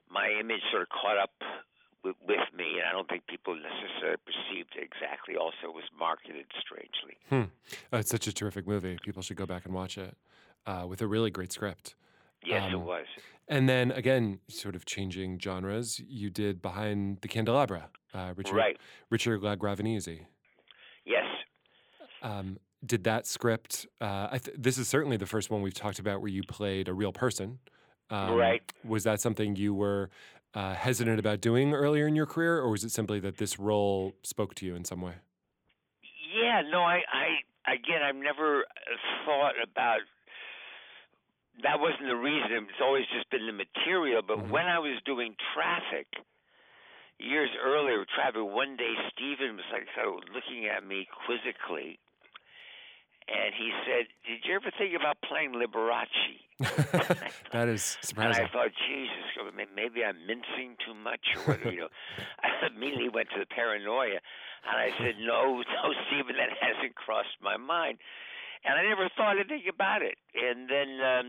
my 0.09 0.29
image 0.39 0.61
sort 0.71 0.83
of 0.83 0.89
caught 0.89 1.17
up 1.17 1.31
with, 2.03 2.15
with 2.27 2.47
me, 2.55 2.77
and 2.79 2.87
I 2.87 2.91
don't 2.91 3.09
think 3.09 3.25
people 3.27 3.55
necessarily 3.55 4.17
perceived 4.25 4.75
it 4.77 4.83
exactly. 4.83 5.35
Also, 5.35 5.63
it 5.69 5.73
was 5.73 5.83
marketed 5.97 6.45
strangely. 6.59 7.17
Hmm. 7.29 7.51
Oh, 7.91 7.97
it's 7.99 8.11
such 8.11 8.27
a 8.27 8.33
terrific 8.33 8.67
movie. 8.67 8.97
People 9.03 9.21
should 9.23 9.37
go 9.37 9.45
back 9.45 9.65
and 9.65 9.73
watch 9.73 9.97
it 9.97 10.15
uh, 10.65 10.85
with 10.87 11.01
a 11.01 11.07
really 11.07 11.31
great 11.31 11.51
script. 11.51 11.95
Yes, 12.45 12.69
it 12.69 12.75
Um, 12.75 12.85
was. 12.85 13.05
And 13.47 13.67
then 13.69 13.91
again, 13.91 14.39
sort 14.47 14.75
of 14.75 14.85
changing 14.85 15.39
genres, 15.39 15.99
you 15.99 16.29
did 16.29 16.61
Behind 16.61 17.19
the 17.21 17.27
Candelabra, 17.27 17.89
uh, 18.13 18.33
Richard, 18.35 18.55
Right. 18.55 18.77
Richard 19.09 19.41
LaGravenese. 19.41 20.25
Um, 22.25 22.57
did 22.85 23.03
that 23.05 23.25
script, 23.25 23.87
uh, 24.01 24.27
I 24.31 24.37
th- 24.39 24.57
this 24.59 24.77
is 24.77 24.87
certainly 24.87 25.17
the 25.17 25.25
first 25.25 25.49
one 25.49 25.61
we've 25.61 25.73
talked 25.73 25.99
about 25.99 26.21
where 26.21 26.29
you 26.29 26.43
played 26.43 26.87
a 26.87 26.93
real 26.93 27.11
person. 27.13 27.59
Um, 28.09 28.35
Right. 28.35 28.61
Was 28.83 29.03
that 29.05 29.21
something 29.21 29.55
you 29.55 29.73
were 29.73 30.09
uh, 30.53 30.73
hesitant 30.73 31.19
about 31.19 31.41
doing 31.41 31.73
earlier 31.73 32.07
in 32.07 32.15
your 32.15 32.25
career, 32.25 32.59
or 32.59 32.69
was 32.71 32.83
it 32.83 32.91
simply 32.91 33.19
that 33.21 33.37
this 33.37 33.57
role 33.59 34.13
spoke 34.23 34.55
to 34.55 34.65
you 34.65 34.75
in 34.75 34.85
some 34.85 35.01
way? 35.01 35.13
Yeah, 36.33 36.61
no, 36.69 36.81
I, 36.81 37.01
I 37.11 37.73
again, 37.73 38.01
I've 38.03 38.15
never 38.15 38.61
uh, 38.61 39.25
thought 39.25 39.53
about. 39.63 39.99
That 41.63 41.79
wasn't 41.79 42.07
the 42.09 42.15
reason. 42.17 42.67
It's 42.69 42.81
always 42.81 43.05
just 43.15 43.29
been 43.29 43.47
the 43.47 43.53
material. 43.53 44.21
But 44.21 44.39
Mhm. 44.39 44.49
when 44.49 44.65
I 44.67 44.77
was 44.79 44.99
doing 45.05 45.35
traffic 45.53 46.07
years 47.17 47.49
earlier, 47.63 48.03
traffic 48.13 48.43
one 48.43 48.75
day, 48.75 48.93
Steven 49.11 49.55
was 49.55 49.65
like 49.71 49.87
sort 49.95 50.23
of 50.23 50.29
looking 50.35 50.67
at 50.67 50.85
me 50.85 51.07
quizzically, 51.25 51.97
and 53.27 53.53
he 53.57 53.71
said, 53.85 54.05
"Did 54.27 54.45
you 54.45 54.55
ever 54.55 54.71
think 54.77 54.95
about 54.95 55.17
playing 55.21 55.53
Liberace?" 55.53 56.39
that 57.51 57.67
is 57.67 57.97
And 57.99 58.07
surprising. 58.07 58.45
I 58.45 58.47
thought, 58.47 58.71
Jesus, 58.87 59.51
maybe 59.75 60.05
I'm 60.05 60.25
mincing 60.25 60.77
too 60.85 60.93
much, 60.95 61.19
or 61.35 61.41
what, 61.51 61.65
you 61.67 61.81
know. 61.81 61.91
I 62.43 62.67
immediately 62.67 63.09
went 63.09 63.27
to 63.35 63.39
the 63.39 63.45
paranoia, 63.45 64.23
and 64.63 64.75
I 64.79 64.89
said, 64.97 65.15
No, 65.19 65.59
no, 65.59 65.83
Steven, 66.07 66.35
that 66.39 66.55
hasn't 66.61 66.95
crossed 66.95 67.35
my 67.41 67.57
mind, 67.57 67.97
and 68.63 68.79
I 68.79 68.87
never 68.87 69.09
thought 69.17 69.35
anything 69.35 69.67
about 69.67 70.01
it. 70.01 70.15
And 70.33 70.69
then, 70.69 71.03
um, 71.03 71.27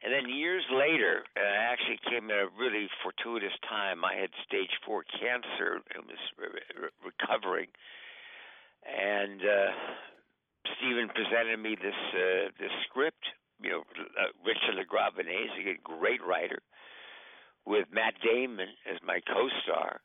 and 0.00 0.08
then 0.08 0.28
years 0.32 0.64
later, 0.72 1.24
uh, 1.36 1.44
I 1.44 1.68
actually 1.68 2.00
came 2.08 2.30
at 2.30 2.38
a 2.38 2.48
really 2.56 2.88
fortuitous 3.04 3.52
time. 3.68 4.04
I 4.06 4.14
had 4.14 4.30
stage 4.46 4.72
four 4.86 5.04
cancer 5.04 5.84
and 5.94 6.04
was 6.08 6.22
re- 6.40 6.48
re- 6.80 6.96
recovering, 7.04 7.68
and 8.88 9.40
uh, 9.44 9.70
Steven 10.78 11.08
presented 11.08 11.58
me 11.58 11.76
this 11.76 12.00
uh, 12.14 12.50
this 12.58 12.72
script 12.88 13.24
you 13.62 13.70
know, 13.70 13.82
uh, 14.20 14.32
Richard 14.44 14.76
LaGravenese, 14.76 15.56
a 15.64 15.80
great 15.82 16.20
writer, 16.24 16.60
with 17.64 17.86
Matt 17.92 18.14
Damon 18.22 18.68
as 18.90 18.98
my 19.02 19.20
co-star. 19.26 20.00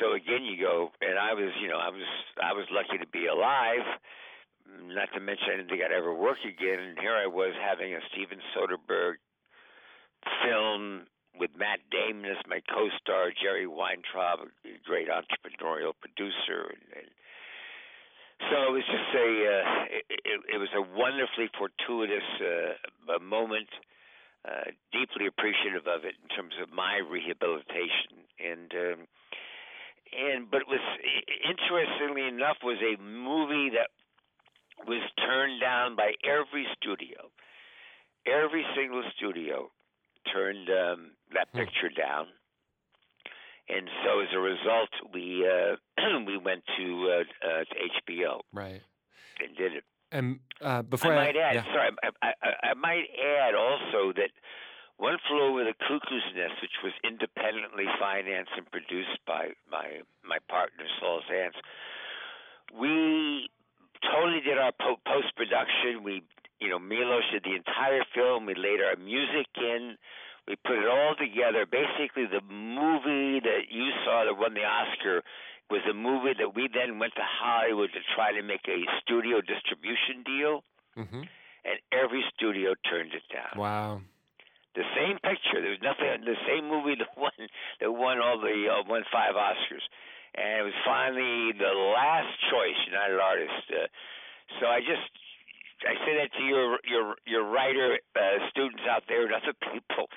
So 0.00 0.14
again, 0.14 0.44
you 0.44 0.58
go, 0.58 0.90
and 1.00 1.18
I 1.18 1.32
was, 1.32 1.50
you 1.62 1.68
know, 1.68 1.78
I 1.78 1.90
was, 1.90 2.06
I 2.42 2.52
was 2.52 2.66
lucky 2.70 2.98
to 2.98 3.06
be 3.06 3.26
alive. 3.26 3.86
Not 4.66 5.08
to 5.14 5.20
mention, 5.20 5.62
I 5.62 5.68
think 5.68 5.80
I'd 5.80 5.94
ever 5.94 6.12
work 6.12 6.42
again. 6.42 6.80
And 6.80 6.98
here 6.98 7.14
I 7.14 7.26
was 7.26 7.54
having 7.62 7.94
a 7.94 8.02
Steven 8.10 8.42
Soderbergh 8.50 9.22
film 10.42 11.06
with 11.38 11.50
Matt 11.56 11.78
Damon 11.92 12.26
as 12.26 12.42
my 12.48 12.58
co-star, 12.66 13.30
Jerry 13.30 13.68
Weintraub, 13.68 14.40
a 14.42 14.78
great 14.84 15.06
entrepreneurial 15.06 15.94
producer, 16.02 16.74
and, 16.74 16.82
and 16.98 17.08
So 18.40 18.68
it 18.68 18.72
was 18.72 18.86
just 18.86 19.10
a 19.16 19.28
uh, 19.48 19.64
it, 19.90 20.04
it, 20.24 20.40
it 20.54 20.58
was 20.58 20.72
a 20.76 20.82
wonderfully 20.82 21.48
fortuitous 21.56 22.28
uh, 22.40 23.18
moment. 23.20 23.68
Uh, 24.46 24.70
deeply 24.92 25.26
appreciative 25.26 25.88
of 25.90 26.04
it 26.04 26.14
in 26.22 26.28
terms 26.30 26.54
of 26.62 26.70
my 26.70 27.02
rehabilitation 27.02 28.22
and 28.38 28.70
um, 28.78 29.00
and 30.14 30.48
but 30.48 30.62
it 30.62 30.68
was 30.68 30.78
interestingly 31.42 32.28
enough 32.28 32.56
was 32.62 32.78
a 32.78 32.94
movie 33.02 33.70
that 33.74 33.90
was 34.86 35.02
turned 35.18 35.60
down 35.60 35.96
by 35.96 36.12
every 36.22 36.64
studio 36.78 37.26
every 38.26 38.64
single 38.76 39.02
studio 39.16 39.70
turned 40.32 40.68
um, 40.70 41.10
that 41.34 41.52
Hmm. 41.52 41.58
picture 41.58 41.88
down 41.90 42.26
and 43.68 43.88
so 44.04 44.20
as 44.20 44.28
a 44.34 44.38
result 44.38 44.90
we 45.12 45.46
uh, 45.46 45.76
we 46.26 46.36
went 46.38 46.62
to 46.76 46.86
uh, 47.10 47.46
uh, 47.46 47.64
to 47.64 47.74
HBO 48.02 48.40
Right. 48.52 48.82
and 49.40 49.56
did 49.56 49.72
it 49.74 49.84
And 50.12 50.38
uh, 50.60 50.82
before 50.82 51.12
I 51.12 51.26
might 51.26 51.36
add, 51.36 51.54
yeah. 51.56 51.64
sorry, 51.74 51.90
I, 52.02 52.08
I, 52.22 52.32
I, 52.42 52.50
I 52.70 52.74
might 52.74 53.06
add 53.18 53.54
also 53.54 54.12
that 54.14 54.30
One 54.98 55.18
Flew 55.28 55.42
Over 55.50 55.64
the 55.64 55.74
Cuckoo's 55.74 56.24
Nest, 56.34 56.56
which 56.62 56.78
was 56.84 56.94
independently 57.04 57.84
financed 58.00 58.52
and 58.56 58.70
produced 58.70 59.18
by 59.26 59.50
my 59.70 60.00
my 60.24 60.38
partner 60.48 60.86
Saul 61.00 61.20
Zaentz, 61.28 61.58
we 62.72 63.50
totally 64.02 64.40
did 64.40 64.58
our 64.58 64.72
po- 64.72 65.00
post 65.06 65.34
production. 65.36 66.02
We, 66.04 66.22
you 66.60 66.68
know, 66.68 66.78
Milos 66.78 67.24
did 67.32 67.44
the 67.44 67.54
entire 67.54 68.04
film. 68.14 68.46
We 68.46 68.54
laid 68.54 68.80
our 68.80 68.96
music 68.96 69.46
in. 69.58 69.96
We 70.48 70.54
put 70.64 70.78
it 70.78 70.86
all 70.88 71.14
together. 71.18 71.66
Basically, 71.66 72.26
the 72.26 72.40
movie 72.46 73.40
that 73.40 73.66
you 73.70 73.90
saw 74.04 74.24
that 74.24 74.38
won 74.38 74.54
the 74.54 74.64
Oscar 74.64 75.22
was 75.70 75.82
a 75.90 75.94
movie 75.94 76.34
that 76.38 76.54
we 76.54 76.68
then 76.72 76.98
went 77.00 77.14
to 77.16 77.22
Hollywood 77.26 77.90
to 77.92 78.00
try 78.14 78.30
to 78.32 78.42
make 78.42 78.62
a 78.68 78.86
studio 79.02 79.40
distribution 79.40 80.22
deal, 80.22 80.62
Mhm. 80.96 81.28
and 81.64 81.80
every 81.90 82.22
studio 82.34 82.74
turned 82.88 83.12
it 83.14 83.26
down. 83.28 83.50
Wow. 83.56 84.00
The 84.74 84.84
same 84.94 85.18
picture. 85.18 85.60
There 85.60 85.70
was 85.70 85.82
nothing. 85.82 86.20
The 86.24 86.36
same 86.46 86.68
movie 86.68 86.94
that 87.02 87.16
won 87.18 87.32
that 87.80 87.90
won 87.90 88.20
all 88.20 88.38
the 88.38 88.68
uh, 88.70 88.82
won 88.84 89.02
five 89.10 89.34
Oscars, 89.34 89.82
and 90.36 90.60
it 90.60 90.62
was 90.62 90.74
finally 90.84 91.52
the 91.52 91.72
last 91.74 92.28
choice, 92.50 92.76
United 92.86 93.18
Artists. 93.18 93.70
Uh, 93.70 93.86
so 94.60 94.66
I 94.68 94.80
just 94.80 95.10
I 95.86 95.94
say 96.04 96.16
that 96.18 96.32
to 96.38 96.42
your 96.44 96.78
your 96.84 97.14
your 97.26 97.44
writer 97.44 97.98
uh, 98.16 98.48
students 98.50 98.82
out 98.90 99.04
there 99.08 99.24
and 99.24 99.34
other 99.34 99.54
people 99.72 100.08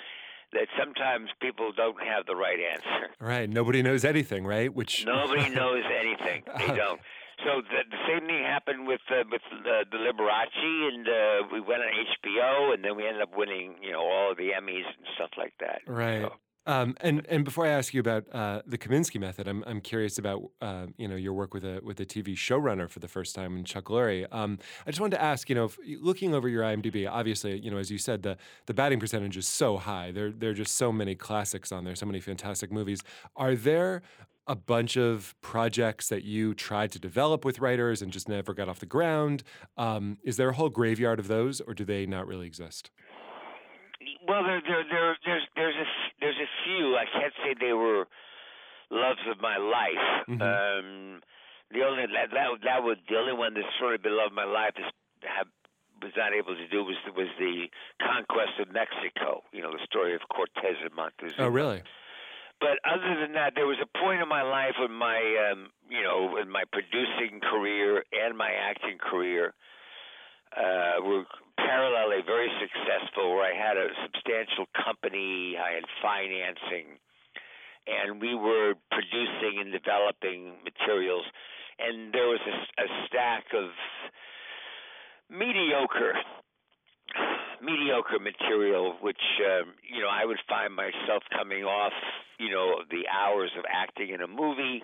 that 0.54 0.68
sometimes 0.78 1.30
people 1.40 1.72
don't 1.76 2.02
have 2.02 2.26
the 2.26 2.36
right 2.36 2.58
answer. 2.74 3.14
Right. 3.20 3.50
Nobody 3.50 3.84
knows 3.84 4.04
anything, 4.04 4.46
right? 4.46 4.74
Which 4.74 5.06
Nobody 5.08 5.50
knows 5.50 5.84
anything. 6.00 6.44
They 6.58 6.68
don't. 6.76 7.00
So 7.46 7.62
the, 7.62 7.88
the 7.90 8.02
same 8.08 8.28
thing 8.28 8.44
happened 8.44 8.88
with 8.88 9.02
uh, 9.10 9.24
with 9.32 9.42
uh, 9.54 9.86
the 9.92 9.98
Liberace, 9.98 10.92
and 10.92 11.08
uh, 11.08 11.48
we 11.54 11.62
went 11.62 11.82
on 11.82 11.88
HBO, 11.88 12.74
and 12.74 12.84
then 12.84 12.98
we 12.98 13.08
ended 13.08 13.22
up 13.22 13.30
winning, 13.36 13.76
you 13.82 13.92
know, 13.92 14.02
all 14.02 14.32
of 14.32 14.38
the 14.38 14.50
Emmys 14.50 14.86
and 14.86 15.06
stuff 15.16 15.32
like 15.38 15.54
that. 15.62 15.82
Right. 15.88 16.22
So, 16.24 16.34
Um, 16.66 16.96
and 17.02 17.26
and 17.28 17.44
before 17.44 17.66
I 17.66 17.70
ask 17.70 17.94
you 17.94 18.00
about 18.00 18.26
uh, 18.32 18.62
the 18.66 18.78
Kominsky 18.78 19.20
method, 19.20 19.48
I'm 19.48 19.64
I'm 19.66 19.82
curious 19.82 20.18
about 20.18 20.44
uh, 20.62 20.88
you 20.98 21.08
know 21.08 21.16
your 21.16 21.34
work 21.34 21.54
with 21.54 21.64
a 21.64 21.80
with 21.84 22.00
a 22.00 22.06
TV 22.06 22.36
showrunner 22.36 22.90
for 22.90 23.00
the 23.00 23.08
first 23.08 23.34
time 23.34 23.58
in 23.58 23.64
Chuck 23.64 23.86
Lorre. 23.86 24.28
Um, 24.32 24.60
I 24.86 24.92
just 24.92 25.00
wanted 25.00 25.16
to 25.18 25.24
ask, 25.24 25.50
you 25.50 25.56
know, 25.56 25.66
if, 25.66 25.80
looking 26.00 26.34
over 26.34 26.48
your 26.48 26.64
IMDb, 26.64 27.10
obviously, 27.10 27.60
you 27.60 27.72
know, 27.72 27.78
as 27.78 27.90
you 27.90 27.98
said, 27.98 28.24
the 28.24 28.38
the 28.68 28.74
batting 28.74 29.00
percentage 29.00 29.38
is 29.38 29.48
so 29.48 29.78
high. 29.78 30.12
There 30.12 30.32
there 30.32 30.52
are 30.52 30.56
just 30.56 30.76
so 30.76 30.92
many 30.92 31.16
classics 31.16 31.72
on 31.72 31.86
there, 31.86 31.96
so 31.96 32.06
many 32.06 32.20
fantastic 32.20 32.72
movies. 32.72 33.02
Are 33.36 33.56
there 33.56 34.02
a 34.48 34.56
bunch 34.56 34.98
of 34.98 35.36
projects 35.42 36.10
that 36.10 36.24
you 36.24 36.56
tried 36.56 36.92
to 36.92 37.00
develop 37.00 37.46
with 37.46 37.60
writers 37.60 38.02
and 38.02 38.12
just 38.12 38.28
never 38.28 38.54
got 38.54 38.68
off 38.68 38.80
the 38.80 38.86
ground? 38.86 39.44
Um, 39.78 40.18
is 40.24 40.38
there 40.38 40.50
a 40.50 40.54
whole 40.54 40.70
graveyard 40.70 41.20
of 41.20 41.28
those, 41.28 41.62
or 41.62 41.74
do 41.74 41.86
they 41.86 42.06
not 42.06 42.28
really 42.28 42.48
exist? 42.48 42.90
Well, 44.30 44.44
there, 44.46 44.62
there, 44.62 44.86
there, 44.86 45.18
there's 45.26 45.46
there's 45.58 45.76
a 45.76 45.88
there's 46.22 46.38
a 46.38 46.50
few. 46.64 46.96
I 46.96 47.06
can't 47.10 47.34
say 47.42 47.56
they 47.60 47.74
were 47.74 48.06
loves 48.92 49.26
of 49.30 49.42
my 49.42 49.58
life. 49.58 50.08
Mhm. 50.30 50.42
Um, 50.42 51.22
the 51.74 51.82
only 51.86 52.06
that, 52.06 52.30
that 52.34 52.50
that 52.64 52.84
was 52.84 52.98
the 53.10 53.18
only 53.18 53.34
one 53.34 53.54
that 53.56 53.66
sort 53.80 53.96
of 53.96 54.02
been 54.04 54.16
love 54.16 54.28
of 54.32 54.38
my 54.38 54.46
life 54.46 54.74
is 54.78 54.86
have 55.26 55.48
was 56.02 56.14
not 56.16 56.32
able 56.34 56.56
to 56.56 56.68
do 56.70 56.84
was 56.86 56.96
was 57.18 57.28
the 57.38 57.68
conquest 58.02 58.60
of 58.60 58.72
Mexico. 58.72 59.44
You 59.52 59.62
know, 59.62 59.72
the 59.72 59.84
story 59.86 60.14
of 60.16 60.22
Cortez 60.30 60.78
and 60.82 60.94
Montezuma. 60.94 61.46
Oh, 61.46 61.50
really? 61.50 61.82
But 62.60 62.78
other 62.84 63.16
than 63.20 63.34
that, 63.34 63.54
there 63.56 63.68
was 63.68 63.80
a 63.82 63.88
point 63.98 64.22
in 64.22 64.28
my 64.28 64.42
life 64.42 64.76
when 64.80 64.92
my, 64.92 65.16
um, 65.50 65.72
you 65.90 66.04
know, 66.04 66.36
in 66.36 66.50
my 66.52 66.64
producing 66.74 67.40
career 67.40 68.04
and 68.12 68.38
my 68.38 68.52
acting 68.52 68.98
career 69.00 69.54
uh, 70.56 71.02
were 71.04 71.26
parallelly 71.60 72.26
very 72.26 72.50
successful, 72.60 73.36
where 73.36 73.46
I 73.46 73.56
had 73.56 73.78
a 73.78 73.88
substantial 74.04 74.66
company, 74.74 75.56
I 75.58 75.76
had 75.76 75.84
financing, 76.02 76.98
and 77.88 78.22
we 78.22 78.36
were 78.36 78.74
producing 78.92 79.62
and 79.62 79.72
developing 79.72 80.58
materials, 80.64 81.26
and 81.80 82.14
there 82.14 82.28
was 82.28 82.42
a, 82.48 82.84
a 82.84 82.88
stack 83.08 83.46
of 83.54 83.70
mediocre 85.30 86.14
mediocre 87.62 88.20
material, 88.20 88.96
which 89.02 89.22
um, 89.46 89.74
you 89.84 90.02
know 90.02 90.10
I 90.10 90.26
would 90.26 90.40
find 90.48 90.74
myself 90.74 91.24
coming 91.36 91.64
off, 91.64 91.94
you 92.40 92.50
know, 92.50 92.84
the 92.90 93.04
hours 93.08 93.52
of 93.58 93.66
acting 93.68 94.10
in 94.10 94.22
a 94.22 94.28
movie, 94.28 94.82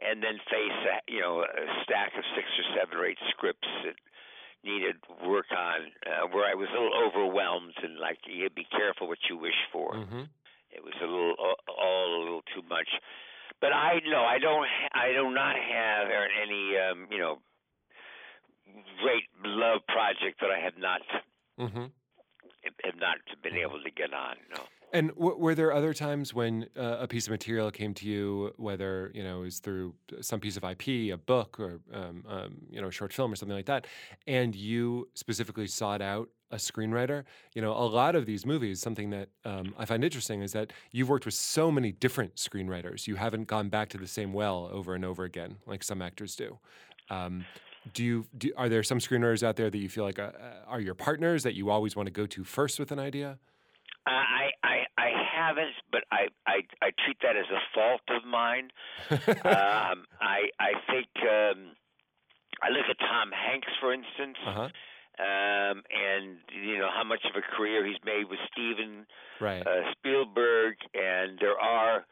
and 0.00 0.22
then 0.22 0.38
face 0.50 0.80
a, 0.90 1.12
you 1.12 1.20
know 1.20 1.42
a 1.42 1.66
stack 1.84 2.12
of 2.16 2.24
six 2.34 2.46
or 2.58 2.66
seven 2.76 2.98
or 2.98 3.06
eight 3.06 3.20
scripts 3.30 3.68
that 3.84 3.96
needed 4.64 4.96
work 5.26 5.46
on, 5.52 5.80
uh, 6.06 6.26
where 6.32 6.44
I 6.50 6.54
was 6.54 6.68
a 6.70 6.80
little 6.80 6.96
overwhelmed 7.06 7.74
and 7.82 7.98
like 7.98 8.18
you 8.26 8.48
be 8.50 8.66
careful 8.70 9.08
what 9.08 9.18
you 9.28 9.36
wish 9.36 9.58
for. 9.72 9.94
hmm 9.96 10.24
It 10.70 10.82
was 10.84 10.94
a 11.00 11.06
little 11.06 11.34
all 11.68 12.16
a 12.16 12.20
little 12.20 12.42
too 12.54 12.62
much. 12.68 12.88
But 13.60 13.72
I 13.72 14.00
no, 14.06 14.22
I 14.24 14.38
don't. 14.38 14.66
I 14.92 15.12
do 15.12 15.30
not 15.30 15.56
have 15.56 16.08
any, 16.42 16.76
um, 16.78 17.08
you 17.10 17.18
know, 17.18 17.38
great 19.02 19.24
love 19.44 19.80
project 19.88 20.40
that 20.40 20.50
I 20.50 20.60
have 20.60 20.78
not 20.78 21.00
hmm 21.58 21.86
have 22.62 22.96
not 22.98 23.18
been 23.42 23.56
able 23.56 23.82
to 23.82 23.90
get 23.90 24.12
on. 24.12 24.36
No. 24.54 24.62
And 24.92 25.10
w- 25.10 25.36
were 25.36 25.54
there 25.54 25.72
other 25.72 25.94
times 25.94 26.34
when 26.34 26.66
uh, 26.76 26.98
a 27.00 27.08
piece 27.08 27.26
of 27.26 27.30
material 27.30 27.70
came 27.70 27.94
to 27.94 28.06
you, 28.06 28.52
whether 28.56 29.12
you 29.14 29.22
know 29.22 29.40
it 29.40 29.44
was 29.44 29.58
through 29.60 29.94
some 30.20 30.40
piece 30.40 30.56
of 30.56 30.64
IP, 30.64 31.12
a 31.12 31.16
book, 31.16 31.58
or 31.60 31.80
um, 31.92 32.24
um, 32.28 32.56
you 32.70 32.80
know 32.80 32.88
a 32.88 32.92
short 32.92 33.12
film 33.12 33.32
or 33.32 33.36
something 33.36 33.56
like 33.56 33.66
that, 33.66 33.86
and 34.26 34.54
you 34.54 35.08
specifically 35.14 35.66
sought 35.66 36.02
out 36.02 36.28
a 36.50 36.56
screenwriter? 36.56 37.24
You 37.54 37.62
know, 37.62 37.72
a 37.72 37.86
lot 37.86 38.16
of 38.16 38.26
these 38.26 38.44
movies, 38.44 38.80
something 38.80 39.10
that 39.10 39.28
um, 39.44 39.74
I 39.78 39.84
find 39.84 40.02
interesting 40.02 40.42
is 40.42 40.52
that 40.52 40.72
you've 40.90 41.08
worked 41.08 41.24
with 41.24 41.34
so 41.34 41.70
many 41.70 41.92
different 41.92 42.34
screenwriters. 42.34 43.06
You 43.06 43.14
haven't 43.14 43.46
gone 43.46 43.68
back 43.68 43.88
to 43.90 43.98
the 43.98 44.08
same 44.08 44.32
well 44.32 44.68
over 44.72 44.94
and 44.94 45.04
over 45.04 45.24
again, 45.24 45.56
like 45.66 45.84
some 45.84 46.02
actors 46.02 46.34
do. 46.34 46.58
Do 47.92 48.04
you? 48.04 48.26
Do, 48.36 48.52
are 48.56 48.68
there 48.68 48.82
some 48.82 48.98
screenwriters 48.98 49.42
out 49.42 49.56
there 49.56 49.70
that 49.70 49.78
you 49.78 49.88
feel 49.88 50.04
like 50.04 50.18
uh, 50.18 50.30
are 50.66 50.80
your 50.80 50.94
partners 50.94 51.42
that 51.44 51.54
you 51.54 51.70
always 51.70 51.96
want 51.96 52.06
to 52.06 52.12
go 52.12 52.26
to 52.26 52.44
first 52.44 52.78
with 52.78 52.92
an 52.92 52.98
idea? 52.98 53.38
I 54.06 54.50
I 54.62 54.76
I 54.98 55.10
haven't, 55.34 55.72
but 55.92 56.04
I 56.10 56.28
I 56.46 56.60
I 56.82 56.90
treat 57.04 57.18
that 57.22 57.36
as 57.36 57.46
a 57.50 57.60
fault 57.74 58.02
of 58.08 58.24
mine. 58.28 58.70
um, 59.10 60.04
I 60.20 60.48
I 60.58 60.72
think 60.90 61.08
um, 61.22 61.72
I 62.62 62.68
look 62.70 62.86
at 62.88 62.98
Tom 62.98 63.30
Hanks, 63.32 63.68
for 63.80 63.92
instance, 63.92 64.36
uh 64.46 64.52
huh. 64.52 64.68
um, 65.22 65.82
and 65.90 66.38
you 66.52 66.78
know 66.78 66.88
how 66.94 67.04
much 67.04 67.24
of 67.24 67.36
a 67.36 67.56
career 67.56 67.86
he's 67.86 68.00
made 68.04 68.24
with 68.28 68.38
Steven 68.52 69.06
Right. 69.40 69.66
uh, 69.66 69.92
Spielberg, 69.92 70.76
and 70.94 71.38
there 71.40 71.58
are 71.58 72.04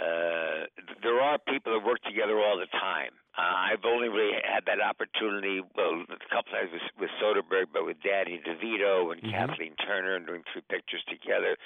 uh, 0.00 0.66
there 1.02 1.20
are 1.20 1.38
people 1.38 1.72
that 1.72 1.84
work 1.86 2.02
together 2.02 2.38
all 2.38 2.58
the 2.58 2.66
time. 2.66 3.12
Uh, 3.36 3.72
I've 3.72 3.84
only 3.84 4.08
really 4.08 4.32
had 4.44 4.64
that 4.66 4.80
opportunity, 4.80 5.60
well, 5.76 6.04
a 6.08 6.28
couple 6.32 6.52
times 6.52 6.70
with, 6.72 6.82
with 6.98 7.10
Soderbergh, 7.20 7.68
but 7.72 7.84
with 7.84 7.96
Danny 8.02 8.40
DeVito 8.40 9.12
and 9.12 9.20
Mhm. 9.22 9.30
Kathleen 9.30 9.76
Turner, 9.76 10.16
and 10.16 10.26
doing 10.26 10.42
three 10.52 10.62
pictures 10.68 11.04
together. 11.08 11.56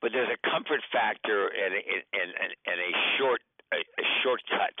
But 0.00 0.12
there's 0.12 0.30
a 0.30 0.40
comfort 0.50 0.82
factor 0.90 1.48
and 1.48 1.74
and 1.74 2.30
and, 2.40 2.52
and 2.66 2.80
a 2.80 2.92
short 3.18 3.40
a, 3.72 3.78
a 3.78 4.04
shortcut 4.22 4.74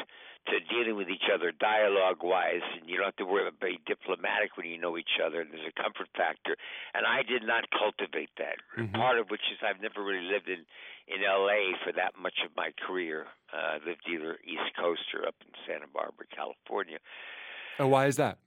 to 0.46 0.58
dealing 0.68 0.96
with 0.96 1.08
each 1.08 1.28
other 1.32 1.52
dialogue 1.52 2.22
wise 2.22 2.62
and 2.78 2.88
you 2.88 2.96
don't 2.96 3.06
have 3.06 3.16
to 3.16 3.24
worry 3.24 3.46
about 3.46 3.60
being 3.60 3.78
diplomatic 3.86 4.56
when 4.56 4.66
you 4.66 4.76
know 4.78 4.98
each 4.98 5.20
other 5.24 5.40
and 5.40 5.50
there's 5.52 5.66
a 5.68 5.82
comfort 5.82 6.08
factor 6.16 6.56
and 6.94 7.06
I 7.06 7.22
did 7.22 7.42
not 7.44 7.64
cultivate 7.70 8.30
that 8.38 8.56
Mhm. 8.76 8.92
part 8.92 9.18
of 9.18 9.30
which 9.30 9.42
is 9.52 9.58
I've 9.62 9.80
never 9.80 10.02
really 10.02 10.26
lived 10.26 10.48
in 10.48 10.66
in 11.06 11.22
LA 11.22 11.76
for 11.84 11.92
that 11.92 12.16
much 12.16 12.38
of 12.44 12.54
my 12.56 12.72
career 12.72 13.28
uh 13.52 13.56
I 13.56 13.78
lived 13.86 14.02
either 14.08 14.38
east 14.44 14.74
coast 14.76 15.14
or 15.14 15.26
up 15.26 15.36
in 15.46 15.52
Santa 15.66 15.86
Barbara 15.86 16.26
California 16.34 16.98
Oh, 17.78 17.86
why 17.88 18.06
is 18.06 18.16
that? 18.16 18.38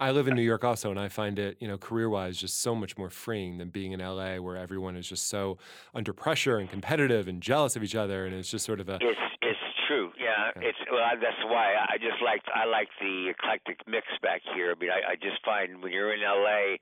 I 0.00 0.10
live 0.10 0.26
in 0.26 0.34
New 0.34 0.42
York 0.42 0.64
also, 0.64 0.90
and 0.90 0.98
I 0.98 1.08
find 1.08 1.38
it, 1.38 1.58
you 1.60 1.68
know, 1.68 1.78
career 1.78 2.08
wise, 2.08 2.36
just 2.36 2.60
so 2.60 2.74
much 2.74 2.98
more 2.98 3.08
freeing 3.10 3.58
than 3.58 3.68
being 3.68 3.92
in 3.92 4.00
LA, 4.00 4.38
where 4.40 4.56
everyone 4.56 4.96
is 4.96 5.08
just 5.08 5.28
so 5.28 5.58
under 5.94 6.12
pressure 6.12 6.58
and 6.58 6.68
competitive 6.68 7.28
and 7.28 7.40
jealous 7.40 7.76
of 7.76 7.84
each 7.84 7.94
other, 7.94 8.26
and 8.26 8.34
it's 8.34 8.50
just 8.50 8.64
sort 8.64 8.80
of 8.80 8.88
a 8.88 8.98
it's 9.00 9.20
it's 9.42 9.51
true 10.02 10.12
true. 10.12 10.24
Yeah, 10.24 10.50
Yeah. 10.56 10.68
it's 10.68 10.78
well. 10.90 11.04
I- 11.04 11.16
That's 11.16 11.44
why 11.44 11.74
I 11.74 11.94
I 11.94 11.98
just 11.98 12.22
like 12.22 12.42
I 12.54 12.64
like 12.64 12.88
the 13.00 13.28
eclectic 13.30 13.86
mix 13.86 14.06
back 14.22 14.42
here. 14.54 14.72
I 14.72 14.80
mean, 14.80 14.90
I, 14.90 15.12
I 15.12 15.16
just 15.16 15.44
find 15.44 15.82
when 15.82 15.92
you're 15.92 16.12
in 16.14 16.22
L.A., 16.22 16.80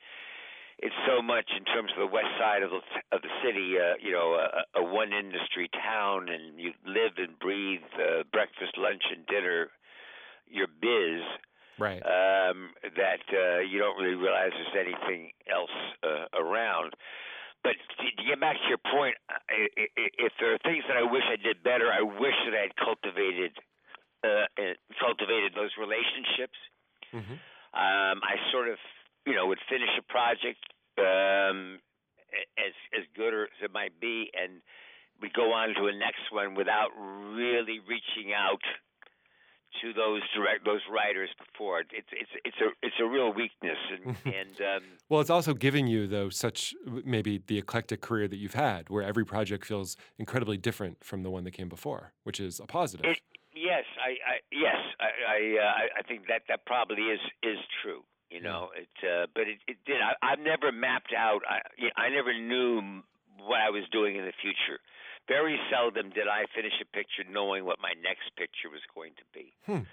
it's 0.78 0.94
so 1.06 1.20
much 1.20 1.50
in 1.56 1.64
terms 1.64 1.92
of 1.92 1.98
the 2.00 2.06
west 2.06 2.32
side 2.38 2.62
of 2.62 2.70
the 2.70 2.80
of 3.12 3.22
the 3.22 3.32
city. 3.44 3.78
Uh, 3.78 3.94
you 4.00 4.12
know, 4.12 4.34
a, 4.34 4.80
a 4.80 4.82
one 4.82 5.12
industry 5.12 5.68
town, 5.72 6.28
and 6.28 6.58
you 6.58 6.72
live 6.86 7.12
and 7.18 7.38
breathe 7.38 7.82
uh, 7.98 8.22
breakfast, 8.32 8.76
lunch, 8.78 9.02
and 9.10 9.26
dinner. 9.26 9.68
Your 10.48 10.66
biz 10.66 11.22
Right. 11.78 12.02
um, 12.04 12.74
that 12.96 13.24
uh, 13.32 13.60
you 13.60 13.78
don't 13.78 13.96
really 14.02 14.16
realize 14.16 14.50
there's 14.52 14.86
anything 14.86 15.30
else 15.50 15.70
uh, 16.02 16.26
around. 16.38 16.92
But 17.62 17.76
to 17.76 18.24
get 18.24 18.40
back 18.40 18.56
to 18.56 18.68
your 18.68 18.80
point, 18.90 19.16
if 19.50 20.32
there 20.40 20.54
are 20.54 20.58
things 20.64 20.84
that 20.88 20.96
I 20.96 21.04
wish 21.04 21.22
I 21.28 21.36
did 21.36 21.62
better, 21.62 21.92
I 21.92 22.00
wish 22.00 22.34
that 22.46 22.56
I 22.56 22.62
had 22.68 22.76
cultivated 22.76 23.52
uh, 24.24 24.46
cultivated 25.00 25.52
those 25.54 25.72
relationships. 25.78 26.58
hmm 27.12 27.36
Um, 27.72 28.18
I 28.26 28.34
sort 28.50 28.68
of, 28.68 28.78
you 29.26 29.34
know, 29.34 29.46
would 29.46 29.62
finish 29.68 29.90
a 29.98 30.02
project 30.02 30.58
um, 30.98 31.78
as 32.58 32.74
as 32.98 33.04
good 33.14 33.32
as 33.34 33.48
it 33.62 33.72
might 33.72 34.00
be, 34.00 34.30
and 34.34 34.60
we 35.22 35.30
go 35.30 35.52
on 35.52 35.74
to 35.74 35.86
a 35.86 35.92
next 35.92 36.32
one 36.32 36.54
without 36.54 36.90
really 36.96 37.78
reaching 37.86 38.32
out 38.34 38.62
to 39.82 39.92
those 39.92 40.22
direct 40.34 40.64
those 40.64 40.80
writers 40.90 41.30
before. 41.38 41.80
It's 41.80 42.08
it's 42.12 42.30
it's 42.44 42.56
a 42.60 42.68
it's 42.82 42.96
a 43.00 43.06
real 43.06 43.32
weakness, 43.32 43.78
and 43.92 44.16
and 44.24 44.60
um, 44.60 44.82
Well, 45.08 45.20
it's 45.20 45.30
also 45.30 45.54
giving 45.54 45.86
you 45.86 46.06
though 46.06 46.28
such 46.28 46.74
maybe 47.04 47.42
the 47.46 47.58
eclectic 47.58 48.00
career 48.00 48.28
that 48.28 48.36
you've 48.36 48.54
had, 48.54 48.88
where 48.88 49.02
every 49.02 49.24
project 49.24 49.66
feels 49.66 49.96
incredibly 50.18 50.56
different 50.56 51.02
from 51.04 51.22
the 51.22 51.30
one 51.30 51.44
that 51.44 51.52
came 51.52 51.68
before, 51.68 52.12
which 52.24 52.40
is 52.40 52.60
a 52.60 52.66
positive. 52.66 53.06
It, 53.06 53.20
yes, 53.54 53.84
I, 54.02 54.10
I 54.10 54.36
yes, 54.52 54.76
I 55.00 55.10
I, 55.28 55.64
uh, 55.64 55.98
I 55.98 56.02
think 56.02 56.26
that 56.28 56.42
that 56.48 56.66
probably 56.66 57.02
is 57.04 57.20
is 57.42 57.58
true. 57.82 58.02
You 58.30 58.40
know, 58.40 58.68
it 58.76 58.88
uh, 59.04 59.26
but 59.34 59.48
it, 59.48 59.58
it 59.66 59.76
did. 59.84 60.00
I, 60.00 60.14
I've 60.22 60.38
never 60.38 60.70
mapped 60.70 61.12
out. 61.16 61.42
I 61.48 61.60
I 61.96 62.08
never 62.10 62.32
knew 62.32 63.02
what 63.44 63.60
I 63.60 63.70
was 63.70 63.84
doing 63.90 64.16
in 64.16 64.24
the 64.24 64.32
future. 64.40 64.80
Very 65.30 65.60
seldom 65.70 66.10
did 66.10 66.26
I 66.26 66.42
finish 66.52 66.72
a 66.82 66.84
picture 66.84 67.22
knowing 67.30 67.64
what 67.64 67.78
my 67.80 67.92
next 68.02 68.34
picture 68.36 68.68
was 68.68 68.80
going 68.92 69.12
to 69.14 69.22
be. 69.32 69.52
Hmm. 69.64 69.86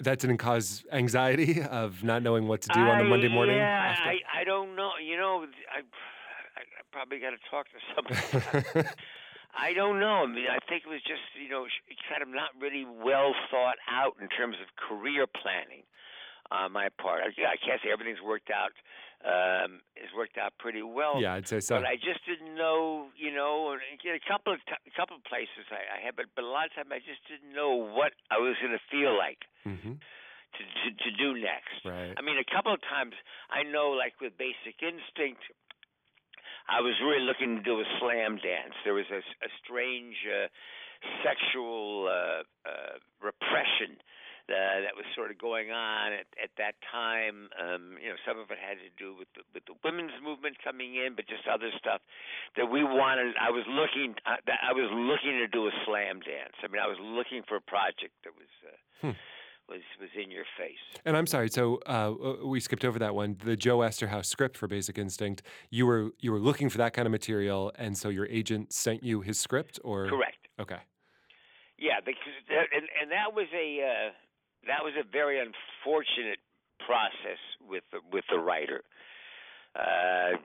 that 0.00 0.18
didn't 0.20 0.38
cause 0.38 0.84
anxiety 0.90 1.60
of 1.60 2.02
not 2.02 2.22
knowing 2.22 2.48
what 2.48 2.62
to 2.62 2.70
do 2.72 2.80
on 2.80 2.96
the 2.96 3.04
Monday 3.04 3.28
morning. 3.28 3.56
Yeah, 3.56 3.92
after? 3.92 4.08
I 4.08 4.40
I 4.40 4.44
don't 4.44 4.74
know. 4.76 4.92
You 4.96 5.18
know, 5.18 5.44
I 5.68 5.80
I, 6.56 6.62
I 6.64 6.82
probably 6.90 7.18
got 7.18 7.36
to 7.36 7.42
talk 7.52 7.66
to 7.68 7.80
somebody. 7.92 8.88
I 9.54 9.74
don't 9.74 10.00
know. 10.00 10.24
I 10.24 10.26
mean, 10.26 10.46
I 10.48 10.64
think 10.66 10.84
it 10.86 10.88
was 10.88 11.02
just 11.02 11.28
you 11.36 11.50
know 11.50 11.66
kind 12.08 12.22
of 12.22 12.28
not 12.28 12.56
really 12.58 12.86
well 12.86 13.34
thought 13.50 13.76
out 13.84 14.16
in 14.18 14.28
terms 14.28 14.56
of 14.62 14.68
career 14.80 15.26
planning 15.26 15.84
on 16.50 16.72
my 16.72 16.88
part. 16.96 17.20
I, 17.20 17.28
I 17.44 17.56
can't 17.60 17.80
say 17.84 17.92
everything's 17.92 18.22
worked 18.24 18.48
out. 18.48 18.72
Um, 19.20 19.84
it's 20.00 20.16
worked 20.16 20.40
out 20.40 20.56
pretty 20.56 20.80
well. 20.80 21.20
yeah, 21.20 21.34
I'd 21.36 21.46
say 21.46 21.60
so. 21.60 21.76
But 21.76 21.84
I 21.84 21.96
just 22.00 22.24
didn't 22.24 22.56
know, 22.56 23.12
you 23.20 23.28
know, 23.28 23.76
a 23.76 24.22
couple 24.24 24.56
of 24.56 24.60
t- 24.64 24.80
a 24.88 24.94
couple 24.96 25.16
of 25.16 25.24
places 25.28 25.68
I, 25.68 26.00
I 26.00 26.00
had, 26.00 26.16
but 26.16 26.32
but 26.34 26.44
a 26.44 26.48
lot 26.48 26.66
of 26.66 26.72
time 26.72 26.88
I 26.88 27.04
just 27.04 27.20
didn't 27.28 27.52
know 27.52 27.76
what 27.76 28.16
I 28.32 28.40
was 28.40 28.56
going 28.64 28.72
to 28.72 28.80
feel 28.88 29.12
like 29.16 29.44
hmm 29.64 30.00
to, 30.56 30.62
to 30.64 30.86
to 31.04 31.10
do 31.20 31.36
next. 31.36 31.84
Right. 31.84 32.16
I 32.16 32.22
mean, 32.24 32.40
a 32.40 32.48
couple 32.48 32.72
of 32.72 32.80
times 32.80 33.12
I 33.52 33.62
know, 33.62 33.92
like 33.92 34.16
with 34.24 34.34
Basic 34.40 34.80
Instinct, 34.80 35.44
I 36.66 36.80
was 36.80 36.96
really 37.04 37.20
looking 37.20 37.60
to 37.60 37.62
do 37.62 37.76
a 37.78 37.86
slam 38.00 38.40
dance. 38.40 38.74
There 38.88 38.94
was 38.96 39.06
a, 39.12 39.20
a 39.20 39.50
strange 39.62 40.16
uh, 40.26 40.48
sexual 41.22 42.08
uh, 42.08 42.42
uh, 42.64 42.96
repression 43.20 44.00
uh, 44.50 44.82
that 44.84 44.94
was 44.98 45.06
sort 45.14 45.30
of 45.30 45.38
going 45.38 45.70
on 45.70 46.12
at, 46.12 46.26
at 46.42 46.50
that 46.58 46.74
time. 46.90 47.48
Um, 47.56 47.96
you 48.02 48.10
know, 48.10 48.18
some 48.26 48.38
of 48.38 48.50
it 48.50 48.58
had 48.58 48.76
to 48.82 48.90
do 48.98 49.14
with 49.16 49.28
the, 49.34 49.42
with 49.54 49.64
the 49.66 49.74
women's 49.82 50.14
movement 50.22 50.56
coming 50.62 50.96
in, 50.96 51.14
but 51.14 51.26
just 51.26 51.46
other 51.46 51.70
stuff 51.78 52.02
that 52.56 52.66
we 52.70 52.84
wanted. 52.84 53.34
I 53.40 53.50
was 53.50 53.64
looking. 53.70 54.14
Uh, 54.26 54.42
that 54.46 54.60
I 54.62 54.72
was 54.72 54.90
looking 54.92 55.38
to 55.38 55.48
do 55.48 55.66
a 55.66 55.72
slam 55.86 56.20
dance. 56.20 56.54
I 56.62 56.68
mean, 56.68 56.82
I 56.82 56.88
was 56.88 56.98
looking 57.00 57.42
for 57.46 57.56
a 57.56 57.64
project 57.64 58.14
that 58.24 58.34
was. 58.36 58.50
Uh, 58.66 58.76
Hmm. 59.00 59.16
Was, 59.68 59.80
was 60.00 60.10
in 60.20 60.32
your 60.32 60.44
face. 60.58 60.82
And 61.04 61.16
I'm 61.16 61.28
sorry. 61.28 61.48
So 61.48 61.76
uh, 61.86 62.12
we 62.44 62.58
skipped 62.58 62.84
over 62.84 62.98
that 62.98 63.14
one. 63.14 63.36
The 63.44 63.56
Joe 63.56 63.78
Eszterhas 63.78 64.26
script 64.26 64.56
for 64.58 64.66
Basic 64.66 64.98
Instinct. 64.98 65.42
You 65.70 65.86
were 65.86 66.10
you 66.18 66.32
were 66.32 66.40
looking 66.40 66.68
for 66.68 66.78
that 66.78 66.92
kind 66.92 67.06
of 67.06 67.12
material, 67.12 67.70
and 67.76 67.96
so 67.96 68.08
your 68.08 68.26
agent 68.26 68.72
sent 68.72 69.04
you 69.04 69.20
his 69.20 69.38
script, 69.38 69.78
or 69.84 70.08
Correct. 70.08 70.48
Okay. 70.58 70.78
Yeah, 71.78 72.00
because 72.04 72.34
and 72.50 72.84
and 73.00 73.12
that 73.12 73.32
was 73.32 73.46
a 73.54 73.80
uh, 73.80 74.10
that 74.66 74.84
was 74.84 74.94
a 74.98 75.04
very 75.04 75.38
unfortunate 75.40 76.38
process 76.86 77.40
with 77.60 77.84
the, 77.92 78.00
with 78.12 78.24
the 78.30 78.38
writer. 78.38 78.82
Uh, 79.74 80.36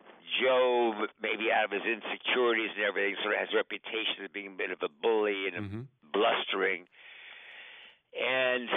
Joe, 0.41 0.93
maybe 1.21 1.51
out 1.51 1.65
of 1.65 1.71
his 1.71 1.81
insecurities 1.81 2.71
and 2.77 2.85
everything, 2.85 3.15
sort 3.23 3.33
of 3.33 3.39
has 3.39 3.49
a 3.53 3.57
reputation 3.57 4.25
of 4.25 4.33
being 4.33 4.53
a 4.53 4.57
bit 4.57 4.71
of 4.71 4.79
a 4.83 4.89
bully 5.01 5.47
and 5.47 5.57
a 5.57 5.61
hmm 5.61 5.81
blustering, 6.13 6.85
and 8.13 8.69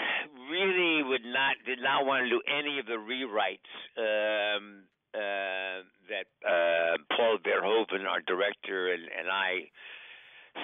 really 0.50 1.02
would 1.02 1.24
not 1.24 1.56
did 1.66 1.80
not 1.80 2.06
want 2.06 2.24
to 2.24 2.30
do 2.30 2.40
any 2.48 2.78
of 2.78 2.86
the 2.86 2.96
rewrites 2.98 3.68
um, 3.98 4.84
uh, 5.14 5.84
that 6.08 6.26
uh, 6.46 6.96
Paul 7.14 7.38
Verhoeven, 7.44 8.06
our 8.08 8.20
director, 8.22 8.92
and, 8.92 9.02
and 9.04 9.28
I 9.30 9.70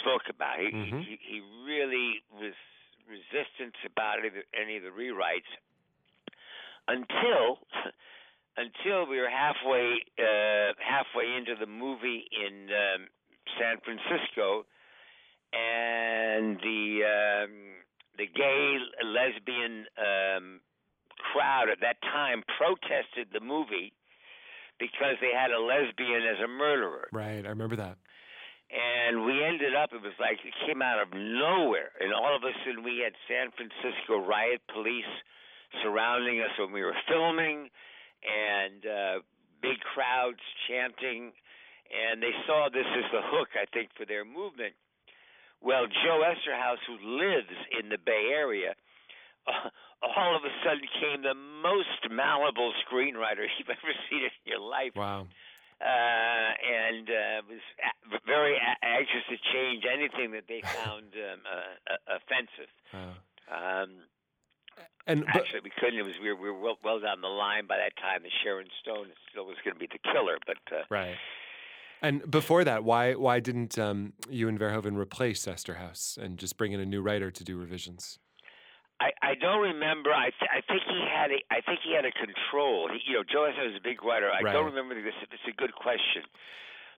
spoke 0.01 0.23
about. 0.31 0.59
He, 0.61 0.73
Mhm. 0.73 1.07
he 1.07 1.19
he 1.21 1.41
really 1.67 2.23
was 2.33 2.55
about 3.87 4.19
any 4.19 4.29
of 4.29 4.35
the, 4.35 4.45
any 4.59 4.77
of 4.77 4.83
the 4.83 4.91
rewrites 4.91 5.49
until 6.89 7.59
until 8.57 9.07
we 9.09 9.19
were 9.19 9.31
halfway 9.31 9.99
uh, 10.19 10.73
halfway 10.79 11.37
into 11.37 11.55
the 11.59 11.67
movie 11.67 12.25
in 12.31 12.69
um, 12.71 13.09
San 13.59 13.79
Francisco, 13.85 14.65
and 15.53 16.59
the 16.61 17.03
um, 17.05 17.53
the 18.19 18.27
gay 18.27 18.77
lesbian 19.05 19.87
um, 19.99 20.61
crowd 21.33 21.69
at 21.71 21.81
that 21.81 22.01
time 22.03 22.43
protested 22.59 23.29
the 23.33 23.41
movie 23.41 23.93
because 24.79 25.17
they 25.21 25.33
had 25.35 25.51
a 25.51 25.59
lesbian 25.61 26.23
as 26.23 26.43
a 26.43 26.49
murderer. 26.49 27.09
Right. 27.13 27.45
I 27.45 27.49
remember 27.49 27.77
that. 27.77 27.97
And 28.75 29.25
we 29.25 29.39
ended 29.39 29.79
up, 29.79 29.95
it 29.95 30.03
was 30.03 30.19
like 30.19 30.43
it 30.43 30.55
came 30.67 30.83
out 30.83 30.99
of 30.99 31.15
nowhere. 31.15 31.95
And 32.03 32.11
all 32.11 32.35
of 32.35 32.43
a 32.43 32.51
sudden, 32.67 32.83
we 32.83 33.07
had 33.07 33.15
San 33.31 33.55
Francisco 33.55 34.19
riot 34.19 34.63
police 34.75 35.07
surrounding 35.83 36.41
us 36.43 36.51
when 36.59 36.73
we 36.73 36.83
were 36.83 36.97
filming, 37.07 37.71
and 38.27 38.83
uh, 38.83 39.15
big 39.63 39.79
crowds 39.95 40.43
chanting. 40.67 41.31
And 41.87 42.19
they 42.19 42.35
saw 42.51 42.67
this 42.67 42.87
as 42.99 43.07
the 43.15 43.23
hook, 43.23 43.55
I 43.55 43.71
think, 43.71 43.95
for 43.95 44.07
their 44.07 44.25
movement. 44.25 44.75
Well, 45.63 45.87
Joe 45.87 46.27
Eszterhas, 46.27 46.83
who 46.91 46.99
lives 46.99 47.55
in 47.79 47.89
the 47.89 47.99
Bay 48.03 48.35
Area, 48.35 48.75
uh, 49.47 49.71
all 50.03 50.37
of 50.37 50.43
a 50.43 50.53
sudden 50.67 50.85
came 51.01 51.23
the 51.23 51.39
most 51.39 52.11
malleable 52.11 52.73
screenwriter 52.85 53.47
you've 53.59 53.71
ever 53.71 53.95
seen 54.11 54.25
in 54.25 54.35
your 54.45 54.61
life 54.61 54.93
Wow. 54.97 55.27
Uh, 55.85 56.51
and 56.65 57.11
uh, 57.11 57.43
was 57.49 57.61
a- 57.85 58.27
very 58.27 58.57
a- 58.57 58.85
anxious 58.87 59.21
to 59.29 59.37
change 59.53 59.85
anything 59.85 60.33
that 60.33 60.45
they 60.49 60.63
found 60.63 61.13
um, 61.15 61.41
uh, 61.45 61.93
uh, 61.93 62.17
offensive. 62.17 62.73
Wow. 62.95 63.13
Um, 63.53 63.91
And 65.07 65.27
but, 65.27 65.37
actually, 65.37 65.61
we 65.61 65.71
couldn't. 65.79 65.99
It 65.99 66.07
was 66.07 66.15
we 66.23 66.33
were, 66.33 66.41
we 66.41 66.51
were 66.51 66.59
well, 66.59 66.79
well 66.83 67.01
down 67.01 67.21
the 67.21 67.29
line 67.29 67.67
by 67.67 67.77
that 67.77 67.93
time. 68.01 68.23
that 68.23 68.33
Sharon 68.43 68.69
Stone 68.81 69.09
still 69.31 69.45
was 69.45 69.57
going 69.63 69.75
to 69.75 69.79
be 69.81 69.87
the 69.93 69.99
killer, 70.13 70.39
but 70.47 70.57
uh, 70.75 70.85
right. 70.89 71.17
And 72.01 72.31
before 72.31 72.65
that, 72.65 72.85
why 72.85 73.13
why 73.15 73.41
didn't 73.41 73.79
um, 73.79 74.15
you 74.31 74.49
and 74.49 74.59
Verhoeven 74.59 74.97
replace 74.97 75.45
Eszterhas 75.47 76.17
and 76.17 76.39
just 76.39 76.57
bring 76.57 76.73
in 76.73 76.81
a 76.81 76.87
new 76.87 77.03
writer 77.03 77.31
to 77.31 77.45
do 77.45 77.59
revisions? 77.59 78.19
I, 79.01 79.11
I 79.23 79.35
don't 79.35 79.61
remember. 79.63 80.13
I 80.15 80.31
th- 80.31 80.51
I 80.51 80.61
think 80.71 80.83
he 80.87 81.01
had 81.03 81.31
a 81.35 81.39
I 81.51 81.61
think 81.67 81.81
he 81.83 81.95
had 81.95 82.05
a 82.07 82.13
control. 82.15 82.89
He, 82.93 83.01
you 83.11 83.19
know, 83.19 83.25
Joe 83.27 83.51
Eszterhas 83.51 83.75
was 83.75 83.81
a 83.81 83.83
big 83.83 84.03
writer. 84.05 84.31
I 84.31 84.41
Right. 84.41 84.53
don't 84.53 84.67
remember 84.67 84.95
this. 84.95 85.15
It's 85.23 85.49
a 85.51 85.57
good 85.57 85.75
question, 85.75 86.23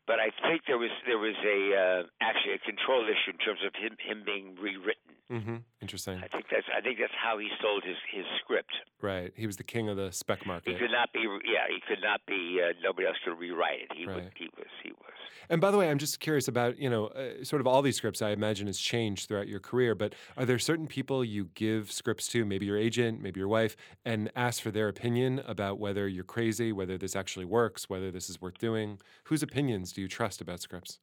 but 0.07 0.19
I 0.21 0.31
think 0.47 0.63
there 0.67 0.79
was 0.79 0.91
there 1.07 1.19
was 1.19 1.37
a 1.45 1.61
uh, 1.75 2.03
actually 2.21 2.55
a 2.55 2.59
control 2.59 3.05
issue 3.05 3.33
in 3.33 3.39
terms 3.39 3.61
of 3.67 3.75
him 3.75 3.97
him 4.01 4.23
being 4.25 4.55
rewritten. 4.61 5.03
Mm-hmm. 5.31 5.57
Interesting. 5.83 6.23
I 6.23 6.29
think 6.29 6.47
that's 6.51 6.67
I 6.71 6.81
think 6.81 6.99
that's 7.01 7.17
how 7.21 7.39
he 7.39 7.49
sold 7.61 7.83
his 7.85 7.97
his 8.13 8.25
script. 8.43 8.73
Right. 9.03 9.33
He 9.37 9.47
was 9.47 9.57
the 9.57 9.65
king 9.65 9.89
of 9.89 9.97
the 9.97 10.13
spec 10.13 10.47
market. 10.47 10.73
He 10.73 10.79
could 10.79 10.93
not 10.93 11.13
be 11.13 11.21
yeah 11.45 11.67
he 11.69 11.81
could 11.87 12.03
not 12.03 12.21
be 12.27 12.61
uh, 12.63 12.73
nobody 12.83 13.07
else 13.09 13.17
could 13.25 13.39
rewrite 13.39 13.81
it. 13.83 13.97
He 13.97 14.07
Right. 14.07 14.17
was 14.17 14.25
he 14.37 14.49
was 14.57 14.71
he 14.83 14.93
was. 14.93 15.13
And 15.49 15.61
by 15.61 15.71
the 15.71 15.79
way, 15.79 15.89
I'm 15.91 15.99
just 15.99 16.19
curious 16.19 16.49
about, 16.49 16.79
you 16.79 16.91
know, 16.91 17.07
uh, 17.09 17.45
sort 17.45 17.61
of 17.61 17.67
all 17.67 17.81
these 17.83 17.97
scripts 17.97 18.21
I 18.21 18.31
imagine 18.31 18.67
has 18.67 18.79
changed 18.79 19.29
throughout 19.29 19.47
your 19.47 19.61
career, 19.61 19.95
but 19.95 20.15
are 20.37 20.45
there 20.45 20.59
certain 20.59 20.89
people 20.89 21.25
you 21.25 21.51
give 21.55 21.93
scripts 21.93 22.27
to, 22.29 22.45
maybe 22.45 22.67
your 22.67 22.77
agent, 22.77 23.23
maybe 23.23 23.39
your 23.39 23.49
wife, 23.49 23.77
and 24.05 24.31
ask 24.35 24.61
for 24.61 24.73
their 24.73 24.89
opinion 24.89 25.41
about 25.47 25.79
whether 25.79 26.09
you're 26.09 26.25
crazy, 26.25 26.73
whether 26.73 26.99
this 26.99 27.15
actually 27.15 27.45
works, 27.45 27.89
whether 27.89 28.11
this 28.11 28.29
is 28.29 28.41
worth 28.41 28.59
doing? 28.59 28.99
Whose 29.25 29.43
opinions 29.43 29.93
do 29.97 30.03
you 30.03 30.09
trust 30.09 30.43
about 30.43 30.61
scripts? 30.61 30.99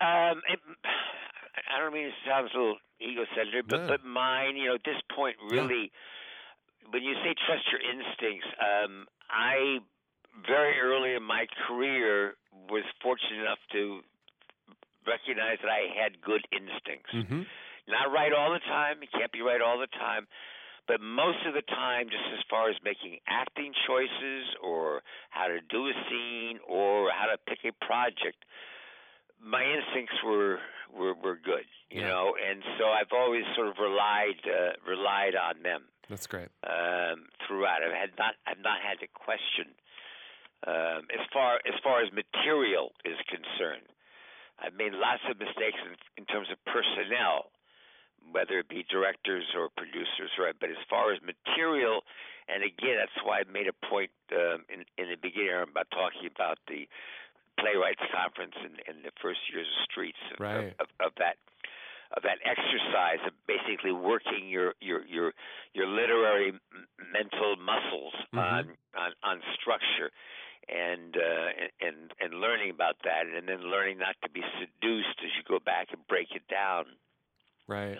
Um, 0.00 0.42
it, 0.48 0.58
I 1.70 1.78
don't 1.78 1.92
mean 1.92 2.06
it 2.06 2.14
sounds 2.26 2.50
a 2.54 2.58
little 2.58 2.78
egocentric, 3.00 3.68
but 3.68 3.80
Yeah. 3.80 3.86
but 3.86 4.04
mine, 4.04 4.56
you 4.56 4.66
know, 4.68 4.74
at 4.74 4.84
this 4.84 5.00
point, 5.14 5.36
Yeah. 5.50 5.62
really, 5.62 5.90
when 6.90 7.02
you 7.02 7.14
say 7.24 7.34
trust 7.46 7.64
your 7.72 7.80
instincts, 7.82 8.46
um, 8.60 9.06
I 9.30 9.78
very 10.46 10.78
early 10.80 11.14
in 11.14 11.22
my 11.22 11.46
career 11.66 12.36
was 12.70 12.84
fortunate 13.02 13.42
enough 13.42 13.58
to 13.72 14.02
recognize 15.06 15.58
that 15.62 15.70
I 15.70 15.88
had 15.94 16.20
good 16.20 16.46
instincts. 16.52 17.10
hmm 17.12 17.42
Not 17.88 18.12
right 18.12 18.32
all 18.32 18.52
the 18.52 18.60
time. 18.60 18.98
You 19.02 19.08
can't 19.12 19.32
be 19.32 19.40
right 19.42 19.60
all 19.62 19.78
the 19.78 19.88
time. 19.88 20.26
But 20.88 21.02
most 21.02 21.44
of 21.46 21.52
the 21.52 21.60
time, 21.62 22.06
just 22.08 22.24
as 22.32 22.40
far 22.48 22.70
as 22.70 22.76
making 22.82 23.18
acting 23.28 23.72
choices 23.86 24.48
or 24.64 25.02
how 25.28 25.46
to 25.46 25.60
do 25.68 25.86
a 25.86 25.92
scene 26.08 26.58
or 26.66 27.10
how 27.12 27.26
to 27.28 27.36
pick 27.46 27.60
a 27.68 27.72
project, 27.84 28.42
my 29.40 29.62
instincts 29.62 30.16
were 30.24 30.58
were, 30.90 31.12
were 31.12 31.36
good, 31.36 31.68
you 31.90 32.00
Yeah. 32.00 32.08
know, 32.08 32.34
and 32.40 32.64
so 32.78 32.88
I've 32.88 33.12
always 33.12 33.44
sort 33.54 33.68
of 33.68 33.76
relied 33.78 34.40
uh, 34.48 34.72
relied 34.88 35.36
on 35.36 35.62
them 35.62 35.84
That's 36.08 36.26
great. 36.26 36.48
um, 36.64 37.28
throughout. 37.46 37.84
I've 37.84 37.92
had 37.92 38.16
not 38.18 38.34
I've 38.48 38.64
not 38.64 38.80
had 38.80 38.98
to 39.00 39.06
question 39.12 39.68
um, 40.66 41.04
as 41.12 41.20
far 41.30 41.60
as 41.68 41.76
far 41.84 42.00
as 42.02 42.08
material 42.12 42.92
is 43.04 43.18
concerned. 43.28 43.86
I've 44.58 44.74
made 44.74 44.92
lots 44.92 45.22
of 45.30 45.38
mistakes 45.38 45.78
in, 45.86 45.94
in 46.16 46.24
terms 46.24 46.48
of 46.50 46.56
personnel, 46.64 47.52
whether 48.32 48.58
it 48.58 48.68
be 48.68 48.84
directors 48.90 49.44
or 49.56 49.68
producers, 49.76 50.30
right? 50.38 50.54
But 50.58 50.70
as 50.70 50.80
far 50.88 51.12
as 51.12 51.18
material, 51.22 52.02
and 52.48 52.62
again, 52.62 52.96
that's 52.98 53.18
why 53.24 53.40
I 53.40 53.44
made 53.50 53.68
a 53.68 53.76
point 53.86 54.10
um, 54.32 54.64
in 54.72 54.84
in 54.96 55.10
the 55.10 55.16
beginning 55.20 55.54
about 55.68 55.90
talking 55.90 56.28
about 56.28 56.58
the 56.68 56.88
playwrights 57.58 58.02
conference 58.14 58.54
and, 58.62 58.78
and 58.86 59.04
the 59.04 59.10
first 59.20 59.40
years 59.52 59.66
of 59.66 59.78
Streets 59.90 60.18
of, 60.32 60.40
Right. 60.40 60.74
of, 60.78 60.86
of, 60.86 60.88
of 61.06 61.12
that 61.18 61.36
of 62.16 62.22
that 62.22 62.38
exercise 62.44 63.20
of 63.26 63.34
basically 63.46 63.92
working 63.92 64.48
your 64.48 64.74
your 64.80 65.04
your 65.06 65.32
your 65.74 65.86
literary 65.86 66.50
m- 66.54 66.88
mental 67.12 67.56
muscles 67.56 68.14
Mhm. 68.32 68.38
on, 68.40 68.76
on 68.96 69.12
on 69.22 69.42
structure 69.60 70.10
and 70.68 71.16
uh 71.16 71.48
and 71.80 72.14
and 72.20 72.40
learning 72.40 72.70
about 72.70 72.96
that 73.04 73.26
and 73.26 73.48
then 73.48 73.60
learning 73.60 73.98
not 73.98 74.16
to 74.22 74.30
be 74.30 74.42
seduced 74.60 75.18
as 75.24 75.30
you 75.36 75.42
go 75.48 75.58
back 75.58 75.88
and 75.92 76.06
break 76.06 76.28
it 76.32 76.46
down 76.48 76.86
Right. 77.68 77.98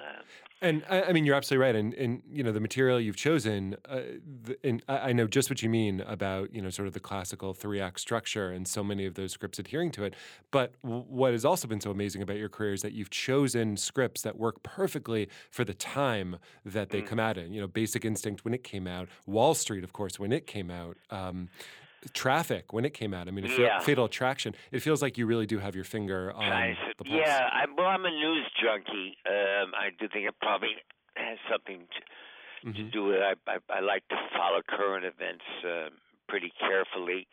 And 0.60 0.82
I, 0.88 1.02
I 1.02 1.12
mean, 1.12 1.24
you're 1.24 1.36
absolutely 1.36 1.64
right. 1.64 1.76
And, 1.76 1.94
and 1.94 2.20
you 2.28 2.42
know, 2.42 2.50
the 2.50 2.58
material 2.58 2.98
you've 2.98 3.14
chosen, 3.14 3.76
uh, 3.88 4.00
the, 4.42 4.58
and 4.64 4.82
I, 4.88 4.98
I 5.10 5.12
know 5.12 5.28
just 5.28 5.48
what 5.50 5.62
you 5.62 5.68
mean 5.70 6.00
about 6.00 6.52
you 6.52 6.60
know 6.60 6.68
sort 6.70 6.88
of 6.88 6.94
the 6.94 7.00
classical 7.00 7.54
three 7.54 7.80
act 7.80 8.00
structure 8.00 8.50
and 8.50 8.66
so 8.66 8.82
many 8.82 9.06
of 9.06 9.14
those 9.14 9.30
scripts 9.30 9.60
adhering 9.60 9.92
to 9.92 10.02
it. 10.04 10.14
But 10.50 10.72
w- 10.82 11.04
what 11.06 11.30
has 11.32 11.44
also 11.44 11.68
been 11.68 11.80
so 11.80 11.92
amazing 11.92 12.22
about 12.22 12.38
your 12.38 12.48
career 12.48 12.72
is 12.72 12.82
that 12.82 12.92
you've 12.92 13.10
chosen 13.10 13.76
scripts 13.76 14.22
that 14.22 14.36
work 14.36 14.64
perfectly 14.64 15.28
for 15.50 15.64
the 15.64 15.74
time 15.74 16.38
that 16.64 16.90
they 16.90 17.02
Mm. 17.02 17.06
come 17.06 17.20
out 17.20 17.38
in. 17.38 17.52
You 17.52 17.60
know, 17.60 17.68
Basic 17.68 18.04
Instinct 18.04 18.44
when 18.44 18.52
it 18.52 18.64
came 18.64 18.88
out, 18.88 19.08
Wall 19.26 19.54
Street, 19.54 19.84
of 19.84 19.92
course, 19.92 20.18
when 20.18 20.32
it 20.32 20.48
came 20.48 20.72
out. 20.72 20.96
Um, 21.10 21.50
Traffic 22.12 22.72
when 22.72 22.84
it 22.84 22.94
came 22.94 23.12
out. 23.12 23.28
I 23.28 23.30
mean, 23.32 23.46
Yeah. 23.58 23.80
Fatal 23.80 24.04
Attraction. 24.04 24.54
It 24.72 24.80
feels 24.80 25.02
like 25.02 25.18
you 25.18 25.26
really 25.26 25.46
do 25.46 25.58
have 25.58 25.74
your 25.74 25.84
finger 25.84 26.32
on 26.32 26.48
Nice. 26.48 26.76
the 26.96 27.04
pulse. 27.04 27.16
Yeah, 27.18 27.48
I'm, 27.52 27.74
well, 27.76 27.86
I'm 27.88 28.04
a 28.04 28.10
news 28.10 28.46
junkie. 28.62 29.16
Um, 29.26 29.74
I 29.74 29.90
do 29.98 30.08
think 30.08 30.26
it 30.28 30.34
probably 30.40 30.76
has 31.16 31.38
something 31.50 31.86
to, 31.90 32.72
to 32.72 32.78
Mhm. 32.84 32.92
do 32.92 33.04
with 33.06 33.16
it. 33.16 33.22
I, 33.22 33.34
I, 33.52 33.58
I 33.78 33.80
like 33.80 34.06
to 34.08 34.16
follow 34.36 34.62
current 34.62 35.04
events 35.04 35.44
um, 35.64 35.98
pretty 36.28 36.52
carefully, 36.60 37.26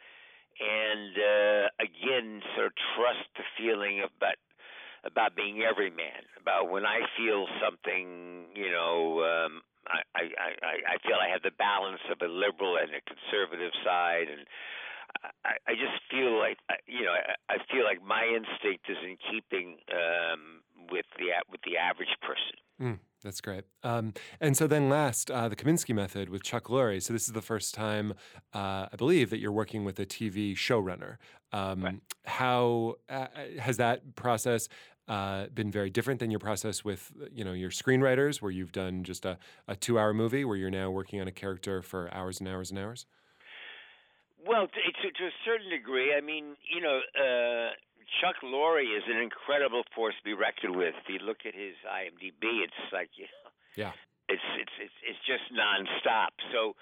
and 0.59 1.18
uh, 1.18 1.68
again, 1.80 2.41
sort 2.55 2.68
of 2.68 2.74
trust 2.95 3.28
the 3.38 3.43
feeling 3.57 4.01
of. 4.01 4.09
about 4.18 4.36
about 5.03 5.36
being 5.36 5.61
everyman. 5.61 6.26
About 6.41 6.72
when 6.72 6.84
I 6.84 7.01
feel 7.16 7.45
something, 7.63 8.45
you 8.55 8.72
know. 8.72 9.22
Um, 9.22 9.61
I, 9.88 10.01
I, 10.15 10.23
I, 10.61 10.73
I 10.93 10.97
feel 11.05 11.17
I 11.21 11.29
have 11.31 11.43
the 11.43 11.55
balance 11.57 12.01
of 12.11 12.17
a 12.21 12.31
liberal 12.31 12.77
and 12.77 12.89
a 12.91 13.01
conservative 13.05 13.71
side, 13.83 14.27
and 14.29 14.47
I, 15.45 15.55
I 15.67 15.73
just 15.73 15.95
feel 16.11 16.38
like 16.38 16.57
you 16.88 17.03
know 17.05 17.13
I, 17.13 17.55
I 17.55 17.57
feel 17.71 17.83
like 17.83 18.03
my 18.03 18.25
instinct 18.25 18.89
is 18.89 18.97
in 19.03 19.17
keeping 19.31 19.77
um, 19.91 20.61
with 20.91 21.05
the 21.17 21.31
with 21.49 21.61
the 21.65 21.77
average 21.77 22.15
person. 22.21 22.57
Mm, 22.81 22.99
that's 23.23 23.39
great. 23.39 23.63
Um, 23.83 24.13
and 24.41 24.57
so 24.57 24.67
then 24.67 24.89
last, 24.89 25.31
uh, 25.31 25.47
the 25.47 25.55
Kominsky 25.55 25.95
method 25.95 26.29
with 26.29 26.43
Chuck 26.43 26.65
Lorre. 26.65 27.01
So 27.01 27.13
this 27.13 27.25
is 27.25 27.33
the 27.33 27.41
first 27.41 27.73
time, 27.73 28.13
uh, 28.53 28.88
I 28.91 28.95
believe, 28.97 29.29
that 29.29 29.39
you're 29.39 29.51
working 29.51 29.86
with 29.86 29.97
a 29.99 30.05
TV 30.05 30.55
showrunner. 30.55 31.17
Um, 31.53 31.83
Right. 31.83 31.99
How 32.25 32.95
uh, 33.07 33.27
has 33.59 33.77
that 33.77 34.15
process 34.15 34.67
uh, 35.08 35.47
been 35.53 35.72
very 35.72 35.89
different 35.89 36.20
than 36.20 36.32
your 36.32 36.39
process 36.39 36.84
with, 36.84 37.12
you 37.32 37.43
know, 37.43 37.53
your 37.53 37.70
screenwriters, 37.70 38.41
where 38.41 38.51
you've 38.51 38.72
done 38.72 39.03
just 39.03 39.26
a, 39.26 39.38
a 39.68 39.76
two-hour 39.76 40.14
movie, 40.14 40.45
where 40.45 40.58
you're 40.58 40.72
now 40.72 40.89
working 40.89 41.22
on 41.22 41.28
a 41.28 41.32
character 41.32 41.82
for 41.82 42.12
hours 42.14 42.39
and 42.39 42.49
hours 42.49 42.72
and 42.72 42.80
hours? 42.80 43.06
Well, 44.45 44.68
to, 44.68 44.74
to, 44.74 45.12
to 45.12 45.24
a 45.26 45.36
certain 45.45 45.70
degree, 45.70 46.14
I 46.16 46.22
mean, 46.22 46.56
you 46.74 46.82
know, 46.82 47.01
uh, 47.18 47.74
Chuck 48.22 48.38
Lorre 48.43 48.82
is 48.82 49.03
an 49.10 49.22
incredible 49.22 49.84
force 49.95 50.14
to 50.18 50.24
be 50.24 50.34
reckoned 50.34 50.76
with. 50.76 50.93
If 51.01 51.10
you 51.10 51.20
look 51.26 51.45
at 51.45 51.53
his 51.53 51.74
IMDb, 51.86 52.62
it's 52.62 52.74
like 52.93 53.10
you 53.18 53.26
know, 53.26 53.49
Yeah. 53.76 53.91
it's 54.30 54.45
it's 54.62 54.76
it's 54.80 54.97
it's 55.01 55.22
just 55.26 55.49
nonstop. 55.49 56.38
So 56.53 56.76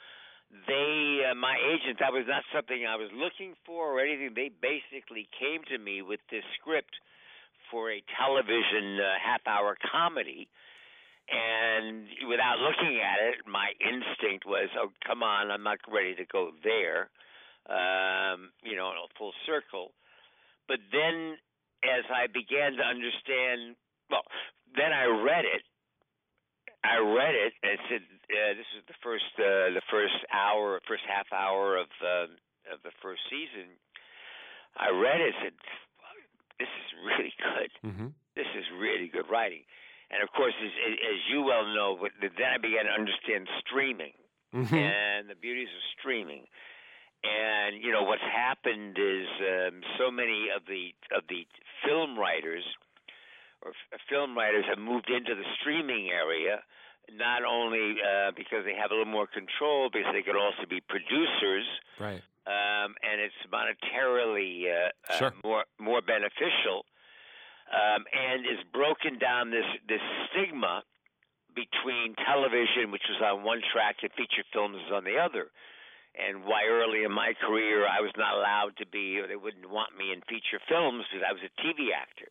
they, 0.68 1.24
uh, 1.24 1.34
my 1.36 1.56
agent, 1.58 2.00
that 2.00 2.12
was 2.12 2.26
not 2.28 2.44
something 2.54 2.86
I 2.86 2.96
was 2.96 3.10
looking 3.16 3.56
for 3.66 3.96
or 3.96 4.00
anything. 4.00 4.36
They 4.36 4.52
basically 4.52 5.28
came 5.40 5.64
to 5.72 5.78
me 5.80 6.02
with 6.04 6.20
this 6.30 6.44
script 6.60 6.94
for 7.72 7.92
a 7.92 8.04
television 8.20 9.00
uh, 9.00 9.16
half-hour 9.24 9.78
comedy, 9.92 10.50
and 11.30 12.08
without 12.28 12.60
looking 12.60 13.00
at 13.00 13.20
it, 13.22 13.48
my 13.48 13.72
instinct 13.80 14.46
was, 14.46 14.70
"Oh, 14.78 14.90
come 15.06 15.24
on, 15.24 15.52
I'm 15.52 15.64
not 15.64 15.80
ready 15.88 16.16
to 16.16 16.26
go 16.26 16.52
there." 16.64 17.10
Um, 17.70 18.52
you 18.62 18.76
know, 18.76 18.92
full 19.18 19.32
circle. 19.46 19.94
But 20.68 20.80
then, 20.92 21.38
as 21.84 22.04
I 22.12 22.28
began 22.28 22.76
to 22.76 22.84
understand, 22.84 23.76
well, 24.10 24.24
then 24.76 24.92
I 24.92 25.06
read 25.06 25.46
it. 25.46 25.64
I 26.84 27.00
read 27.00 27.36
it 27.36 27.54
and 27.64 27.80
it 27.80 27.82
said 27.88 28.04
uh, 28.04 28.54
this 28.60 28.68
is 28.76 28.84
the 28.92 29.00
first 29.00 29.32
uh, 29.40 29.72
the 29.72 29.86
first 29.88 30.20
hour, 30.36 30.80
first 30.84 31.04
half 31.08 31.32
hour 31.32 31.80
of 31.80 31.88
um, 32.04 32.36
of 32.68 32.84
the 32.84 32.92
first 33.02 33.24
season. 33.32 33.72
I 34.76 34.90
read 34.92 35.22
it 35.22 35.34
said, 35.40 35.56
"This 36.60 36.70
is 36.70 36.88
really 37.06 37.34
good. 37.38 37.70
Mm-hmm. 37.86 38.08
This 38.36 38.48
is 38.58 38.66
really 38.80 39.08
good 39.08 39.26
writing." 39.30 39.64
And 40.12 40.22
of 40.22 40.30
course, 40.32 40.54
as, 40.62 40.70
as 40.70 41.20
you 41.32 41.42
well 41.42 41.66
know, 41.74 41.98
but 42.00 42.12
then 42.22 42.50
I 42.54 42.58
began 42.58 42.86
to 42.86 42.92
understand 42.92 43.48
streaming 43.66 44.14
Mm-hmm. 44.54 44.76
and 44.76 45.28
the 45.28 45.34
beauties 45.34 45.70
of 45.74 45.82
streaming. 45.98 46.46
And 47.24 47.82
you 47.82 47.92
know 47.92 48.04
what's 48.04 48.22
happened 48.22 49.00
is 49.00 49.26
um, 49.42 49.82
so 49.98 50.12
many 50.12 50.50
of 50.56 50.62
the 50.68 50.94
of 51.16 51.24
the 51.28 51.48
film 51.84 52.20
writers 52.20 52.62
or 53.64 53.72
f- 53.72 54.00
film 54.10 54.38
writers 54.38 54.66
have 54.70 54.78
moved 54.78 55.10
into 55.10 55.34
the 55.34 55.48
streaming 55.60 56.12
area, 56.12 56.62
not 57.12 57.44
only 57.44 57.98
uh, 58.02 58.32
because 58.36 58.64
they 58.66 58.74
have 58.76 58.92
a 58.92 58.96
little 58.96 59.12
more 59.12 59.28
control, 59.28 59.90
because 59.92 60.12
they 60.14 60.22
could 60.24 60.38
also 60.40 60.66
be 60.70 60.80
producers, 60.82 61.66
Right. 62.00 62.22
um, 62.48 62.96
and 63.04 63.20
it's 63.22 63.36
monetarily 63.52 64.66
uh, 64.72 65.16
Sure. 65.18 65.28
uh, 65.30 65.48
more 65.48 65.66
more 65.80 66.02
beneficial, 66.02 66.86
um, 67.72 68.06
and 68.14 68.46
it's 68.46 68.64
broken 68.72 69.18
down 69.20 69.52
this 69.52 69.66
this 69.88 70.02
stigma 70.32 70.84
between 71.56 72.16
television, 72.26 72.90
which 72.92 73.04
was 73.10 73.22
on 73.22 73.44
one 73.44 73.62
track, 73.72 73.98
and 74.02 74.12
feature 74.14 74.44
films 74.52 74.78
is 74.88 74.92
on 74.92 75.04
the 75.04 75.18
other. 75.18 75.52
And 76.16 76.46
why 76.46 76.66
early 76.70 77.04
in 77.04 77.12
my 77.12 77.34
career 77.34 77.88
I 77.88 78.00
was 78.02 78.12
not 78.18 78.36
allowed 78.38 78.78
to 78.78 78.86
be, 78.86 79.18
or 79.20 79.28
they 79.28 79.36
wouldn't 79.36 79.70
want 79.70 79.98
me 79.98 80.12
in 80.14 80.22
feature 80.30 80.60
films 80.70 81.06
because 81.10 81.26
I 81.28 81.34
was 81.34 81.42
a 81.42 81.50
TV 81.62 81.90
actor. 81.94 82.30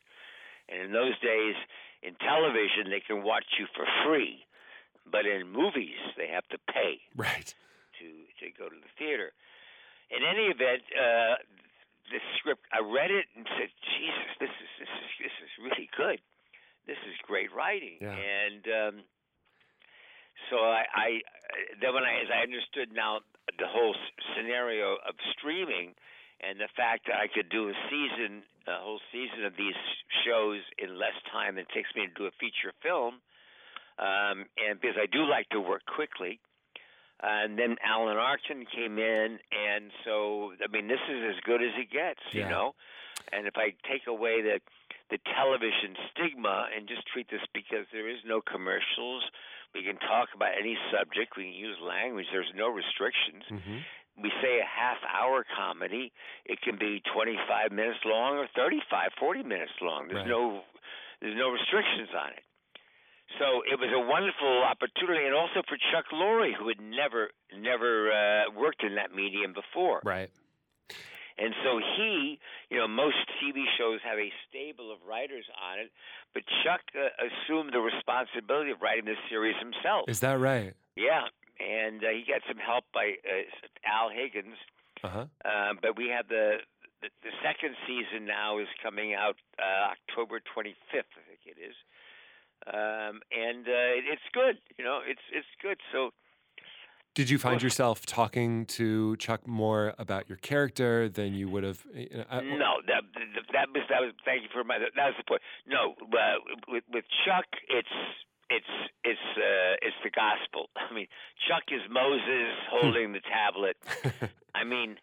And 0.69 0.81
in 0.83 0.93
those 0.93 1.19
days, 1.19 1.55
in 2.03 2.15
television, 2.17 2.91
they 2.91 3.01
can 3.01 3.23
watch 3.23 3.47
you 3.59 3.67
for 3.75 3.85
free, 4.07 4.45
but 5.11 5.27
in 5.27 5.49
movies, 5.51 5.99
they 6.17 6.29
have 6.29 6.47
to 6.49 6.59
pay 6.73 7.01
Right. 7.17 7.55
to 7.99 8.07
to 8.41 8.51
go 8.59 8.69
to 8.69 8.77
the 8.77 8.93
theater. 8.99 9.33
In 10.11 10.23
any 10.23 10.47
event, 10.49 10.83
uh, 10.93 11.37
the 12.11 12.21
script 12.39 12.67
I 12.73 12.81
read 12.81 13.11
it 13.11 13.27
and 13.37 13.47
said, 13.59 13.71
"Jesus, 13.97 14.31
this 14.41 14.51
is 14.51 14.69
this 14.79 14.89
is 14.89 15.11
this 15.19 15.37
is 15.45 15.51
really 15.63 15.89
good. 15.97 16.21
This 16.87 16.99
is 17.09 17.15
great 17.27 17.53
writing." 17.53 17.99
Yeah. 18.01 18.13
And 18.17 18.65
um, 18.69 18.95
so 20.51 20.57
I, 20.59 20.85
I 20.95 21.09
then 21.81 21.95
when 21.95 22.05
I 22.05 22.21
as 22.23 22.31
I 22.31 22.43
understood 22.43 22.93
now 22.93 23.21
the 23.59 23.67
whole 23.67 23.95
scenario 24.37 24.97
of 25.07 25.15
streaming 25.37 25.95
and 26.41 26.59
the 26.59 26.69
fact 26.77 27.07
that 27.07 27.17
I 27.17 27.29
could 27.29 27.49
do 27.49 27.69
a 27.69 27.75
season, 27.91 28.43
a 28.67 28.79
whole 28.83 29.01
season 29.13 29.45
of 29.45 29.55
these 29.57 29.77
shows 30.25 30.61
in 30.79 30.99
less 30.99 31.15
time 31.31 31.55
than 31.55 31.65
it 31.65 31.73
takes 31.75 31.91
me 31.95 32.07
to 32.07 32.13
do 32.15 32.27
a 32.27 32.35
feature 32.41 32.73
film, 32.83 33.21
um, 34.03 34.47
and 34.59 34.81
because 34.81 34.99
I 34.99 35.07
do 35.07 35.23
like 35.25 35.49
to 35.51 35.61
work 35.61 35.83
quickly. 35.87 36.41
And 37.23 37.55
then 37.57 37.77
Alan 37.87 38.19
Arkin 38.19 38.67
came 38.75 38.99
in, 38.99 39.39
and 39.55 39.95
so 40.05 40.53
I 40.59 40.67
mean, 40.75 40.89
this 40.91 40.99
is 41.07 41.23
as 41.31 41.39
good 41.47 41.63
as 41.63 41.71
it 41.79 41.87
gets, 41.95 42.19
you 42.35 42.43
Yeah. 42.43 42.51
know. 42.51 42.75
And 43.31 43.47
if 43.47 43.55
I 43.57 43.71
take 43.87 44.09
away 44.11 44.43
the 44.43 44.59
the 45.11 45.19
television 45.39 45.95
stigma 46.11 46.67
and 46.75 46.89
just 46.89 47.07
treat 47.13 47.31
this 47.31 47.45
because 47.55 47.87
there 47.93 48.09
is 48.09 48.19
no 48.27 48.41
commercials, 48.41 49.23
we 49.75 49.85
can 49.85 49.97
talk 50.03 50.35
about 50.35 50.57
any 50.59 50.75
subject, 50.91 51.37
we 51.37 51.45
can 51.45 51.53
use 51.55 51.77
language, 51.79 52.27
there's 52.33 52.51
no 52.57 52.69
restrictions. 52.69 53.45
hmm 53.49 53.79
We 54.19 54.33
say 54.43 54.59
a 54.59 54.67
half 54.67 54.99
hour 55.07 55.45
comedy, 55.57 56.11
it 56.45 56.61
can 56.61 56.77
be 56.77 57.03
25 57.15 57.71
minutes 57.71 58.01
long 58.05 58.37
or 58.39 58.49
35, 58.57 59.13
40 59.21 59.43
minutes 59.45 59.73
long. 59.81 60.09
There's 60.09 60.27
Right. 60.27 60.35
no 60.35 60.65
there's 61.21 61.37
no 61.39 61.51
restrictions 61.55 62.11
on 62.19 62.31
it. 62.35 62.43
So 63.39 63.63
it 63.71 63.79
was 63.79 63.91
a 63.95 64.01
wonderful 64.01 64.63
opportunity, 64.63 65.25
and 65.25 65.35
also 65.35 65.63
for 65.69 65.77
Chuck 65.91 66.07
Lorre, 66.13 66.53
who 66.55 66.69
had 66.69 66.81
never 66.81 67.31
never 67.57 68.13
uh, 68.13 68.51
worked 68.57 68.83
in 68.83 68.97
that 68.97 69.15
medium 69.15 69.53
before. 69.53 70.01
Right. 70.05 70.31
And 71.39 71.55
so 71.65 71.81
he, 71.97 72.39
you 72.71 72.77
know, 72.79 72.87
most 72.87 73.17
TV 73.41 73.65
shows 73.79 74.01
have 74.05 74.19
a 74.19 74.31
stable 74.49 74.93
of 74.93 74.99
writers 75.09 75.45
on 75.57 75.81
it, 75.81 75.91
but 76.35 76.43
Chuck 76.63 76.81
uh, 76.95 77.09
assumed 77.25 77.73
the 77.73 77.81
responsibility 77.81 78.71
of 78.71 78.83
writing 78.83 79.07
this 79.07 79.19
series 79.31 79.57
himself. 79.59 80.09
Is 80.09 80.21
that 80.21 80.39
right? 80.39 80.75
yeah, 80.95 81.25
and 81.59 82.05
uh, 82.05 82.09
he 82.13 82.25
got 82.29 82.43
some 82.47 82.59
help 82.59 82.85
by 82.93 83.17
uh, 83.25 83.49
Al 83.89 84.11
Higgins. 84.11 84.57
Uh 85.03 85.09
huh. 85.09 85.27
Um, 85.45 85.79
but 85.81 85.97
we 85.97 86.09
have 86.09 86.29
the, 86.29 86.61
the 87.01 87.09
the 87.25 87.33
second 87.43 87.75
season 87.89 88.27
now 88.27 88.59
is 88.59 88.69
coming 88.83 89.15
out 89.15 89.37
uh, 89.59 89.97
October 89.97 90.39
25th, 90.39 91.11
I 91.17 91.23
think 91.27 91.43
it 91.47 91.59
is. 91.59 91.75
Um, 92.67 93.21
and 93.33 93.67
uh, 93.67 93.99
it, 93.99 94.05
it's 94.13 94.29
good, 94.33 94.57
you 94.79 94.85
know, 94.85 95.01
it's 95.07 95.21
it's 95.33 95.47
good. 95.61 95.79
So 95.93 96.11
Did 97.15 97.29
you 97.29 97.39
find 97.39 97.63
yourself 97.63 98.07
talking 98.07 98.67
to 98.79 99.17
Chuck 99.17 99.47
more 99.47 99.95
about 99.99 100.29
your 100.29 100.39
character 100.39 101.09
than 101.09 101.35
you 101.35 101.49
would 101.49 101.65
have? 101.65 101.85
You 101.95 102.09
know, 102.19 102.25
I- 102.31 102.41
No, 102.41 102.81
that 102.87 103.03
that 103.53 103.69
was 103.75 103.83
that 103.91 104.01
was. 104.01 104.13
Thank 104.25 104.43
you 104.43 104.49
for 104.53 104.63
my. 104.65 104.79
That 104.79 104.95
was 105.07 105.15
the 105.19 105.25
point. 105.25 105.43
No, 105.67 105.95
uh, 106.13 106.39
with 106.69 106.85
with 106.93 107.05
Chuck, 107.27 107.47
it's 107.69 107.97
it's 108.49 108.73
it's 109.05 109.27
uh, 109.37 109.75
it's 109.87 109.97
the 110.05 110.11
gospel. 110.11 110.71
I 110.77 110.95
mean, 110.95 111.09
Chuck 111.49 111.65
is 111.73 111.83
Moses 111.91 112.55
holding 112.71 113.13
the 113.13 113.21
tablet. 113.21 113.77
I 114.55 114.65
mean, 114.65 114.97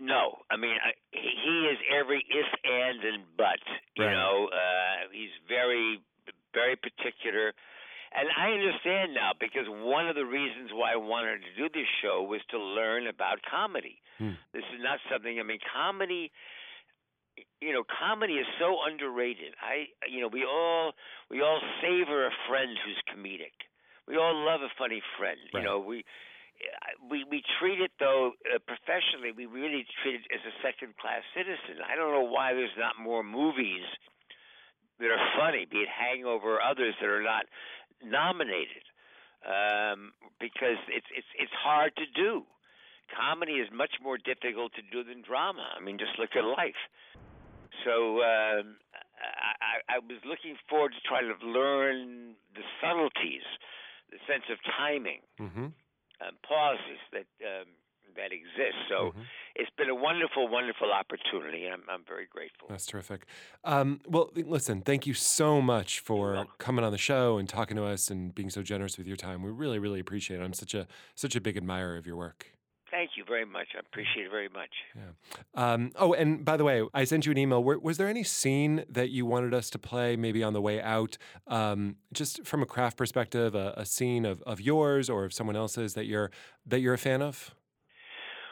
no. 0.00 0.38
I 0.50 0.56
mean, 0.56 0.76
I, 0.82 0.92
he 1.12 1.28
he 1.44 1.66
is 1.68 1.78
every 1.92 2.24
if 2.30 2.46
and 2.64 3.04
and 3.04 3.22
but. 3.36 3.60
You 3.96 4.04
Right. 4.06 4.12
know, 4.14 4.48
uh, 4.52 5.08
he's 5.12 5.34
very 5.48 6.00
very 6.54 6.76
particular. 6.76 7.52
And 8.12 8.28
I 8.32 8.56
understand 8.56 9.12
now 9.12 9.36
because 9.36 9.68
one 9.68 10.08
of 10.08 10.16
the 10.16 10.24
reasons 10.24 10.72
why 10.72 10.92
I 10.92 10.96
wanted 10.96 11.44
to 11.44 11.52
do 11.56 11.68
this 11.68 11.88
show 12.00 12.24
was 12.24 12.40
to 12.50 12.58
learn 12.58 13.06
about 13.06 13.44
comedy. 13.44 14.00
Hmm. 14.16 14.40
This 14.52 14.64
is 14.72 14.80
not 14.80 14.98
something. 15.12 15.38
I 15.38 15.42
mean, 15.44 15.60
comedy. 15.68 16.32
You 17.60 17.72
know, 17.72 17.84
comedy 17.86 18.34
is 18.34 18.48
so 18.58 18.82
underrated. 18.82 19.54
I, 19.62 19.92
you 20.10 20.20
know, 20.20 20.26
we 20.26 20.42
all 20.42 20.92
we 21.30 21.40
all 21.42 21.60
savor 21.80 22.26
a 22.26 22.34
friend 22.48 22.74
who's 22.82 22.98
comedic. 23.06 23.54
We 24.08 24.16
all 24.16 24.34
love 24.34 24.62
a 24.62 24.72
funny 24.78 25.02
friend. 25.18 25.38
Right. 25.52 25.60
You 25.60 25.68
know, 25.68 25.78
we 25.78 26.02
we 27.10 27.24
we 27.30 27.42
treat 27.60 27.78
it 27.78 27.92
though 28.00 28.32
uh, 28.50 28.58
professionally. 28.66 29.30
We 29.36 29.46
really 29.46 29.86
treat 30.02 30.16
it 30.16 30.26
as 30.34 30.42
a 30.48 30.54
second 30.64 30.96
class 30.98 31.22
citizen. 31.36 31.84
I 31.84 31.94
don't 31.94 32.10
know 32.10 32.26
why 32.26 32.54
there's 32.54 32.74
not 32.78 32.98
more 32.98 33.22
movies 33.22 33.86
that 35.00 35.10
are 35.10 35.28
funny, 35.38 35.66
be 35.70 35.78
it 35.78 35.88
Hangover 35.88 36.56
or 36.56 36.62
others 36.62 36.94
that 37.00 37.08
are 37.08 37.22
not 37.22 37.46
nominated, 38.04 38.84
um, 39.46 40.12
because 40.40 40.78
it's 40.88 41.06
it's 41.14 41.30
it's 41.38 41.52
hard 41.52 41.94
to 41.96 42.06
do. 42.14 42.42
Comedy 43.16 43.54
is 43.54 43.68
much 43.72 43.96
more 44.02 44.18
difficult 44.18 44.72
to 44.74 44.82
do 44.92 45.02
than 45.02 45.22
drama. 45.22 45.64
I 45.76 45.80
mean, 45.80 45.98
just 45.98 46.18
look 46.18 46.36
at 46.36 46.44
life. 46.44 46.76
So 47.84 48.20
um, 48.20 48.76
I, 49.62 49.96
I, 49.96 49.98
was 49.98 50.20
looking 50.26 50.56
forward 50.68 50.92
to 50.92 51.00
trying 51.08 51.30
to 51.30 51.46
learn 51.46 52.34
the 52.54 52.62
subtleties, 52.82 53.46
the 54.10 54.18
sense 54.26 54.44
of 54.50 54.58
timing, 54.76 55.20
hmm 55.38 55.72
um, 56.20 56.34
pauses 56.42 56.98
that 57.14 57.30
um, 57.46 57.70
that 58.16 58.32
exist. 58.34 58.76
So 58.88 59.14
Mhm. 59.14 59.24
It's 59.58 59.70
been 59.76 59.90
a 59.90 59.94
wonderful, 59.94 60.48
wonderful 60.48 60.92
opportunity, 60.92 61.64
and 61.64 61.74
I'm, 61.74 61.82
I'm 61.90 62.04
very 62.06 62.26
grateful. 62.30 62.68
That's 62.70 62.86
terrific. 62.86 63.26
Um, 63.64 64.00
well, 64.06 64.30
listen, 64.34 64.82
thank 64.82 65.06
you 65.06 65.14
so 65.14 65.60
much 65.60 65.98
for 65.98 66.46
coming 66.58 66.84
on 66.84 66.92
the 66.92 66.98
show 66.98 67.38
and 67.38 67.48
talking 67.48 67.76
to 67.76 67.84
us 67.84 68.08
and 68.08 68.32
being 68.34 68.50
so 68.50 68.62
generous 68.62 68.96
with 68.96 69.08
your 69.08 69.16
time. 69.16 69.42
We 69.42 69.50
really, 69.50 69.80
really 69.80 69.98
appreciate 69.98 70.40
it. 70.40 70.44
I'm 70.44 70.52
such 70.52 70.74
a 70.74 70.86
such 71.16 71.34
a 71.34 71.40
big 71.40 71.56
admirer 71.56 71.96
of 71.96 72.06
your 72.06 72.16
work. 72.16 72.46
Thank 72.90 73.10
you 73.16 73.24
very 73.26 73.44
much. 73.44 73.66
I 73.74 73.80
appreciate 73.80 74.26
it 74.26 74.30
very 74.30 74.48
much. 74.48 74.70
Um, 75.54 75.90
oh, 75.96 76.14
and 76.14 76.42
by 76.42 76.56
the 76.56 76.64
way, 76.64 76.82
I 76.94 77.04
sent 77.04 77.26
you 77.26 77.32
an 77.32 77.38
email. 77.38 77.62
Were, 77.62 77.78
was 77.78 77.98
there 77.98 78.08
any 78.08 78.24
scene 78.24 78.84
that 78.88 79.10
you 79.10 79.26
wanted 79.26 79.52
us 79.52 79.68
to 79.70 79.78
play, 79.78 80.16
maybe 80.16 80.42
on 80.42 80.54
the 80.54 80.62
way 80.62 80.80
out, 80.80 81.18
um, 81.48 81.96
just 82.14 82.46
from 82.46 82.62
a 82.62 82.66
craft 82.66 82.96
perspective, 82.96 83.54
a, 83.54 83.74
a 83.76 83.84
scene 83.84 84.24
of, 84.24 84.40
of 84.42 84.60
yours 84.60 85.10
or 85.10 85.26
of 85.26 85.34
someone 85.34 85.54
else's 85.54 85.92
that 85.94 86.06
you're 86.06 86.30
that 86.64 86.80
you're 86.80 86.94
a 86.94 86.98
fan 86.98 87.20
of? 87.20 87.54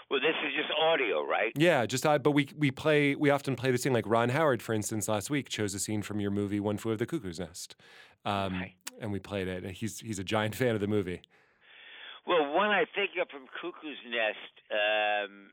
Well, 0.09 0.20
this 0.20 0.36
is 0.46 0.52
just 0.54 0.70
audio, 0.80 1.24
right? 1.26 1.52
Yeah, 1.57 1.84
just 1.86 2.07
I. 2.07 2.18
But 2.18 2.30
we 2.32 2.48
we 2.57 2.70
play 2.70 3.14
we 3.16 3.30
often 3.30 3.57
play 3.57 3.70
the 3.72 3.78
scene 3.78 3.92
like 3.92 4.04
Ron 4.07 4.28
Howard, 4.28 4.62
for 4.62 4.72
instance, 4.72 5.09
last 5.09 5.30
week 5.30 5.48
chose 5.48 5.74
a 5.74 5.78
scene 5.80 6.02
from 6.02 6.20
your 6.20 6.30
movie 6.30 6.61
One 6.61 6.76
Flew 6.76 6.92
of 6.92 6.98
the 6.98 7.07
Cuckoo's 7.07 7.40
Nest, 7.40 7.74
um, 8.24 8.52
Right. 8.54 8.74
and 9.00 9.11
we 9.11 9.18
played 9.18 9.48
it. 9.48 9.64
He's 9.72 9.98
he's 10.00 10.18
a 10.20 10.24
giant 10.24 10.54
fan 10.54 10.74
of 10.76 10.80
the 10.80 10.86
movie. 10.86 11.22
Well, 12.26 12.52
one 12.54 12.70
I 12.70 12.84
think 12.94 13.11
of 13.20 13.28
from 13.30 13.46
Cuckoo's 13.61 13.98
Nest, 14.09 14.54
um, 14.70 15.50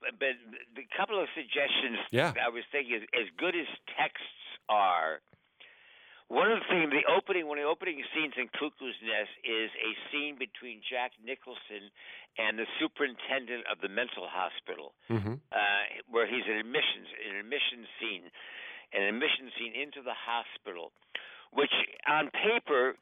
but 0.00 0.18
but 0.18 0.34
the 0.74 0.84
couple 0.96 1.20
of 1.20 1.28
suggestions 1.34 1.98
Yeah. 2.10 2.32
I 2.42 2.48
was 2.48 2.64
thinking 2.72 2.96
is 2.96 3.02
as 3.12 3.28
good 3.36 3.54
as 3.54 3.66
texts 3.98 4.24
are. 4.68 5.20
One 6.28 6.52
of 6.52 6.60
the 6.60 6.66
things, 6.68 6.92
the 6.92 7.08
opening, 7.10 7.48
one 7.48 7.56
of 7.56 7.64
the 7.64 7.70
opening 7.72 8.04
scenes 8.12 8.34
in 8.36 8.48
Cuckoo's 8.52 8.94
Nest 9.00 9.32
is 9.48 9.70
a 9.80 9.90
scene 10.12 10.36
between 10.36 10.82
Jack 10.84 11.12
Nicholson 11.24 11.88
and 12.38 12.58
the 12.58 12.66
superintendent 12.78 13.66
of 13.66 13.82
the 13.82 13.90
mental 13.90 14.30
hospital. 14.30 14.94
hmm 15.08 15.42
uh, 15.52 15.84
where 16.10 16.26
he's 16.26 16.46
an 16.46 16.56
admissions 16.56 17.08
an 17.28 17.36
admission 17.36 17.84
scene, 17.98 18.24
an 18.94 19.02
admission 19.12 19.50
scene 19.58 19.74
into 19.74 20.00
the 20.00 20.14
hospital, 20.14 20.92
which 21.52 21.72
on 22.06 22.30
paper 22.30 22.96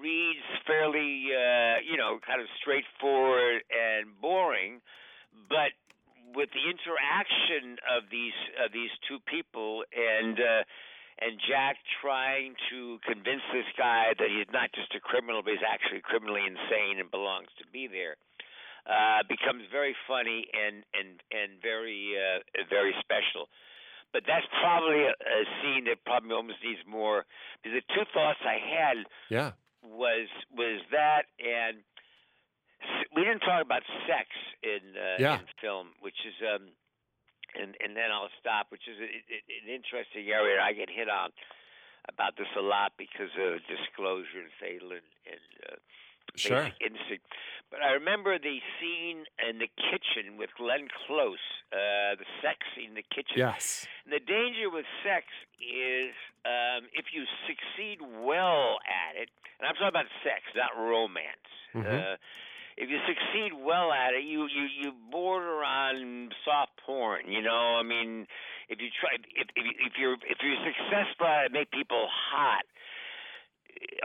reads 0.00 0.44
fairly, 0.66 1.28
uh, 1.34 1.80
you 1.84 1.96
know, 1.96 2.18
kind 2.24 2.40
of 2.40 2.48
straightforward 2.60 3.62
and 3.68 4.08
boring, 4.20 4.80
but 5.48 5.76
with 6.34 6.48
the 6.56 6.64
interaction 6.66 7.76
of 7.88 8.08
these 8.10 8.36
of 8.64 8.72
these 8.72 8.90
two 9.08 9.18
people 9.26 9.84
and 9.92 10.40
uh, 10.40 10.62
and 11.20 11.38
Jack 11.46 11.76
trying 12.02 12.54
to 12.70 12.98
convince 13.06 13.42
this 13.52 13.68
guy 13.78 14.14
that 14.18 14.28
he's 14.28 14.50
not 14.52 14.72
just 14.74 14.90
a 14.94 15.00
criminal, 15.00 15.42
but 15.42 15.52
he's 15.52 15.62
actually 15.66 16.02
criminally 16.02 16.42
insane 16.42 16.98
and 16.98 17.10
belongs 17.10 17.48
to 17.58 17.64
be 17.70 17.86
there 17.86 18.16
uh, 18.86 19.22
becomes 19.28 19.64
very 19.72 19.96
funny 20.06 20.46
and 20.52 20.84
and 20.92 21.20
and 21.32 21.60
very 21.62 22.14
uh, 22.16 22.40
very 22.68 22.94
special. 23.00 23.48
But 24.12 24.22
that's 24.26 24.46
probably 24.62 25.02
a, 25.04 25.10
a 25.10 25.42
scene 25.60 25.84
that 25.90 26.04
probably 26.06 26.32
almost 26.32 26.62
needs 26.62 26.80
more. 26.86 27.26
Because 27.62 27.82
the 27.82 27.94
two 27.94 28.04
thoughts 28.14 28.38
I 28.46 28.58
had 28.62 28.96
Yeah. 29.28 29.52
was 29.82 30.28
was 30.54 30.80
that 30.92 31.26
and 31.42 31.82
we 33.16 33.22
didn't 33.24 33.40
talk 33.40 33.64
about 33.64 33.82
sex 34.06 34.28
in 34.62 34.82
uh, 34.96 35.16
Yeah. 35.18 35.40
in 35.40 35.46
film, 35.60 35.88
which 36.00 36.18
is 36.26 36.34
um 36.46 36.68
and 37.54 37.74
and 37.82 37.96
then 37.96 38.10
I'll 38.12 38.30
stop, 38.40 38.66
which 38.70 38.86
is 38.88 38.98
a, 39.00 39.04
a- 39.08 39.44
an 39.64 39.68
interesting 39.72 40.28
area. 40.30 40.60
I 40.60 40.72
get 40.74 40.90
hit 40.90 41.08
on 41.08 41.30
about 42.08 42.36
this 42.36 42.48
a 42.58 42.60
lot 42.60 42.92
because 42.98 43.32
of 43.40 43.60
disclosure 43.66 44.40
and 44.44 44.52
fatal 44.60 44.92
and, 44.92 45.08
and 45.24 45.40
uh, 45.72 45.76
Sure. 46.36 46.62
basic 46.64 46.80
instinct. 46.80 47.26
But 47.70 47.82
I 47.82 47.92
remember 47.92 48.38
the 48.38 48.58
scene 48.78 49.24
in 49.48 49.58
the 49.58 49.66
kitchen 49.66 50.36
with 50.38 50.50
Glenn 50.56 50.86
Close, 51.06 51.42
uh, 51.72 52.14
the 52.14 52.26
sex 52.42 52.58
scene 52.74 52.90
in 52.90 52.94
the 52.94 53.02
kitchen. 53.10 53.34
Yes. 53.36 53.86
And 54.04 54.12
the 54.12 54.20
danger 54.20 54.70
with 54.70 54.86
sex 55.02 55.26
is 55.58 56.14
um, 56.44 56.86
if 56.92 57.06
you 57.12 57.24
succeed 57.48 57.98
well 58.22 58.78
at 58.86 59.16
it, 59.20 59.28
and 59.58 59.66
I'm 59.66 59.74
talking 59.74 59.88
about 59.88 60.06
sex, 60.22 60.42
not 60.54 60.76
romance. 60.76 61.50
Mhm. 61.74 61.86
Uh, 61.86 62.16
if 62.76 62.90
you 62.90 62.98
succeed 63.06 63.54
well 63.54 63.92
at 63.92 64.14
it, 64.14 64.24
you 64.24 64.46
you 64.46 64.66
you 64.66 64.92
border 65.10 65.64
on 65.64 66.30
soft 66.44 66.76
porn. 66.84 67.30
You 67.30 67.40
know, 67.42 67.78
I 67.78 67.82
mean, 67.82 68.26
if 68.68 68.80
you 68.80 68.88
try, 69.00 69.14
if 69.14 69.48
if, 69.56 69.66
if 69.86 69.92
you're 69.98 70.14
if 70.26 70.38
you're 70.42 70.62
successful 70.62 71.26
at 71.26 71.46
it, 71.46 71.52
make 71.52 71.70
people 71.70 72.06
hot. 72.10 72.66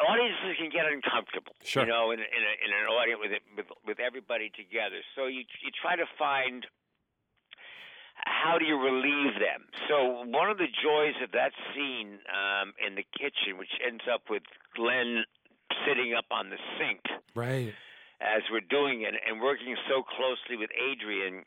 Audiences 0.07 0.55
can 0.57 0.69
get 0.69 0.86
uncomfortable, 0.86 1.53
Sure. 1.63 1.84
you 1.84 1.89
know, 1.89 2.11
in, 2.11 2.19
in, 2.19 2.25
a, 2.43 2.53
in 2.65 2.69
an 2.71 2.88
audience 2.91 3.19
with, 3.21 3.32
it, 3.32 3.43
with 3.55 3.67
with 3.86 3.99
everybody 3.99 4.49
together. 4.55 4.99
So 5.15 5.27
you 5.27 5.43
you 5.63 5.71
try 5.75 5.95
to 5.95 6.05
find 6.17 6.65
how 8.25 8.57
do 8.59 8.65
you 8.65 8.75
relieve 8.77 9.39
them? 9.39 9.67
So 9.88 10.23
one 10.27 10.49
of 10.49 10.57
the 10.57 10.67
joys 10.67 11.15
of 11.23 11.32
that 11.32 11.51
scene 11.73 12.19
um, 12.27 12.73
in 12.86 12.95
the 12.95 13.05
kitchen, 13.15 13.57
which 13.57 13.71
ends 13.86 14.03
up 14.11 14.23
with 14.30 14.43
Glenn 14.75 15.23
sitting 15.88 16.13
up 16.13 16.25
on 16.32 16.49
the 16.49 16.57
sink 16.77 16.99
Right. 17.36 17.73
as 18.19 18.41
we're 18.51 18.65
doing 18.67 19.03
it 19.03 19.15
and 19.27 19.39
working 19.39 19.75
so 19.88 20.03
closely 20.03 20.57
with 20.59 20.69
Adrian, 20.75 21.45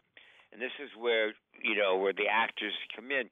and 0.52 0.60
this 0.62 0.72
is 0.82 0.88
where 0.96 1.34
you 1.62 1.76
know, 1.76 1.96
where 1.96 2.12
the 2.14 2.26
actors 2.30 2.72
come 2.96 3.10
in. 3.12 3.28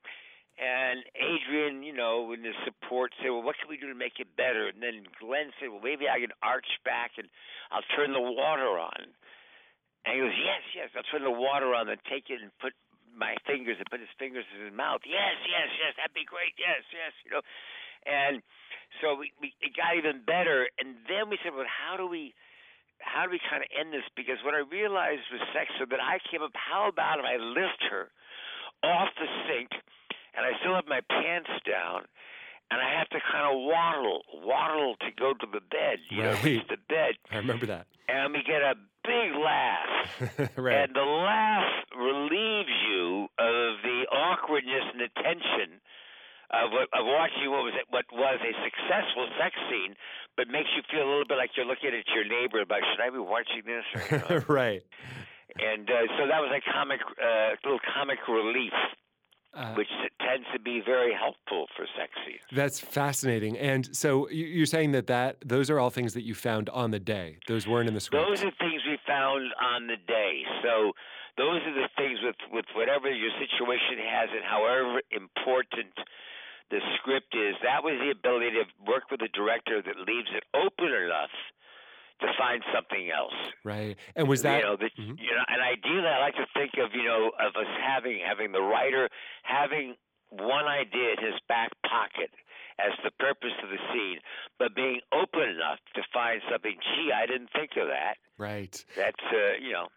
And 0.60 1.00
Adrian, 1.16 1.80
you 1.80 1.96
know, 1.96 2.36
in 2.36 2.44
the 2.44 2.52
support 2.68 3.16
said, 3.16 3.32
"Well, 3.32 3.40
what 3.40 3.56
can 3.56 3.72
we 3.72 3.80
do 3.80 3.88
to 3.88 3.96
make 3.96 4.20
it 4.20 4.36
better?" 4.36 4.68
And 4.68 4.82
then 4.82 5.08
Glenn 5.18 5.52
said, 5.56 5.72
"Well, 5.72 5.80
maybe 5.80 6.04
I 6.04 6.20
can 6.20 6.36
arch 6.44 6.68
back 6.84 7.16
and 7.16 7.32
I'll 7.72 7.86
turn 7.96 8.12
the 8.12 8.20
water 8.20 8.76
on." 8.76 9.16
And 10.04 10.14
he 10.14 10.20
goes, 10.20 10.36
"Yes, 10.36 10.60
yes, 10.76 10.90
I'll 10.94 11.08
turn 11.08 11.24
the 11.24 11.32
water 11.32 11.72
on 11.72 11.88
and 11.88 11.96
take 12.04 12.28
it 12.28 12.42
and 12.44 12.52
put 12.60 12.74
my 13.16 13.36
fingers 13.48 13.80
and 13.80 13.88
put 13.88 14.00
his 14.00 14.12
fingers 14.18 14.44
in 14.54 14.68
his 14.68 14.74
mouth. 14.76 15.00
Yes, 15.08 15.36
yes, 15.48 15.68
yes, 15.80 15.96
that'd 15.96 16.12
be 16.12 16.28
great. 16.28 16.52
Yes, 16.60 16.84
yes, 16.92 17.12
you 17.24 17.30
know." 17.32 17.40
And 18.04 18.42
so 19.00 19.14
we, 19.16 19.32
we 19.40 19.54
it 19.64 19.72
got 19.72 19.96
even 19.96 20.20
better. 20.28 20.68
And 20.76 20.96
then 21.08 21.30
we 21.32 21.38
said, 21.42 21.54
"Well, 21.56 21.64
how 21.64 21.96
do 21.96 22.06
we?" 22.06 22.34
How 23.00 23.24
do 23.24 23.30
we 23.32 23.40
kind 23.48 23.64
of 23.64 23.68
end 23.72 23.94
this? 23.94 24.04
Because 24.14 24.36
what 24.44 24.52
I 24.52 24.58
realized 24.58 25.24
was 25.32 25.40
sex, 25.56 25.72
so 25.80 25.86
that 25.88 26.04
I 26.04 26.20
came 26.28 26.42
up. 26.44 26.52
How 26.52 26.86
about 26.86 27.18
if 27.18 27.24
I 27.24 27.40
lift 27.40 27.80
her 27.88 28.12
off 28.84 29.08
the 29.16 29.24
sink, 29.48 29.72
and 30.36 30.46
I 30.46 30.52
still 30.60 30.74
have 30.74 30.86
my 30.86 31.00
pants 31.08 31.50
down, 31.66 32.04
and 32.70 32.78
I 32.80 32.98
have 32.98 33.08
to 33.10 33.18
kind 33.32 33.46
of 33.50 33.58
waddle, 33.66 34.22
waddle 34.46 34.96
to 35.00 35.10
go 35.18 35.32
to 35.34 35.46
the 35.50 35.60
bed, 35.60 35.98
you 36.10 36.22
know, 36.22 36.36
reach 36.44 36.66
the 36.68 36.78
bed, 36.88 37.14
I 37.30 37.36
remember 37.38 37.66
that. 37.66 37.86
and 38.08 38.32
we 38.32 38.42
get 38.46 38.62
a 38.62 38.74
big 39.02 39.30
laugh, 39.34 40.50
right. 40.56 40.84
and 40.84 40.94
the 40.94 41.02
laugh 41.02 41.70
relieves 41.96 42.70
you 42.88 43.26
of 43.38 43.82
the 43.82 44.06
awkwardness 44.12 44.84
and 44.92 45.00
the 45.00 45.10
tension 45.22 45.80
of 46.50 46.70
of 46.74 47.06
watching 47.06 47.46
what 47.50 47.62
was 47.62 47.74
what 47.90 48.04
was 48.12 48.38
a 48.42 48.52
successful 48.66 49.26
sex 49.38 49.54
scene, 49.70 49.94
but 50.36 50.48
makes 50.48 50.68
you 50.74 50.82
feel 50.90 51.06
a 51.06 51.10
little 51.10 51.26
bit 51.26 51.38
like 51.38 51.50
you're 51.56 51.66
looking 51.66 51.90
at 51.94 52.06
your 52.14 52.26
neighbor, 52.26 52.62
like 52.68 52.82
should 52.90 53.02
I 53.02 53.10
be 53.10 53.18
watching 53.22 53.62
this? 53.66 53.86
Or, 53.94 54.02
you 54.10 54.18
know? 54.18 54.44
right. 54.50 54.82
and 55.58 55.86
uh, 55.90 56.06
so 56.18 56.26
that 56.26 56.38
was 56.42 56.50
a 56.54 56.62
comic, 56.70 57.00
uh, 57.22 57.54
little 57.62 57.78
comic 57.94 58.18
relief, 58.28 58.74
Uh, 59.52 59.74
which 59.74 59.88
tends 60.20 60.46
to 60.52 60.60
be 60.60 60.80
very 60.84 61.12
helpful 61.12 61.66
for 61.76 61.84
sex 61.98 62.12
scenes. 62.24 62.38
That's 62.52 62.78
fascinating. 62.78 63.58
And 63.58 63.94
so 63.96 64.28
you- 64.30 64.46
you're 64.46 64.66
saying 64.66 64.92
that, 64.92 65.08
that 65.08 65.38
those 65.44 65.70
are 65.70 65.80
all 65.80 65.90
things 65.90 66.14
that 66.14 66.22
you 66.22 66.36
found 66.36 66.68
on 66.68 66.92
the 66.92 67.00
day. 67.00 67.38
Those 67.48 67.66
weren't 67.66 67.88
in 67.88 67.94
the 67.94 68.00
script. 68.00 68.24
Those 68.28 68.44
are 68.44 68.52
things 68.52 68.80
we 68.86 68.96
found 69.08 69.52
on 69.60 69.88
the 69.88 69.96
day. 70.06 70.44
So 70.62 70.92
those 71.36 71.60
are 71.66 71.74
the 71.74 71.88
things 71.96 72.20
with 72.22 72.36
with 72.52 72.66
whatever 72.74 73.10
your 73.10 73.32
situation 73.40 73.98
has 74.06 74.30
and 74.30 74.44
however 74.44 75.02
important 75.10 75.98
the 76.70 76.80
script 76.98 77.34
is. 77.34 77.56
That 77.64 77.82
was 77.82 77.98
the 77.98 78.10
ability 78.10 78.50
to 78.52 78.64
work 78.86 79.10
with 79.10 79.20
a 79.22 79.28
director 79.34 79.82
that 79.82 79.96
leaves 80.06 80.30
it 80.32 80.44
open 80.54 80.92
enough 80.94 81.34
to 82.20 82.28
find 82.38 82.62
something 82.74 83.10
else. 83.10 83.34
right. 83.64 83.96
And 84.16 84.28
was 84.28 84.42
that 84.42 84.58
you 84.58 84.64
know, 84.64 84.76
that, 84.76 84.92
Mhm. 84.96 85.18
you 85.20 85.30
know, 85.34 85.44
and 85.48 85.60
ideally, 85.62 86.06
I 86.08 86.18
like 86.20 86.34
to 86.36 86.46
think 86.54 86.72
of 86.78 86.94
you 86.94 87.04
know 87.04 87.30
of 87.38 87.56
us 87.56 87.66
having 87.82 88.20
having 88.20 88.52
the 88.52 88.62
writer 88.62 89.08
having 89.42 89.96
one 90.30 90.66
idea 90.66 91.12
in 91.12 91.18
his 91.24 91.40
back 91.48 91.70
pocket 91.86 92.30
as 92.78 92.92
the 93.04 93.10
purpose 93.18 93.52
of 93.62 93.68
the 93.68 93.78
scene, 93.92 94.20
but 94.58 94.74
being 94.74 95.00
open 95.12 95.42
enough 95.48 95.78
to 95.94 96.02
find 96.14 96.40
something. 96.50 96.78
Gee, 96.80 97.10
I 97.12 97.26
didn't 97.26 97.50
think 97.52 97.76
of 97.76 97.88
that. 97.88 98.16
right? 98.38 98.84
That's 98.96 99.22
uh, 99.32 99.54
you 99.60 99.72
know, 99.72 99.88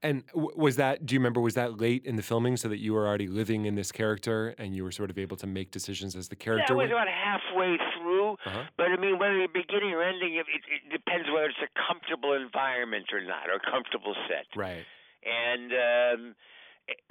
And 0.00 0.24
w- 0.28 0.54
was 0.54 0.76
that? 0.76 1.06
Do 1.06 1.14
you 1.14 1.18
remember? 1.18 1.40
Was 1.40 1.54
that 1.54 1.80
late 1.80 2.04
in 2.06 2.14
the 2.14 2.22
filming, 2.22 2.56
so 2.56 2.68
that 2.68 2.78
you 2.78 2.94
were 2.94 3.06
already 3.06 3.26
living 3.26 3.64
in 3.64 3.74
this 3.74 3.90
character 3.90 4.54
and 4.56 4.74
you 4.74 4.84
were 4.84 4.92
sort 4.92 5.10
of 5.10 5.18
able 5.18 5.36
to 5.38 5.46
make 5.46 5.72
decisions 5.72 6.14
as 6.14 6.28
the 6.28 6.36
character? 6.36 6.74
Yeah, 6.74 6.84
it 6.84 6.88
was 6.88 6.90
about 6.92 7.08
halfway 7.08 7.76
through. 7.98 8.38
Uh-huh. 8.46 8.62
But 8.76 8.86
I 8.94 8.96
mean, 8.96 9.18
whether 9.18 9.36
you're 9.36 9.48
beginning 9.48 9.90
or 9.90 10.02
ending, 10.02 10.36
it, 10.36 10.46
it, 10.54 10.62
it 10.70 10.92
depends 10.92 11.26
whether 11.34 11.46
it's 11.46 11.58
a 11.58 11.72
comfortable 11.74 12.32
environment 12.32 13.06
or 13.12 13.20
not, 13.20 13.50
or 13.50 13.58
a 13.58 13.70
comfortable 13.70 14.14
set. 14.28 14.46
Right. 14.54 14.86
and 15.26 15.72
um, 15.74 16.34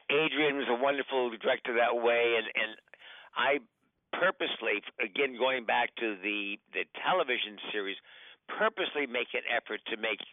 Adrian 0.09 0.55
was 0.55 0.67
a 0.69 0.79
wonderful 0.81 1.29
director 1.41 1.75
that 1.75 1.99
way, 2.01 2.39
and 2.39 2.47
and 2.55 2.71
I 3.35 3.59
purposely, 4.15 4.79
again 5.03 5.35
going 5.38 5.65
back 5.65 5.93
to 5.99 6.15
the 6.23 6.55
the 6.71 6.88
television 7.03 7.59
series, 7.71 7.97
purposely 8.47 9.05
make 9.11 9.35
an 9.35 9.43
effort 9.51 9.81
to 9.91 9.97
make. 9.97 10.23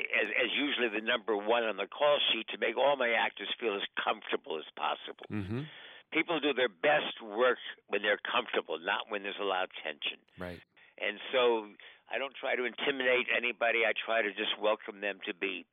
As, 0.00 0.28
as 0.42 0.50
usually 0.58 0.88
the 0.90 1.04
number 1.06 1.36
one 1.36 1.62
on 1.62 1.76
the 1.76 1.86
call 1.86 2.18
sheet 2.32 2.48
to 2.50 2.58
make 2.58 2.76
all 2.76 2.96
my 2.96 3.14
actors 3.14 3.48
feel 3.60 3.76
as 3.76 3.86
comfortable 3.94 4.58
as 4.58 4.66
possible. 4.74 5.26
Mm-hmm. 5.30 5.70
People 6.12 6.40
do 6.40 6.52
their 6.52 6.68
best 6.68 7.22
work 7.22 7.58
when 7.88 8.02
they're 8.02 8.20
comfortable, 8.26 8.78
not 8.82 9.06
when 9.08 9.22
there's 9.22 9.38
a 9.40 9.44
lot 9.46 9.64
of 9.64 9.70
tension. 9.82 10.18
Right. 10.38 10.58
And 10.98 11.18
so 11.32 11.66
I 12.10 12.18
don't 12.18 12.34
try 12.34 12.54
to 12.54 12.64
intimidate 12.64 13.26
anybody. 13.30 13.86
I 13.86 13.92
try 13.94 14.22
to 14.22 14.30
just 14.30 14.58
welcome 14.60 15.00
them 15.00 15.18
to 15.26 15.34
be 15.34 15.64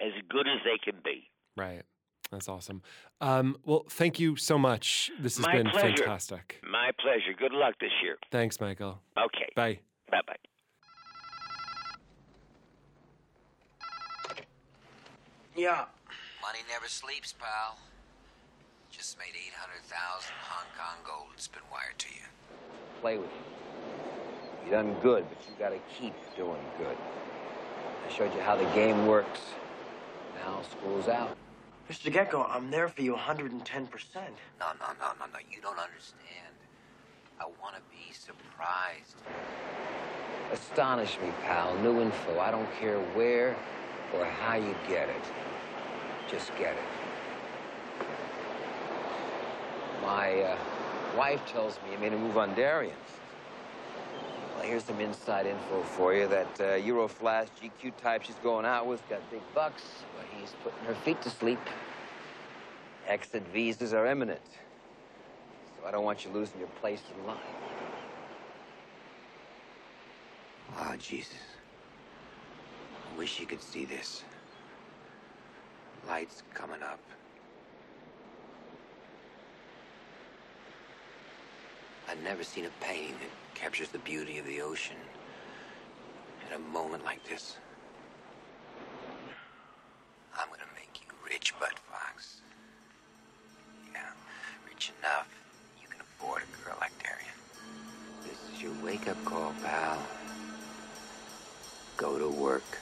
as 0.00 0.12
good 0.28 0.48
as 0.48 0.60
they 0.64 0.78
can 0.80 1.00
be. 1.04 1.28
Right. 1.56 1.82
That's 2.30 2.48
awesome. 2.48 2.82
Um, 3.20 3.56
well, 3.64 3.84
thank 3.88 4.18
you 4.18 4.36
so 4.36 4.58
much. 4.58 5.10
This 5.20 5.36
has 5.36 5.46
My 5.46 5.52
been 5.52 5.68
pleasure. 5.68 5.96
fantastic. 5.98 6.60
My 6.68 6.90
pleasure. 6.98 7.32
Good 7.38 7.52
luck 7.52 7.74
this 7.80 7.92
year. 8.02 8.16
Thanks, 8.30 8.60
Michael. 8.60 9.00
Okay. 9.16 9.52
Bye. 9.54 9.80
Bye 10.10 10.20
bye. 10.26 10.36
Yeah. 15.56 15.84
Money 16.42 16.58
never 16.68 16.88
sleeps, 16.88 17.32
pal. 17.32 17.78
Just 18.90 19.18
made 19.18 19.34
800,000 19.36 20.32
Hong 20.48 20.66
Kong 20.76 20.98
gold. 21.06 21.30
It's 21.34 21.46
been 21.46 21.62
wired 21.70 21.96
to 21.98 22.08
you. 22.08 22.26
Play 23.00 23.18
with 23.18 23.30
you. 23.30 24.66
You 24.66 24.70
done 24.72 24.96
good, 25.00 25.24
but 25.28 25.38
you 25.46 25.54
gotta 25.58 25.78
keep 25.96 26.14
doing 26.36 26.64
good. 26.76 26.96
I 28.04 28.12
showed 28.12 28.34
you 28.34 28.40
how 28.40 28.56
the 28.56 28.64
game 28.74 29.06
works. 29.06 29.40
Now 30.42 30.62
school's 30.62 31.06
out. 31.06 31.36
Mr. 31.88 32.12
Gekko, 32.12 32.48
I'm 32.50 32.70
there 32.70 32.88
for 32.88 33.02
you 33.02 33.14
110%. 33.14 33.50
No, 33.54 33.60
no, 33.60 34.86
no, 34.98 35.12
no, 35.20 35.26
no. 35.32 35.38
You 35.50 35.60
don't 35.60 35.78
understand. 35.78 36.54
I 37.38 37.44
want 37.62 37.76
to 37.76 37.82
be 37.90 38.12
surprised. 38.12 39.16
Astonish 40.52 41.18
me, 41.20 41.30
pal. 41.42 41.76
New 41.78 42.00
info. 42.00 42.40
I 42.40 42.50
don't 42.50 42.72
care 42.80 42.98
where 43.14 43.54
or 44.14 44.24
how 44.24 44.54
you 44.56 44.74
get 44.88 45.08
it. 45.08 45.22
Just 46.30 46.50
get 46.58 46.72
it. 46.72 46.82
My 50.02 50.40
uh, 50.40 50.58
wife 51.16 51.44
tells 51.46 51.78
me 51.84 51.92
you 51.92 51.98
made 51.98 52.12
a 52.12 52.18
move 52.18 52.36
on 52.36 52.54
Darien. 52.54 52.96
Well, 54.54 54.64
here's 54.64 54.84
some 54.84 55.00
inside 55.00 55.46
info 55.46 55.82
for 55.82 56.14
you. 56.14 56.28
That 56.28 56.60
uh, 56.60 56.64
Euroflash 56.78 57.48
GQ 57.60 57.96
type 57.96 58.22
she's 58.22 58.36
going 58.36 58.66
out 58.66 58.86
with 58.86 59.06
got 59.08 59.28
big 59.30 59.42
bucks, 59.54 59.82
but 60.16 60.26
he's 60.38 60.54
putting 60.62 60.84
her 60.86 60.94
feet 60.94 61.20
to 61.22 61.30
sleep. 61.30 61.60
Exit 63.06 63.42
visas 63.52 63.92
are 63.92 64.06
imminent. 64.06 64.40
So 65.78 65.86
I 65.86 65.90
don't 65.90 66.04
want 66.04 66.24
you 66.24 66.30
losing 66.30 66.58
your 66.58 66.68
place 66.80 67.02
in 67.18 67.26
line. 67.26 67.36
Oh, 70.78 70.96
Jesus. 70.98 71.53
I 73.12 73.18
wish 73.18 73.40
you 73.40 73.46
could 73.46 73.62
see 73.62 73.84
this. 73.84 74.22
Lights 76.08 76.42
coming 76.52 76.82
up. 76.82 77.00
I've 82.08 82.22
never 82.22 82.44
seen 82.44 82.66
a 82.66 82.70
painting 82.84 83.14
that 83.20 83.30
captures 83.54 83.88
the 83.88 83.98
beauty 83.98 84.38
of 84.38 84.46
the 84.46 84.60
ocean 84.60 84.96
in 86.46 86.54
a 86.54 86.58
moment 86.58 87.04
like 87.04 87.24
this. 87.28 87.56
I'm 90.38 90.48
gonna 90.48 90.70
make 90.74 91.00
you 91.00 91.14
rich, 91.28 91.54
Bud 91.58 91.72
Fox. 91.90 92.40
Yeah, 93.92 94.00
rich 94.68 94.92
enough 95.00 95.28
you 95.80 95.88
can 95.88 96.00
afford 96.00 96.42
a 96.42 96.64
girl 96.64 96.76
like 96.80 96.92
Darien. 97.02 97.38
This 98.22 98.38
is 98.54 98.62
your 98.62 98.72
wake-up 98.84 99.22
call, 99.24 99.54
pal. 99.62 99.98
Go 101.96 102.18
to 102.18 102.28
work. 102.28 102.78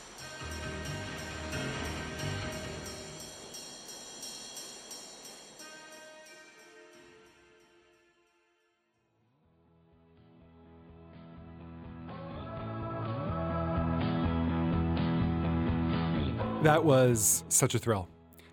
That 16.62 16.84
was 16.84 17.42
such 17.48 17.74
a 17.74 17.78
thrill. 17.80 18.08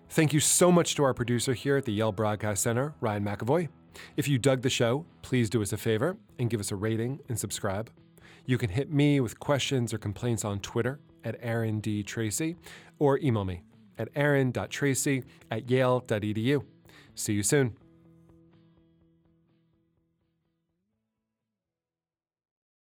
Thank 0.08 0.32
you 0.32 0.40
so 0.40 0.72
much 0.72 0.96
to 0.96 1.04
our 1.04 1.14
producer 1.14 1.54
here 1.54 1.76
at 1.76 1.84
the 1.84 1.92
Yale 1.92 2.10
Broadcast 2.10 2.60
Center, 2.60 2.92
Ryan 3.00 3.24
McAvoy. 3.24 3.68
If 4.16 4.26
you 4.26 4.36
dug 4.36 4.62
the 4.62 4.68
show, 4.68 5.06
please 5.22 5.48
do 5.48 5.62
us 5.62 5.72
a 5.72 5.76
favor 5.76 6.16
and 6.36 6.50
give 6.50 6.58
us 6.58 6.72
a 6.72 6.76
rating 6.76 7.20
and 7.28 7.38
subscribe. 7.38 7.88
You 8.46 8.58
can 8.58 8.68
hit 8.68 8.92
me 8.92 9.20
with 9.20 9.38
questions 9.38 9.94
or 9.94 9.98
complaints 9.98 10.44
on 10.44 10.58
Twitter 10.58 10.98
at 11.22 11.36
Aaron 11.40 11.78
D. 11.78 12.02
Tracy 12.02 12.56
or 12.98 13.18
email 13.20 13.44
me 13.44 13.62
at 13.96 14.08
aaron.tracy 14.16 15.22
at 15.52 15.70
yale.edu. 15.70 16.64
See 17.14 17.32
you 17.32 17.44
soon. 17.44 17.76